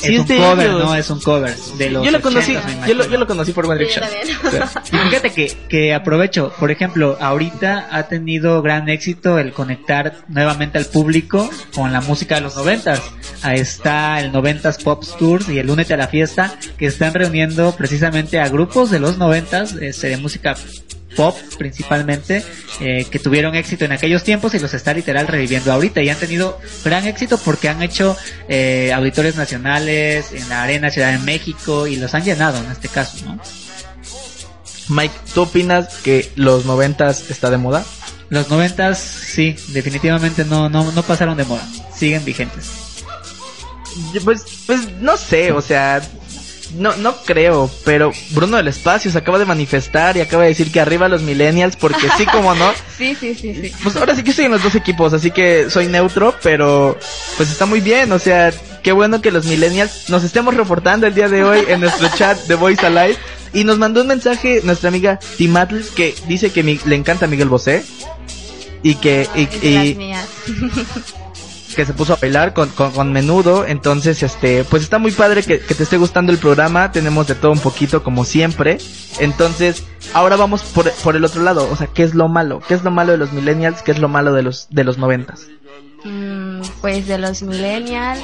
Sí, 0.00 0.14
es 0.14 0.20
un 0.20 0.26
cover, 0.26 0.66
ellos. 0.66 0.84
¿no? 0.84 0.94
Es 0.94 1.10
un 1.10 1.20
cover 1.20 1.56
de 1.56 1.90
los 1.90 2.04
Yo 2.04 2.10
lo 2.10 2.20
conocí, 2.20 2.54
80s, 2.54 2.80
me 2.80 2.88
yo 2.88 2.94
lo, 2.94 3.08
yo 3.08 3.18
lo 3.18 3.26
conocí 3.26 3.52
por 3.52 3.66
One 3.66 3.78
Direction. 3.78 4.04
Sí. 4.50 4.58
Y 4.92 4.96
fíjate 4.96 5.30
que, 5.30 5.52
que 5.68 5.94
aprovecho, 5.94 6.52
por 6.58 6.70
ejemplo, 6.70 7.16
ahorita 7.20 7.88
ha 7.90 8.08
tenido 8.08 8.62
gran 8.62 8.88
éxito 8.88 9.38
el 9.38 9.52
conectar 9.52 10.24
nuevamente 10.28 10.78
al 10.78 10.86
público 10.86 11.48
con 11.74 11.92
la 11.92 12.00
música 12.00 12.36
de 12.36 12.40
los 12.40 12.56
noventas. 12.56 13.00
Ahí 13.42 13.58
está 13.58 14.20
el 14.20 14.32
noventas 14.32 14.82
Pop 14.82 15.04
Tours 15.18 15.48
y 15.48 15.58
el 15.58 15.70
Únete 15.70 15.94
a 15.94 15.96
la 15.96 16.08
Fiesta, 16.08 16.54
que 16.78 16.86
están 16.86 17.14
reuniendo 17.14 17.74
precisamente 17.76 18.40
a 18.40 18.48
grupos 18.48 18.90
de 18.90 19.00
los 19.00 19.18
noventas, 19.18 19.74
este, 19.74 20.08
de 20.08 20.16
música 20.16 20.56
pop 21.16 21.36
principalmente, 21.58 22.44
eh, 22.80 23.06
que 23.10 23.18
tuvieron 23.18 23.54
éxito 23.54 23.84
en 23.84 23.92
aquellos 23.92 24.24
tiempos 24.24 24.54
y 24.54 24.58
los 24.58 24.74
está 24.74 24.94
literal 24.94 25.26
reviviendo 25.26 25.72
ahorita 25.72 26.02
y 26.02 26.08
han 26.08 26.18
tenido 26.18 26.58
gran 26.84 27.06
éxito 27.06 27.38
porque 27.38 27.68
han 27.68 27.82
hecho 27.82 28.16
eh, 28.48 28.92
auditorios 28.92 29.36
nacionales 29.36 30.32
en 30.32 30.48
la 30.48 30.62
Arena 30.62 30.90
Ciudad 30.90 31.12
de 31.12 31.18
México 31.18 31.86
y 31.86 31.96
los 31.96 32.14
han 32.14 32.24
llenado 32.24 32.58
en 32.58 32.70
este 32.70 32.88
caso, 32.88 33.24
¿no? 33.24 33.40
Mike, 34.88 35.14
¿tú 35.34 35.42
opinas 35.42 35.98
que 35.98 36.30
los 36.34 36.66
noventas 36.66 37.30
está 37.30 37.50
de 37.50 37.58
moda? 37.58 37.84
Los 38.28 38.48
noventas, 38.48 38.98
sí, 38.98 39.56
definitivamente 39.68 40.44
no, 40.44 40.68
no, 40.68 40.90
no 40.92 41.02
pasaron 41.02 41.36
de 41.36 41.44
moda, 41.44 41.66
siguen 41.94 42.24
vigentes. 42.24 42.70
Pues, 44.24 44.44
pues 44.66 44.92
no 45.00 45.16
sé, 45.16 45.52
o 45.52 45.60
sea, 45.60 46.00
no, 46.76 46.94
no 46.96 47.16
creo, 47.24 47.70
pero 47.84 48.12
Bruno 48.30 48.56
del 48.56 48.68
Espacio 48.68 49.10
se 49.10 49.18
acaba 49.18 49.38
de 49.38 49.44
manifestar 49.44 50.16
y 50.16 50.20
acaba 50.20 50.42
de 50.44 50.50
decir 50.50 50.70
que 50.72 50.80
arriba 50.80 51.08
los 51.08 51.22
millennials, 51.22 51.76
porque 51.76 52.08
sí 52.16 52.26
como 52.26 52.54
no. 52.54 52.70
Sí, 52.98 53.14
sí, 53.18 53.34
sí, 53.34 53.54
sí. 53.54 53.72
Pues 53.82 53.96
ahora 53.96 54.14
sí 54.14 54.22
que 54.22 54.30
estoy 54.30 54.44
en 54.46 54.52
los 54.52 54.62
dos 54.62 54.74
equipos, 54.74 55.12
así 55.12 55.30
que 55.30 55.70
soy 55.70 55.86
neutro, 55.88 56.34
pero 56.42 56.98
pues 57.36 57.50
está 57.50 57.66
muy 57.66 57.80
bien, 57.80 58.12
o 58.12 58.18
sea, 58.18 58.52
qué 58.82 58.92
bueno 58.92 59.20
que 59.22 59.30
los 59.30 59.46
millennials 59.46 60.08
nos 60.10 60.22
estemos 60.24 60.54
reportando 60.54 61.06
el 61.06 61.14
día 61.14 61.28
de 61.28 61.42
hoy 61.44 61.64
en 61.68 61.80
nuestro 61.80 62.08
chat 62.16 62.38
de 62.46 62.54
Voice 62.54 62.84
Alive. 62.86 63.16
Y 63.52 63.64
nos 63.64 63.78
mandó 63.78 64.02
un 64.02 64.06
mensaje 64.06 64.60
nuestra 64.62 64.90
amiga 64.90 65.18
Timatl 65.36 65.80
que 65.96 66.14
dice 66.28 66.50
que 66.52 66.62
mi- 66.62 66.78
le 66.84 66.94
encanta 66.94 67.26
Miguel 67.26 67.48
Bosé 67.48 67.82
y 68.84 68.94
que, 68.94 69.26
y- 69.34 69.66
y-. 69.66 70.14
que 71.74 71.86
se 71.86 71.92
puso 71.92 72.14
a 72.14 72.16
bailar 72.16 72.52
con, 72.52 72.68
con, 72.70 72.92
con 72.92 73.12
menudo. 73.12 73.66
Entonces, 73.66 74.22
este, 74.22 74.64
pues 74.64 74.82
está 74.82 74.98
muy 74.98 75.12
padre 75.12 75.42
que, 75.42 75.60
que 75.60 75.74
te 75.74 75.82
esté 75.82 75.96
gustando 75.96 76.32
el 76.32 76.38
programa. 76.38 76.92
Tenemos 76.92 77.26
de 77.26 77.34
todo 77.34 77.52
un 77.52 77.60
poquito, 77.60 78.02
como 78.02 78.24
siempre. 78.24 78.78
Entonces, 79.18 79.84
ahora 80.12 80.36
vamos 80.36 80.62
por, 80.62 80.90
por 80.90 81.16
el 81.16 81.24
otro 81.24 81.42
lado. 81.42 81.68
O 81.70 81.76
sea, 81.76 81.86
¿qué 81.86 82.02
es 82.02 82.14
lo 82.14 82.28
malo? 82.28 82.60
¿Qué 82.66 82.74
es 82.74 82.84
lo 82.84 82.90
malo 82.90 83.12
de 83.12 83.18
los 83.18 83.32
millennials? 83.32 83.82
¿Qué 83.82 83.92
es 83.92 83.98
lo 83.98 84.08
malo 84.08 84.32
de 84.32 84.42
los, 84.42 84.68
de 84.70 84.84
los 84.84 84.98
noventas? 84.98 85.46
Mm, 86.04 86.62
pues 86.80 87.06
de 87.06 87.18
los 87.18 87.42
millennials, 87.42 88.20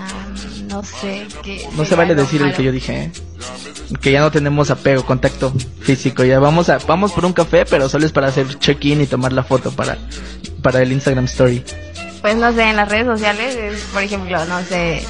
ah, 0.00 0.26
no 0.68 0.82
sé 0.82 1.26
qué. 1.42 1.68
No 1.76 1.84
se 1.84 1.94
vale 1.94 2.14
decir 2.14 2.40
el 2.40 2.48
malo. 2.48 2.56
que 2.56 2.64
yo 2.64 2.72
dije, 2.72 3.04
¿eh? 3.04 3.12
Que 4.00 4.12
ya 4.12 4.20
no 4.20 4.30
tenemos 4.30 4.70
apego, 4.70 5.04
contacto 5.04 5.52
físico. 5.80 6.24
Ya 6.24 6.40
vamos 6.40 6.68
a, 6.68 6.78
vamos 6.78 7.12
por 7.12 7.24
un 7.24 7.32
café, 7.32 7.64
pero 7.64 7.88
solo 7.88 8.04
es 8.04 8.12
para 8.12 8.28
hacer 8.28 8.58
check-in 8.58 9.00
y 9.00 9.06
tomar 9.06 9.32
la 9.32 9.44
foto 9.44 9.70
para, 9.70 9.96
para 10.60 10.82
el 10.82 10.92
Instagram 10.92 11.26
Story. 11.26 11.62
Pues 12.20 12.36
no 12.36 12.52
sé, 12.52 12.62
en 12.70 12.76
las 12.76 12.88
redes 12.88 13.06
sociales, 13.06 13.54
es, 13.56 13.82
por 13.92 14.02
ejemplo, 14.02 14.44
no 14.46 14.62
sé, 14.64 15.04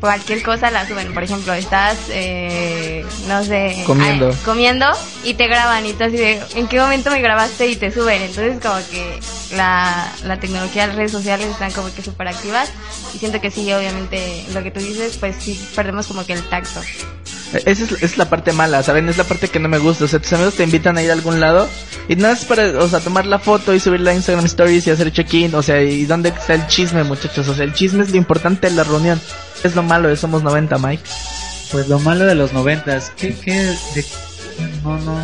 cualquier 0.00 0.42
cosa 0.42 0.70
la 0.70 0.86
suben. 0.86 1.12
Por 1.12 1.22
ejemplo, 1.24 1.52
estás, 1.54 1.96
eh, 2.10 3.04
no 3.28 3.42
sé, 3.44 3.82
Comiendo. 3.86 4.30
comiendo 4.44 4.86
y 5.24 5.34
te 5.34 5.46
graban 5.48 5.84
y 5.86 5.92
tú 5.92 6.04
así 6.04 6.16
de, 6.16 6.40
¿en 6.54 6.68
qué 6.68 6.78
momento 6.80 7.10
me 7.10 7.20
grabaste? 7.20 7.66
Y 7.68 7.76
te 7.76 7.90
suben. 7.90 8.22
Entonces 8.22 8.58
como 8.62 8.76
que 8.90 9.18
la, 9.56 10.12
la 10.24 10.38
tecnología, 10.38 10.86
las 10.86 10.96
redes 10.96 11.12
sociales 11.12 11.46
están 11.48 11.72
como 11.72 11.92
que 11.94 12.02
súper 12.02 12.28
activas 12.28 12.70
y 13.14 13.18
siento 13.18 13.40
que 13.40 13.50
sí, 13.50 13.72
obviamente, 13.72 14.44
lo 14.52 14.62
que 14.62 14.70
tú 14.70 14.80
dices, 14.80 15.16
pues 15.18 15.36
sí, 15.38 15.60
perdemos 15.74 16.06
como 16.06 16.24
que 16.24 16.32
el 16.34 16.42
tacto. 16.48 16.80
Esa 17.52 17.84
es, 18.00 18.16
la 18.18 18.28
parte 18.30 18.52
mala, 18.52 18.82
¿saben? 18.82 19.08
Es 19.08 19.18
la 19.18 19.24
parte 19.24 19.48
que 19.48 19.58
no 19.58 19.68
me 19.68 19.78
gusta. 19.78 20.04
O 20.04 20.08
sea, 20.08 20.18
tus 20.20 20.32
amigos 20.32 20.54
te 20.54 20.64
invitan 20.64 20.96
a 20.96 21.02
ir 21.02 21.10
a 21.10 21.14
algún 21.14 21.40
lado 21.40 21.68
y 22.08 22.16
nada 22.16 22.34
es 22.34 22.44
para, 22.44 22.66
o 22.78 22.88
sea, 22.88 23.00
tomar 23.00 23.26
la 23.26 23.38
foto 23.38 23.74
y 23.74 23.80
subirla 23.80 24.10
a 24.12 24.14
Instagram 24.14 24.44
Stories 24.46 24.86
y 24.86 24.90
hacer 24.90 25.12
check-in. 25.12 25.54
O 25.54 25.62
sea, 25.62 25.82
¿y 25.82 26.04
dónde 26.06 26.30
está 26.30 26.54
el 26.54 26.66
chisme, 26.66 27.04
muchachos? 27.04 27.48
O 27.48 27.54
sea, 27.54 27.64
el 27.64 27.74
chisme 27.74 28.02
es 28.04 28.10
lo 28.10 28.16
importante 28.16 28.68
de 28.70 28.74
la 28.76 28.84
reunión. 28.84 29.20
Es 29.64 29.74
lo 29.74 29.82
malo 29.82 30.08
de 30.08 30.16
Somos 30.16 30.42
90, 30.42 30.78
Mike. 30.78 31.02
Pues 31.70 31.88
lo 31.88 31.98
malo 31.98 32.24
de 32.26 32.34
los 32.34 32.52
noventas, 32.52 33.12
¿qué, 33.16 33.34
qué, 33.34 33.54
de- 33.94 34.04
no, 34.84 34.98
no, 34.98 35.16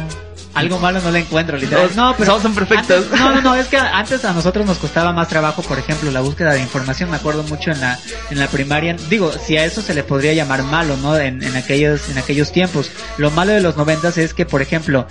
algo 0.59 0.79
malo 0.79 1.01
no 1.01 1.11
le 1.11 1.21
encuentro, 1.21 1.57
literal. 1.57 1.91
No, 1.97 2.15
pero 2.17 2.31
Todos 2.31 2.43
son 2.43 2.55
perfectos. 2.55 3.05
antes- 3.07 3.21
no, 3.21 3.35
no, 3.35 3.41
no, 3.41 3.55
es 3.55 3.67
que 3.69 3.77
antes 3.79 4.25
a 4.25 4.33
nosotros 4.33 4.67
nos 4.67 4.79
costaba 4.79 5.13
más 5.13 5.29
trabajo, 5.29 5.63
por 5.63 5.79
ejemplo, 5.79 6.11
la 6.11 6.21
búsqueda 6.21 6.53
de 6.53 6.61
información. 6.61 7.11
Me 7.11 7.17
acuerdo 7.17 7.43
mucho 7.45 7.71
en 7.71 7.81
la, 7.81 7.99
en 8.31 8.39
la 8.39 8.49
primaria. 8.49 8.97
Digo, 9.09 9.33
si 9.33 9.57
a 9.57 9.65
eso 9.65 9.83
se 9.83 9.95
le 9.95 10.03
podría 10.05 10.33
llamar 10.35 10.63
malo, 10.65 10.97
¿no? 10.97 11.17
En, 11.19 11.43
en 11.43 11.57
aquellos, 11.57 12.09
en 12.09 12.19
aquellos 12.19 12.53
tiempos. 12.53 12.91
Lo 13.17 13.31
malo 13.31 13.53
de 13.53 13.61
los 13.61 13.77
noventas 13.77 14.19
es 14.19 14.35
que, 14.35 14.47
por 14.47 14.63
ejemplo, 14.63 15.07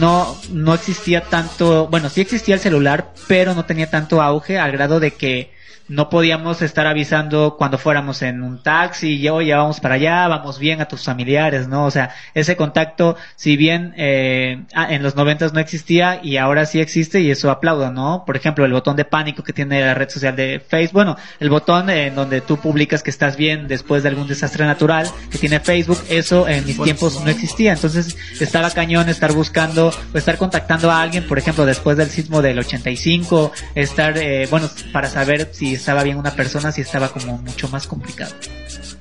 no, 0.00 0.36
no 0.50 0.74
existía 0.74 1.22
tanto, 1.22 1.88
bueno, 1.88 2.08
sí 2.10 2.20
existía 2.20 2.54
el 2.54 2.60
celular, 2.60 3.12
pero 3.26 3.54
no 3.54 3.64
tenía 3.64 3.90
tanto 3.90 4.22
auge 4.22 4.58
al 4.58 4.72
grado 4.72 5.00
de 5.00 5.12
que 5.12 5.53
no 5.88 6.08
podíamos 6.08 6.62
estar 6.62 6.86
avisando 6.86 7.56
cuando 7.58 7.78
fuéramos 7.78 8.22
en 8.22 8.42
un 8.42 8.62
taxi, 8.62 9.16
y 9.16 9.28
oye, 9.28 9.54
vamos 9.54 9.80
para 9.80 9.96
allá, 9.96 10.26
vamos 10.28 10.58
bien 10.58 10.80
a 10.80 10.88
tus 10.88 11.04
familiares, 11.04 11.68
¿no? 11.68 11.84
O 11.84 11.90
sea, 11.90 12.14
ese 12.34 12.56
contacto, 12.56 13.16
si 13.36 13.56
bien 13.56 13.94
eh, 13.96 14.64
en 14.74 15.02
los 15.02 15.14
noventas 15.14 15.52
no 15.52 15.60
existía 15.60 16.20
y 16.22 16.38
ahora 16.38 16.66
sí 16.66 16.80
existe 16.80 17.20
y 17.20 17.30
eso 17.30 17.50
aplaudo, 17.50 17.90
¿no? 17.90 18.24
Por 18.26 18.36
ejemplo, 18.36 18.64
el 18.64 18.72
botón 18.72 18.96
de 18.96 19.04
pánico 19.04 19.42
que 19.42 19.52
tiene 19.52 19.80
la 19.80 19.94
red 19.94 20.08
social 20.08 20.34
de 20.36 20.62
Facebook, 20.66 20.94
bueno, 20.94 21.16
el 21.40 21.50
botón 21.50 21.90
en 21.90 22.14
donde 22.14 22.40
tú 22.40 22.56
publicas 22.56 23.02
que 23.02 23.10
estás 23.10 23.36
bien 23.36 23.68
después 23.68 24.02
de 24.02 24.08
algún 24.08 24.26
desastre 24.26 24.64
natural 24.64 25.08
que 25.30 25.38
tiene 25.38 25.60
Facebook, 25.60 25.98
eso 26.08 26.48
en 26.48 26.64
mis 26.64 26.80
tiempos 26.80 27.22
no 27.22 27.30
existía, 27.30 27.72
entonces 27.72 28.16
estaba 28.40 28.70
cañón 28.70 29.08
estar 29.08 29.32
buscando 29.32 29.92
o 30.14 30.18
estar 30.18 30.38
contactando 30.38 30.90
a 30.90 31.02
alguien, 31.02 31.26
por 31.26 31.38
ejemplo, 31.38 31.66
después 31.66 31.96
del 31.96 32.08
sismo 32.08 32.40
del 32.40 32.58
85, 32.58 33.52
estar, 33.74 34.16
eh, 34.16 34.46
bueno, 34.50 34.70
para 34.92 35.08
saber 35.08 35.50
si 35.52 35.73
estaba 35.74 36.02
bien 36.02 36.16
una 36.18 36.34
persona, 36.34 36.72
si 36.72 36.80
estaba 36.80 37.08
como 37.08 37.38
mucho 37.38 37.68
más 37.68 37.86
complicado. 37.86 38.34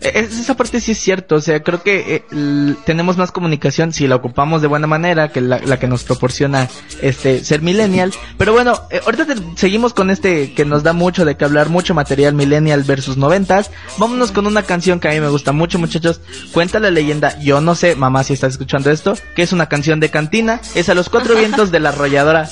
Es- 0.04 0.38
esa 0.40 0.56
parte 0.56 0.80
sí 0.82 0.92
es 0.92 1.00
cierto, 1.00 1.36
o 1.36 1.42
sea, 1.42 1.64
creo 1.64 1.82
que 1.84 2.24
eh, 2.32 2.76
tenemos 2.86 3.18
más 3.18 3.32
comunicación 3.32 3.94
si 3.94 4.08
la 4.08 4.16
ocupamos 4.16 4.62
de 4.62 4.68
buena 4.68 4.88
manera 4.88 5.30
que 5.32 5.42
la, 5.42 5.60
la 5.60 5.80
que 5.80 5.88
nos 5.88 6.04
proporciona 6.04 6.68
este 7.02 7.44
ser 7.44 7.62
millennial. 7.62 8.12
Pero 8.38 8.54
bueno, 8.54 8.80
eh, 8.92 9.02
ahorita 9.06 9.26
te- 9.26 9.36
seguimos 9.56 9.94
con 9.94 10.10
este 10.10 10.54
que 10.54 10.66
nos 10.66 10.84
da 10.84 10.94
mucho 10.94 11.26
de 11.26 11.36
que 11.38 11.46
hablar, 11.46 11.70
mucho 11.70 11.94
material 11.94 12.34
millennial 12.34 12.84
versus 12.84 13.18
noventas. 13.18 13.72
Vámonos 13.98 14.32
con 14.32 14.46
una 14.48 14.64
canción 14.64 15.00
que 15.00 15.08
a 15.08 15.12
mí 15.12 15.20
me 15.20 15.30
gusta 15.30 15.52
mucho, 15.52 15.80
muchachos. 15.80 16.22
Cuenta 16.52 16.80
la 16.80 16.92
leyenda, 16.92 17.40
yo 17.40 17.62
no 17.62 17.76
sé, 17.76 17.96
mamá, 17.96 18.24
si 18.24 18.34
estás 18.34 18.54
escuchando 18.54 18.92
esto, 18.92 19.18
que 19.36 19.44
es 19.44 19.54
una 19.54 19.68
canción 19.70 20.00
de 20.00 20.10
cantina, 20.10 20.60
es 20.76 20.90
a 20.90 20.94
los 20.96 21.10
cuatro 21.10 21.36
vientos 21.38 21.72
de 21.72 21.80
la 21.80 21.90
arrolladora. 21.90 22.50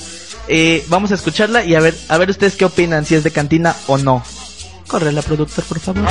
Eh, 0.48 0.84
vamos 0.88 1.12
a 1.12 1.14
escucharla 1.14 1.64
y 1.64 1.74
a 1.74 1.80
ver, 1.80 1.94
a 2.08 2.18
ver 2.18 2.30
ustedes 2.30 2.56
qué 2.56 2.64
opinan, 2.64 3.04
si 3.04 3.14
es 3.14 3.22
de 3.24 3.30
cantina 3.30 3.76
o 3.86 3.98
no. 3.98 4.24
Corre 4.86 5.12
la 5.12 5.22
productor, 5.22 5.64
por 5.64 5.80
favor. 5.80 6.08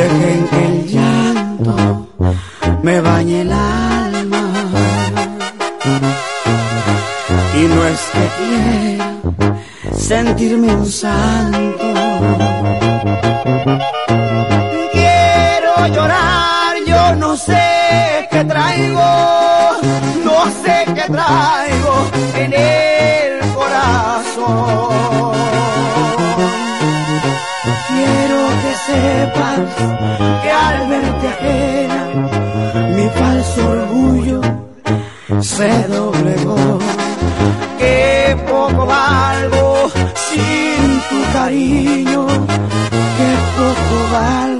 Dejen 0.00 0.48
que 0.48 0.64
el 0.64 0.86
llanto 0.86 1.76
me 2.82 3.02
bañe 3.02 3.42
el 3.42 3.52
alma. 3.52 4.44
Y 7.54 7.62
no 7.74 7.86
es 7.86 8.00
que 8.14 8.24
sentirme 9.92 10.74
un 10.74 10.86
santo. 10.86 11.86
Quiero 14.92 15.86
llorar, 15.94 16.76
yo 16.86 17.16
no 17.16 17.36
sé 17.36 18.26
qué 18.30 18.42
traigo, 18.44 19.10
no 20.24 20.38
sé 20.64 20.76
qué 20.94 21.12
traigo 21.12 21.94
en 22.36 22.52
el 22.54 23.40
corazón. 23.54 25.34
Quiero 27.88 28.40
que 28.62 28.72
sepas 28.86 29.89
cariño, 41.70 42.26
que 43.16 43.30
poco 43.56 43.96
valgo 44.12 44.59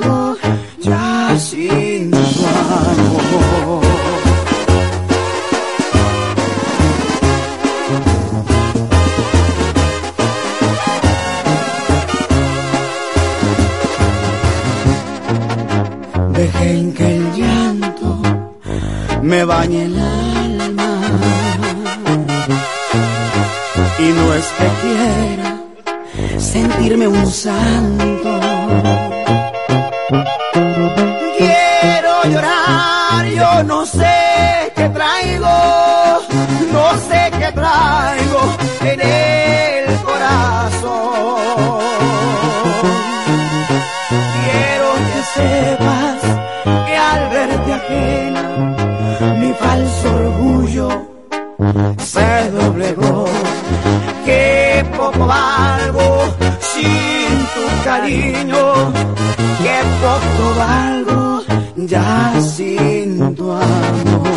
cariño, 57.90 58.64
qué 59.62 59.78
poco 60.02 60.44
valgo 60.64 61.22
ya 61.92 62.40
sin 62.40 63.34
tu 63.34 63.46
amor. 63.50 64.28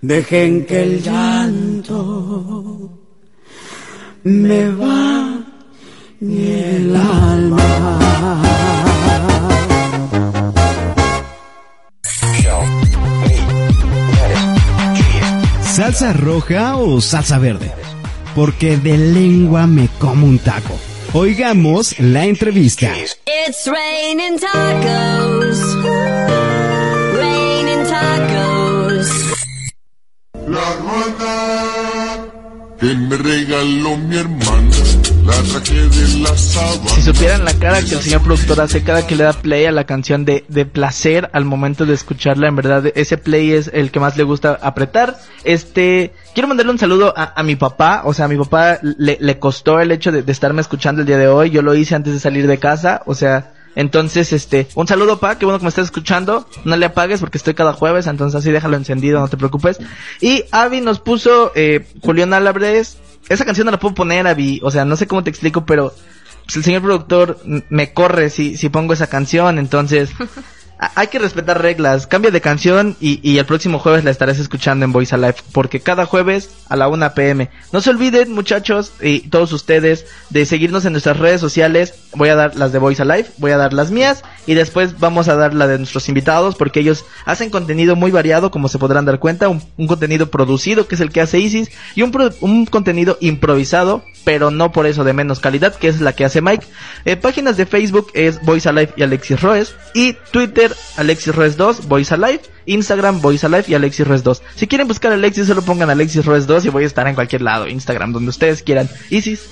Dejen 0.00 0.66
que 0.66 0.82
el 0.82 1.02
llanto 1.06 1.98
me 4.24 4.62
va 4.82 5.04
ni 6.20 6.46
el 6.76 6.96
alma. 6.96 7.68
¿Salsa 15.76 16.12
roja 16.12 16.76
o 16.76 17.00
salsa 17.00 17.38
verde? 17.38 17.81
Porque 18.34 18.76
de 18.76 18.96
lengua 18.96 19.66
me 19.66 19.88
como 19.98 20.26
un 20.26 20.38
taco. 20.38 20.78
Oigamos 21.12 21.98
la 21.98 22.24
entrevista. 22.24 22.94
It's 22.96 23.66
raining 23.66 24.38
tacos. 24.38 25.58
Raining 27.14 27.84
tacos. 27.86 29.08
La 30.48 30.76
que 32.82 32.96
me 32.96 33.16
regaló 33.16 33.96
mi 33.96 34.16
hermana, 34.16 34.76
la 35.24 35.34
traje 35.34 35.88
de 35.88 36.18
la 36.18 36.36
sabana. 36.36 36.90
Si 36.96 37.02
supieran 37.02 37.44
la 37.44 37.54
cara 37.54 37.80
que 37.80 37.94
el 37.94 38.00
señor 38.00 38.22
productor 38.22 38.60
hace 38.60 38.82
cada 38.82 39.06
que 39.06 39.14
le 39.14 39.22
da 39.22 39.32
play 39.34 39.66
a 39.66 39.70
la 39.70 39.84
canción 39.84 40.24
de, 40.24 40.44
de 40.48 40.66
placer 40.66 41.30
al 41.32 41.44
momento 41.44 41.86
de 41.86 41.94
escucharla, 41.94 42.48
en 42.48 42.56
verdad 42.56 42.84
ese 42.96 43.18
play 43.18 43.52
es 43.52 43.70
el 43.72 43.92
que 43.92 44.00
más 44.00 44.16
le 44.16 44.24
gusta 44.24 44.58
apretar. 44.60 45.16
Este, 45.44 46.12
quiero 46.34 46.48
mandarle 46.48 46.72
un 46.72 46.78
saludo 46.80 47.14
a, 47.16 47.34
a 47.36 47.44
mi 47.44 47.54
papá, 47.54 48.02
o 48.04 48.14
sea, 48.14 48.24
a 48.24 48.28
mi 48.28 48.36
papá 48.36 48.80
le, 48.82 49.16
le 49.20 49.38
costó 49.38 49.78
el 49.78 49.92
hecho 49.92 50.10
de, 50.10 50.24
de 50.24 50.32
estarme 50.32 50.60
escuchando 50.60 51.02
el 51.02 51.06
día 51.06 51.18
de 51.18 51.28
hoy, 51.28 51.50
yo 51.50 51.62
lo 51.62 51.76
hice 51.76 51.94
antes 51.94 52.12
de 52.12 52.18
salir 52.18 52.48
de 52.48 52.58
casa, 52.58 53.02
o 53.06 53.14
sea, 53.14 53.52
entonces, 53.74 54.32
este, 54.32 54.68
un 54.74 54.86
saludo, 54.86 55.18
pa, 55.18 55.38
qué 55.38 55.44
bueno 55.44 55.58
que 55.58 55.64
me 55.64 55.70
estás 55.70 55.86
escuchando. 55.86 56.46
No 56.64 56.76
le 56.76 56.86
apagues 56.86 57.20
porque 57.20 57.38
estoy 57.38 57.54
cada 57.54 57.72
jueves, 57.72 58.06
entonces 58.06 58.38
así 58.38 58.50
déjalo 58.50 58.76
encendido, 58.76 59.20
no 59.20 59.28
te 59.28 59.36
preocupes. 59.36 59.78
Y 60.20 60.44
Avi 60.50 60.80
nos 60.80 61.00
puso, 61.00 61.52
eh, 61.54 61.86
Julián 62.02 62.34
Álvarez. 62.34 62.98
Esa 63.28 63.44
canción 63.44 63.66
no 63.66 63.70
la 63.70 63.78
puedo 63.78 63.94
poner, 63.94 64.26
Avi. 64.26 64.60
O 64.62 64.70
sea, 64.70 64.84
no 64.84 64.96
sé 64.96 65.06
cómo 65.06 65.24
te 65.24 65.30
explico, 65.30 65.64
pero 65.64 65.94
pues, 66.44 66.56
el 66.56 66.64
señor 66.64 66.82
productor 66.82 67.38
me 67.68 67.92
corre 67.92 68.30
si, 68.30 68.56
si 68.56 68.68
pongo 68.68 68.92
esa 68.92 69.06
canción, 69.06 69.58
entonces 69.58 70.10
hay 70.94 71.06
que 71.08 71.18
respetar 71.18 71.60
reglas. 71.62 72.06
Cambia 72.06 72.30
de 72.30 72.40
canción 72.40 72.96
y, 73.00 73.20
y 73.28 73.38
el 73.38 73.46
próximo 73.46 73.78
jueves 73.78 74.04
la 74.04 74.10
estarás 74.10 74.38
escuchando 74.38 74.84
en 74.84 74.92
Voice 74.92 75.14
Alive, 75.14 75.36
porque 75.52 75.80
cada 75.80 76.06
jueves 76.06 76.50
a 76.68 76.76
la 76.76 76.88
1 76.88 77.14
pm. 77.14 77.50
No 77.72 77.80
se 77.80 77.90
olviden, 77.90 78.32
muchachos, 78.32 78.92
y 79.00 79.20
todos 79.28 79.52
ustedes, 79.52 80.06
de 80.30 80.46
seguirnos 80.46 80.84
en 80.84 80.92
nuestras 80.92 81.18
redes 81.18 81.40
sociales. 81.40 81.94
Voy 82.14 82.28
a 82.30 82.34
dar 82.36 82.56
las 82.56 82.72
de 82.72 82.78
Voice 82.78 83.00
Alive, 83.02 83.26
voy 83.38 83.52
a 83.52 83.56
dar 83.56 83.72
las 83.72 83.90
mías, 83.90 84.22
y 84.46 84.54
después 84.54 84.98
vamos 84.98 85.28
a 85.28 85.36
dar 85.36 85.54
la 85.54 85.66
de 85.66 85.78
nuestros 85.78 86.08
invitados, 86.08 86.56
porque 86.56 86.80
ellos 86.80 87.04
hacen 87.24 87.50
contenido 87.50 87.96
muy 87.96 88.10
variado, 88.10 88.50
como 88.50 88.68
se 88.68 88.78
podrán 88.78 89.04
dar 89.04 89.18
cuenta, 89.18 89.48
un, 89.48 89.62
un 89.76 89.86
contenido 89.86 90.30
producido, 90.30 90.86
que 90.88 90.94
es 90.96 91.00
el 91.00 91.10
que 91.12 91.20
hace 91.20 91.38
Isis, 91.38 91.70
y 91.94 92.02
un, 92.02 92.10
pro- 92.10 92.30
un 92.40 92.66
contenido 92.66 93.16
improvisado, 93.20 94.04
pero 94.24 94.50
no 94.50 94.72
por 94.72 94.86
eso 94.86 95.04
de 95.04 95.12
menos 95.12 95.40
calidad, 95.40 95.74
que 95.74 95.88
es 95.88 96.00
la 96.00 96.12
que 96.14 96.24
hace 96.24 96.40
Mike. 96.42 96.66
Eh, 97.04 97.16
páginas 97.16 97.56
de 97.56 97.66
Facebook 97.66 98.08
es 98.14 98.40
Voice 98.42 98.68
Alive 98.68 98.92
y 98.96 99.02
Alexis 99.02 99.40
Roes, 99.40 99.74
y 99.94 100.14
Twitter 100.32 100.71
Alexis 100.96 101.34
Roes 101.34 101.56
2, 101.56 101.88
Voice 101.88 102.14
Alive, 102.14 102.40
Instagram 102.66 103.20
Voice 103.20 103.46
Alive 103.46 103.64
y 103.68 103.74
Alexis 103.74 104.06
Roes 104.06 104.22
2. 104.22 104.42
Si 104.56 104.66
quieren 104.66 104.88
buscar 104.88 105.12
a 105.12 105.14
Alexis, 105.14 105.46
solo 105.46 105.62
pongan 105.62 105.90
Alexis 105.90 106.24
Roes 106.24 106.46
2 106.46 106.66
y 106.66 106.68
voy 106.68 106.84
a 106.84 106.86
estar 106.86 107.06
en 107.06 107.14
cualquier 107.14 107.42
lado, 107.42 107.66
Instagram, 107.66 108.12
donde 108.12 108.30
ustedes 108.30 108.62
quieran. 108.62 108.88
Isis. 109.10 109.46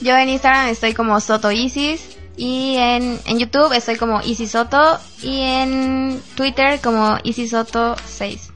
Yo 0.00 0.16
en 0.16 0.28
Instagram 0.28 0.68
estoy 0.68 0.92
como 0.92 1.20
Soto 1.20 1.50
Isis 1.52 2.16
y 2.36 2.76
en, 2.76 3.18
en 3.26 3.38
YouTube 3.38 3.72
estoy 3.72 3.96
como 3.96 4.20
Isis 4.22 4.50
Soto 4.52 4.98
y 5.22 5.40
en 5.40 6.20
Twitter 6.34 6.80
como 6.80 7.18
Isis 7.22 7.50
Soto 7.50 7.96
6. 8.04 8.50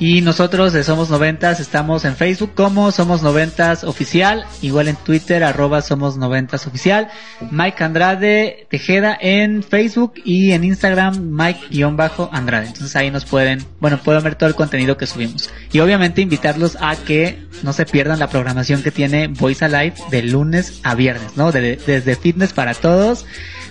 Y 0.00 0.22
nosotros 0.22 0.72
de 0.72 0.84
Somos 0.84 1.10
Noventas 1.10 1.60
estamos 1.60 2.04
en 2.04 2.16
Facebook 2.16 2.52
como 2.54 2.90
Somos 2.92 3.22
Noventas 3.22 3.84
Oficial, 3.84 4.44
igual 4.62 4.88
en 4.88 4.96
Twitter 4.96 5.44
arroba 5.44 5.82
Somos 5.82 6.16
Noventas 6.16 6.66
Oficial, 6.66 7.08
Mike 7.50 7.84
Andrade 7.84 8.66
Tejeda 8.70 9.16
en 9.20 9.62
Facebook 9.62 10.14
y 10.24 10.52
en 10.52 10.64
Instagram 10.64 11.18
Mike-Andrade. 11.32 12.68
Entonces 12.68 12.96
ahí 12.96 13.10
nos 13.10 13.24
pueden, 13.26 13.64
bueno, 13.80 13.98
pueden 14.02 14.22
ver 14.24 14.34
todo 14.34 14.48
el 14.48 14.54
contenido 14.54 14.96
que 14.96 15.06
subimos. 15.06 15.50
Y 15.72 15.80
obviamente 15.80 16.22
invitarlos 16.22 16.78
a 16.80 16.96
que 16.96 17.38
no 17.62 17.72
se 17.72 17.84
pierdan 17.84 18.18
la 18.18 18.28
programación 18.28 18.82
que 18.82 18.90
tiene 18.90 19.28
Voice 19.28 19.64
Alive 19.64 19.94
de 20.10 20.22
lunes 20.22 20.80
a 20.84 20.94
viernes, 20.94 21.36
¿no? 21.36 21.52
De- 21.52 21.76
desde 21.76 22.16
fitness 22.16 22.52
para 22.52 22.74
todos. 22.74 23.26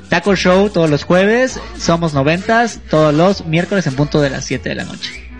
Taco 0.09 0.35
Show 0.35 0.69
todos 0.69 0.89
los 0.89 1.03
jueves, 1.03 1.59
somos 1.79 2.13
noventas, 2.13 2.79
todos 2.89 3.13
los 3.13 3.45
miércoles 3.45 3.87
en 3.87 3.95
punto 3.95 4.21
de 4.21 4.29
las 4.29 4.45
7 4.45 4.69
de 4.69 4.75
la 4.75 4.83
noche. 4.83 5.30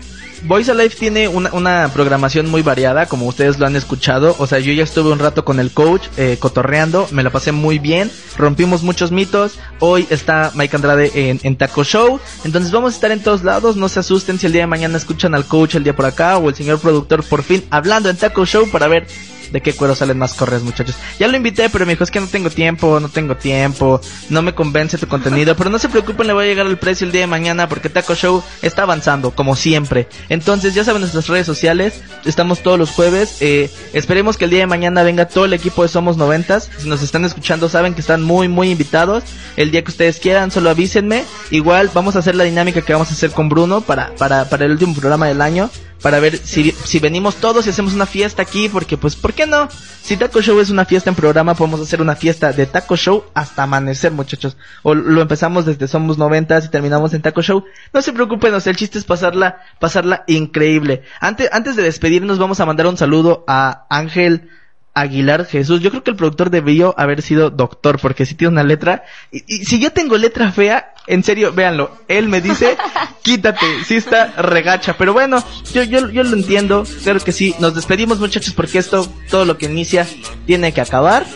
Voice 0.44 0.70
Alive 0.70 0.94
tiene 0.96 1.28
una, 1.28 1.52
una 1.52 1.90
programación 1.92 2.50
muy 2.50 2.62
variada, 2.62 3.06
como 3.06 3.26
ustedes 3.26 3.58
lo 3.58 3.66
han 3.66 3.76
escuchado. 3.76 4.34
O 4.38 4.46
sea, 4.46 4.58
yo 4.58 4.72
ya 4.72 4.82
estuve 4.82 5.12
un 5.12 5.20
rato 5.20 5.44
con 5.44 5.60
el 5.60 5.70
coach, 5.70 6.08
eh, 6.16 6.36
cotorreando, 6.38 7.06
me 7.12 7.22
la 7.22 7.30
pasé 7.30 7.52
muy 7.52 7.78
bien, 7.78 8.10
rompimos 8.36 8.82
muchos 8.82 9.12
mitos. 9.12 9.58
Hoy 9.78 10.06
está 10.10 10.50
Mike 10.54 10.76
Andrade 10.76 11.12
en, 11.14 11.40
en 11.44 11.56
Taco 11.56 11.84
Show. 11.84 12.18
Entonces 12.44 12.72
vamos 12.72 12.92
a 12.92 12.96
estar 12.96 13.12
en 13.12 13.22
todos 13.22 13.44
lados, 13.44 13.76
no 13.76 13.88
se 13.88 14.00
asusten 14.00 14.38
si 14.38 14.46
el 14.46 14.52
día 14.52 14.62
de 14.62 14.66
mañana 14.66 14.96
escuchan 14.96 15.34
al 15.34 15.46
coach 15.46 15.76
el 15.76 15.84
día 15.84 15.94
por 15.94 16.06
acá 16.06 16.36
o 16.38 16.48
el 16.48 16.54
señor 16.56 16.80
productor 16.80 17.22
por 17.22 17.42
fin 17.44 17.64
hablando 17.70 18.10
en 18.10 18.16
Taco 18.16 18.44
Show 18.44 18.68
para 18.68 18.88
ver 18.88 19.06
de 19.52 19.60
qué 19.60 19.74
cuero 19.74 19.94
salen 19.94 20.18
más 20.18 20.34
correos, 20.34 20.62
muchachos. 20.62 20.96
Ya 21.18 21.28
lo 21.28 21.36
invité, 21.36 21.68
pero 21.70 21.86
me 21.86 21.92
dijo, 21.92 22.04
es 22.04 22.10
que 22.10 22.20
no 22.20 22.26
tengo 22.26 22.50
tiempo, 22.50 22.98
no 22.98 23.08
tengo 23.08 23.36
tiempo, 23.36 24.00
no 24.30 24.42
me 24.42 24.54
convence 24.54 24.98
tu 24.98 25.06
contenido, 25.06 25.54
pero 25.56 25.70
no 25.70 25.78
se 25.78 25.88
preocupen, 25.88 26.26
le 26.26 26.32
voy 26.32 26.46
a 26.46 26.48
llegar 26.48 26.66
el 26.66 26.78
precio 26.78 27.06
el 27.06 27.12
día 27.12 27.22
de 27.22 27.26
mañana 27.26 27.68
porque 27.68 27.88
Taco 27.88 28.14
Show 28.14 28.42
está 28.62 28.82
avanzando, 28.82 29.32
como 29.32 29.54
siempre. 29.54 30.08
Entonces, 30.28 30.74
ya 30.74 30.84
saben 30.84 31.00
nuestras 31.00 31.28
redes 31.28 31.46
sociales, 31.46 32.02
estamos 32.24 32.62
todos 32.62 32.78
los 32.78 32.90
jueves, 32.90 33.36
eh, 33.40 33.70
esperemos 33.92 34.36
que 34.36 34.46
el 34.46 34.50
día 34.50 34.60
de 34.60 34.66
mañana 34.66 35.02
venga 35.02 35.28
todo 35.28 35.44
el 35.44 35.52
equipo 35.52 35.82
de 35.82 35.88
Somos 35.88 36.16
Noventas, 36.16 36.70
si 36.78 36.88
nos 36.88 37.02
están 37.02 37.24
escuchando 37.24 37.68
saben 37.68 37.94
que 37.94 38.00
están 38.00 38.22
muy, 38.22 38.48
muy 38.48 38.70
invitados, 38.70 39.24
el 39.56 39.70
día 39.70 39.82
que 39.84 39.90
ustedes 39.90 40.18
quieran, 40.18 40.50
solo 40.50 40.70
avísenme, 40.70 41.24
igual 41.50 41.90
vamos 41.92 42.16
a 42.16 42.20
hacer 42.20 42.34
la 42.34 42.44
dinámica 42.44 42.82
que 42.82 42.92
vamos 42.92 43.10
a 43.10 43.12
hacer 43.12 43.30
con 43.30 43.48
Bruno 43.48 43.82
para, 43.82 44.14
para, 44.16 44.48
para 44.48 44.64
el 44.64 44.72
último 44.72 44.94
programa 44.94 45.26
del 45.26 45.40
año, 45.40 45.70
para 46.02 46.20
ver 46.20 46.36
si, 46.36 46.72
si 46.72 46.98
venimos 46.98 47.36
todos 47.36 47.66
y 47.66 47.70
hacemos 47.70 47.94
una 47.94 48.06
fiesta 48.06 48.42
aquí, 48.42 48.68
porque 48.68 48.96
pues, 48.98 49.14
¿por 49.16 49.32
qué 49.32 49.46
no? 49.46 49.68
Si 50.02 50.16
Taco 50.16 50.42
Show 50.42 50.58
es 50.58 50.68
una 50.68 50.84
fiesta 50.84 51.10
en 51.10 51.16
programa, 51.16 51.54
podemos 51.54 51.80
hacer 51.80 52.02
una 52.02 52.16
fiesta 52.16 52.52
de 52.52 52.66
Taco 52.66 52.96
Show 52.96 53.24
hasta 53.34 53.62
amanecer, 53.62 54.10
muchachos. 54.10 54.56
O 54.82 54.94
lo 54.94 55.22
empezamos 55.22 55.64
desde 55.64 55.86
Somos 55.86 56.18
Noventas 56.18 56.64
y 56.64 56.68
terminamos 56.68 57.14
en 57.14 57.22
Taco 57.22 57.40
Show. 57.40 57.64
No 57.92 58.02
se 58.02 58.12
preocupen, 58.12 58.52
o 58.52 58.60
sea, 58.60 58.72
el 58.72 58.76
chiste 58.76 58.98
es 58.98 59.04
pasarla, 59.04 59.62
pasarla 59.78 60.24
increíble. 60.26 61.02
Antes, 61.20 61.48
antes 61.52 61.76
de 61.76 61.84
despedirnos, 61.84 62.38
vamos 62.38 62.58
a 62.58 62.66
mandar 62.66 62.88
un 62.88 62.96
saludo 62.96 63.44
a 63.46 63.86
Ángel 63.88 64.50
Aguilar 64.94 65.46
Jesús. 65.46 65.80
Yo 65.80 65.90
creo 65.90 66.02
que 66.02 66.10
el 66.10 66.16
productor 66.16 66.50
debió 66.50 66.94
haber 66.98 67.22
sido 67.22 67.50
doctor, 67.50 67.98
porque 68.00 68.26
sí 68.26 68.34
tiene 68.34 68.52
una 68.52 68.62
letra. 68.62 69.04
Y, 69.30 69.44
y 69.46 69.64
si 69.64 69.78
yo 69.78 69.92
tengo 69.92 70.16
letra 70.18 70.52
fea, 70.52 70.94
en 71.06 71.24
serio, 71.24 71.52
véanlo. 71.52 71.96
Él 72.08 72.28
me 72.28 72.40
dice, 72.40 72.76
quítate, 73.22 73.66
sí 73.84 73.96
está 73.96 74.26
regacha. 74.40 74.96
Pero 74.98 75.12
bueno, 75.12 75.42
yo, 75.72 75.82
yo, 75.82 76.10
yo 76.10 76.22
lo 76.22 76.36
entiendo. 76.36 76.84
Claro 77.02 77.20
que 77.20 77.32
sí. 77.32 77.54
Nos 77.58 77.74
despedimos, 77.74 78.18
muchachos, 78.18 78.54
porque 78.54 78.78
esto, 78.78 79.06
todo 79.30 79.44
lo 79.44 79.58
que 79.58 79.66
inicia, 79.66 80.06
tiene 80.46 80.72
que 80.72 80.80
acabar. 80.80 81.26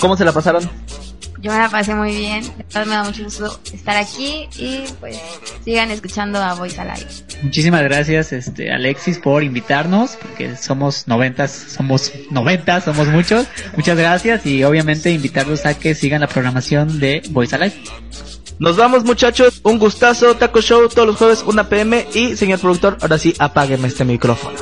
¿Cómo 0.00 0.16
se 0.16 0.24
la 0.24 0.32
pasaron? 0.32 0.68
Yo 1.40 1.52
me 1.52 1.58
la 1.58 1.68
pasé 1.68 1.94
muy 1.94 2.14
bien, 2.14 2.42
de 2.44 2.64
verdad 2.64 2.86
me 2.86 2.94
da 2.94 3.04
mucho 3.04 3.24
gusto 3.24 3.60
estar 3.72 3.96
aquí 3.96 4.48
y 4.56 4.84
pues 5.00 5.18
sigan 5.64 5.90
escuchando 5.90 6.42
a 6.42 6.54
Voice 6.54 6.80
Alive. 6.80 7.06
Muchísimas 7.42 7.82
gracias, 7.82 8.32
este, 8.32 8.72
Alexis, 8.72 9.18
por 9.18 9.44
invitarnos, 9.44 10.16
porque 10.20 10.56
somos 10.56 11.06
noventas, 11.08 11.50
somos 11.50 12.12
noventas, 12.30 12.84
somos 12.84 13.08
muchos. 13.08 13.46
Muchas 13.76 13.96
gracias 13.98 14.46
y 14.46 14.64
obviamente 14.64 15.10
invitarlos 15.10 15.66
a 15.66 15.78
que 15.78 15.94
sigan 15.94 16.20
la 16.22 16.28
programación 16.28 16.98
de 17.00 17.22
Voice 17.30 17.54
Alive. 17.54 17.74
Nos 18.58 18.76
vamos, 18.76 19.04
muchachos. 19.04 19.60
Un 19.64 19.78
gustazo. 19.78 20.36
Taco 20.36 20.62
Show 20.62 20.88
todos 20.88 21.06
los 21.06 21.16
jueves, 21.16 21.44
1 21.46 21.68
pm. 21.68 22.06
Y, 22.14 22.36
señor 22.36 22.58
productor, 22.58 22.96
ahora 23.02 23.18
sí, 23.18 23.34
apágueme 23.38 23.88
este 23.88 24.04
micrófono. 24.04 24.56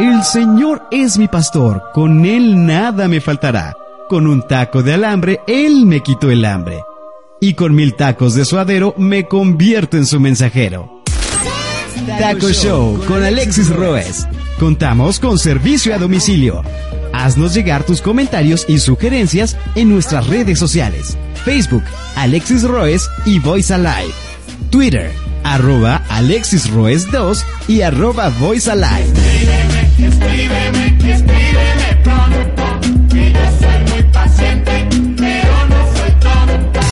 El 0.00 0.24
Señor 0.24 0.88
es 0.90 1.18
mi 1.18 1.28
pastor, 1.28 1.82
con 1.92 2.24
Él 2.24 2.64
nada 2.64 3.06
me 3.06 3.20
faltará. 3.20 3.76
Con 4.08 4.26
un 4.26 4.40
taco 4.40 4.82
de 4.82 4.94
alambre, 4.94 5.40
Él 5.46 5.84
me 5.84 6.00
quitó 6.00 6.30
el 6.30 6.46
hambre. 6.46 6.82
Y 7.38 7.52
con 7.52 7.74
mil 7.74 7.94
tacos 7.94 8.34
de 8.34 8.46
suadero, 8.46 8.94
me 8.96 9.26
convierto 9.26 9.98
en 9.98 10.06
su 10.06 10.18
mensajero. 10.18 11.02
Taco 12.18 12.48
Show 12.48 13.04
con 13.06 13.22
Alexis 13.22 13.68
Roes. 13.68 14.26
Contamos 14.58 15.20
con 15.20 15.38
servicio 15.38 15.94
a 15.94 15.98
domicilio. 15.98 16.62
Haznos 17.12 17.52
llegar 17.52 17.84
tus 17.84 18.00
comentarios 18.00 18.64
y 18.68 18.78
sugerencias 18.78 19.54
en 19.74 19.90
nuestras 19.90 20.28
redes 20.28 20.58
sociales. 20.58 21.18
Facebook, 21.44 21.84
Alexis 22.16 22.62
Roes 22.62 23.10
y 23.26 23.38
Voice 23.38 23.74
Alive. 23.74 24.14
Twitter, 24.70 25.12
arroba 25.44 26.02
Alexis 26.08 26.70
Roes 26.70 27.10
2 27.10 27.44
y 27.68 27.82
arroba 27.82 28.30
Voice 28.30 28.70
Alive. 28.70 29.79
Escríbeme, 30.40 31.12
escríbeme. 31.12 31.39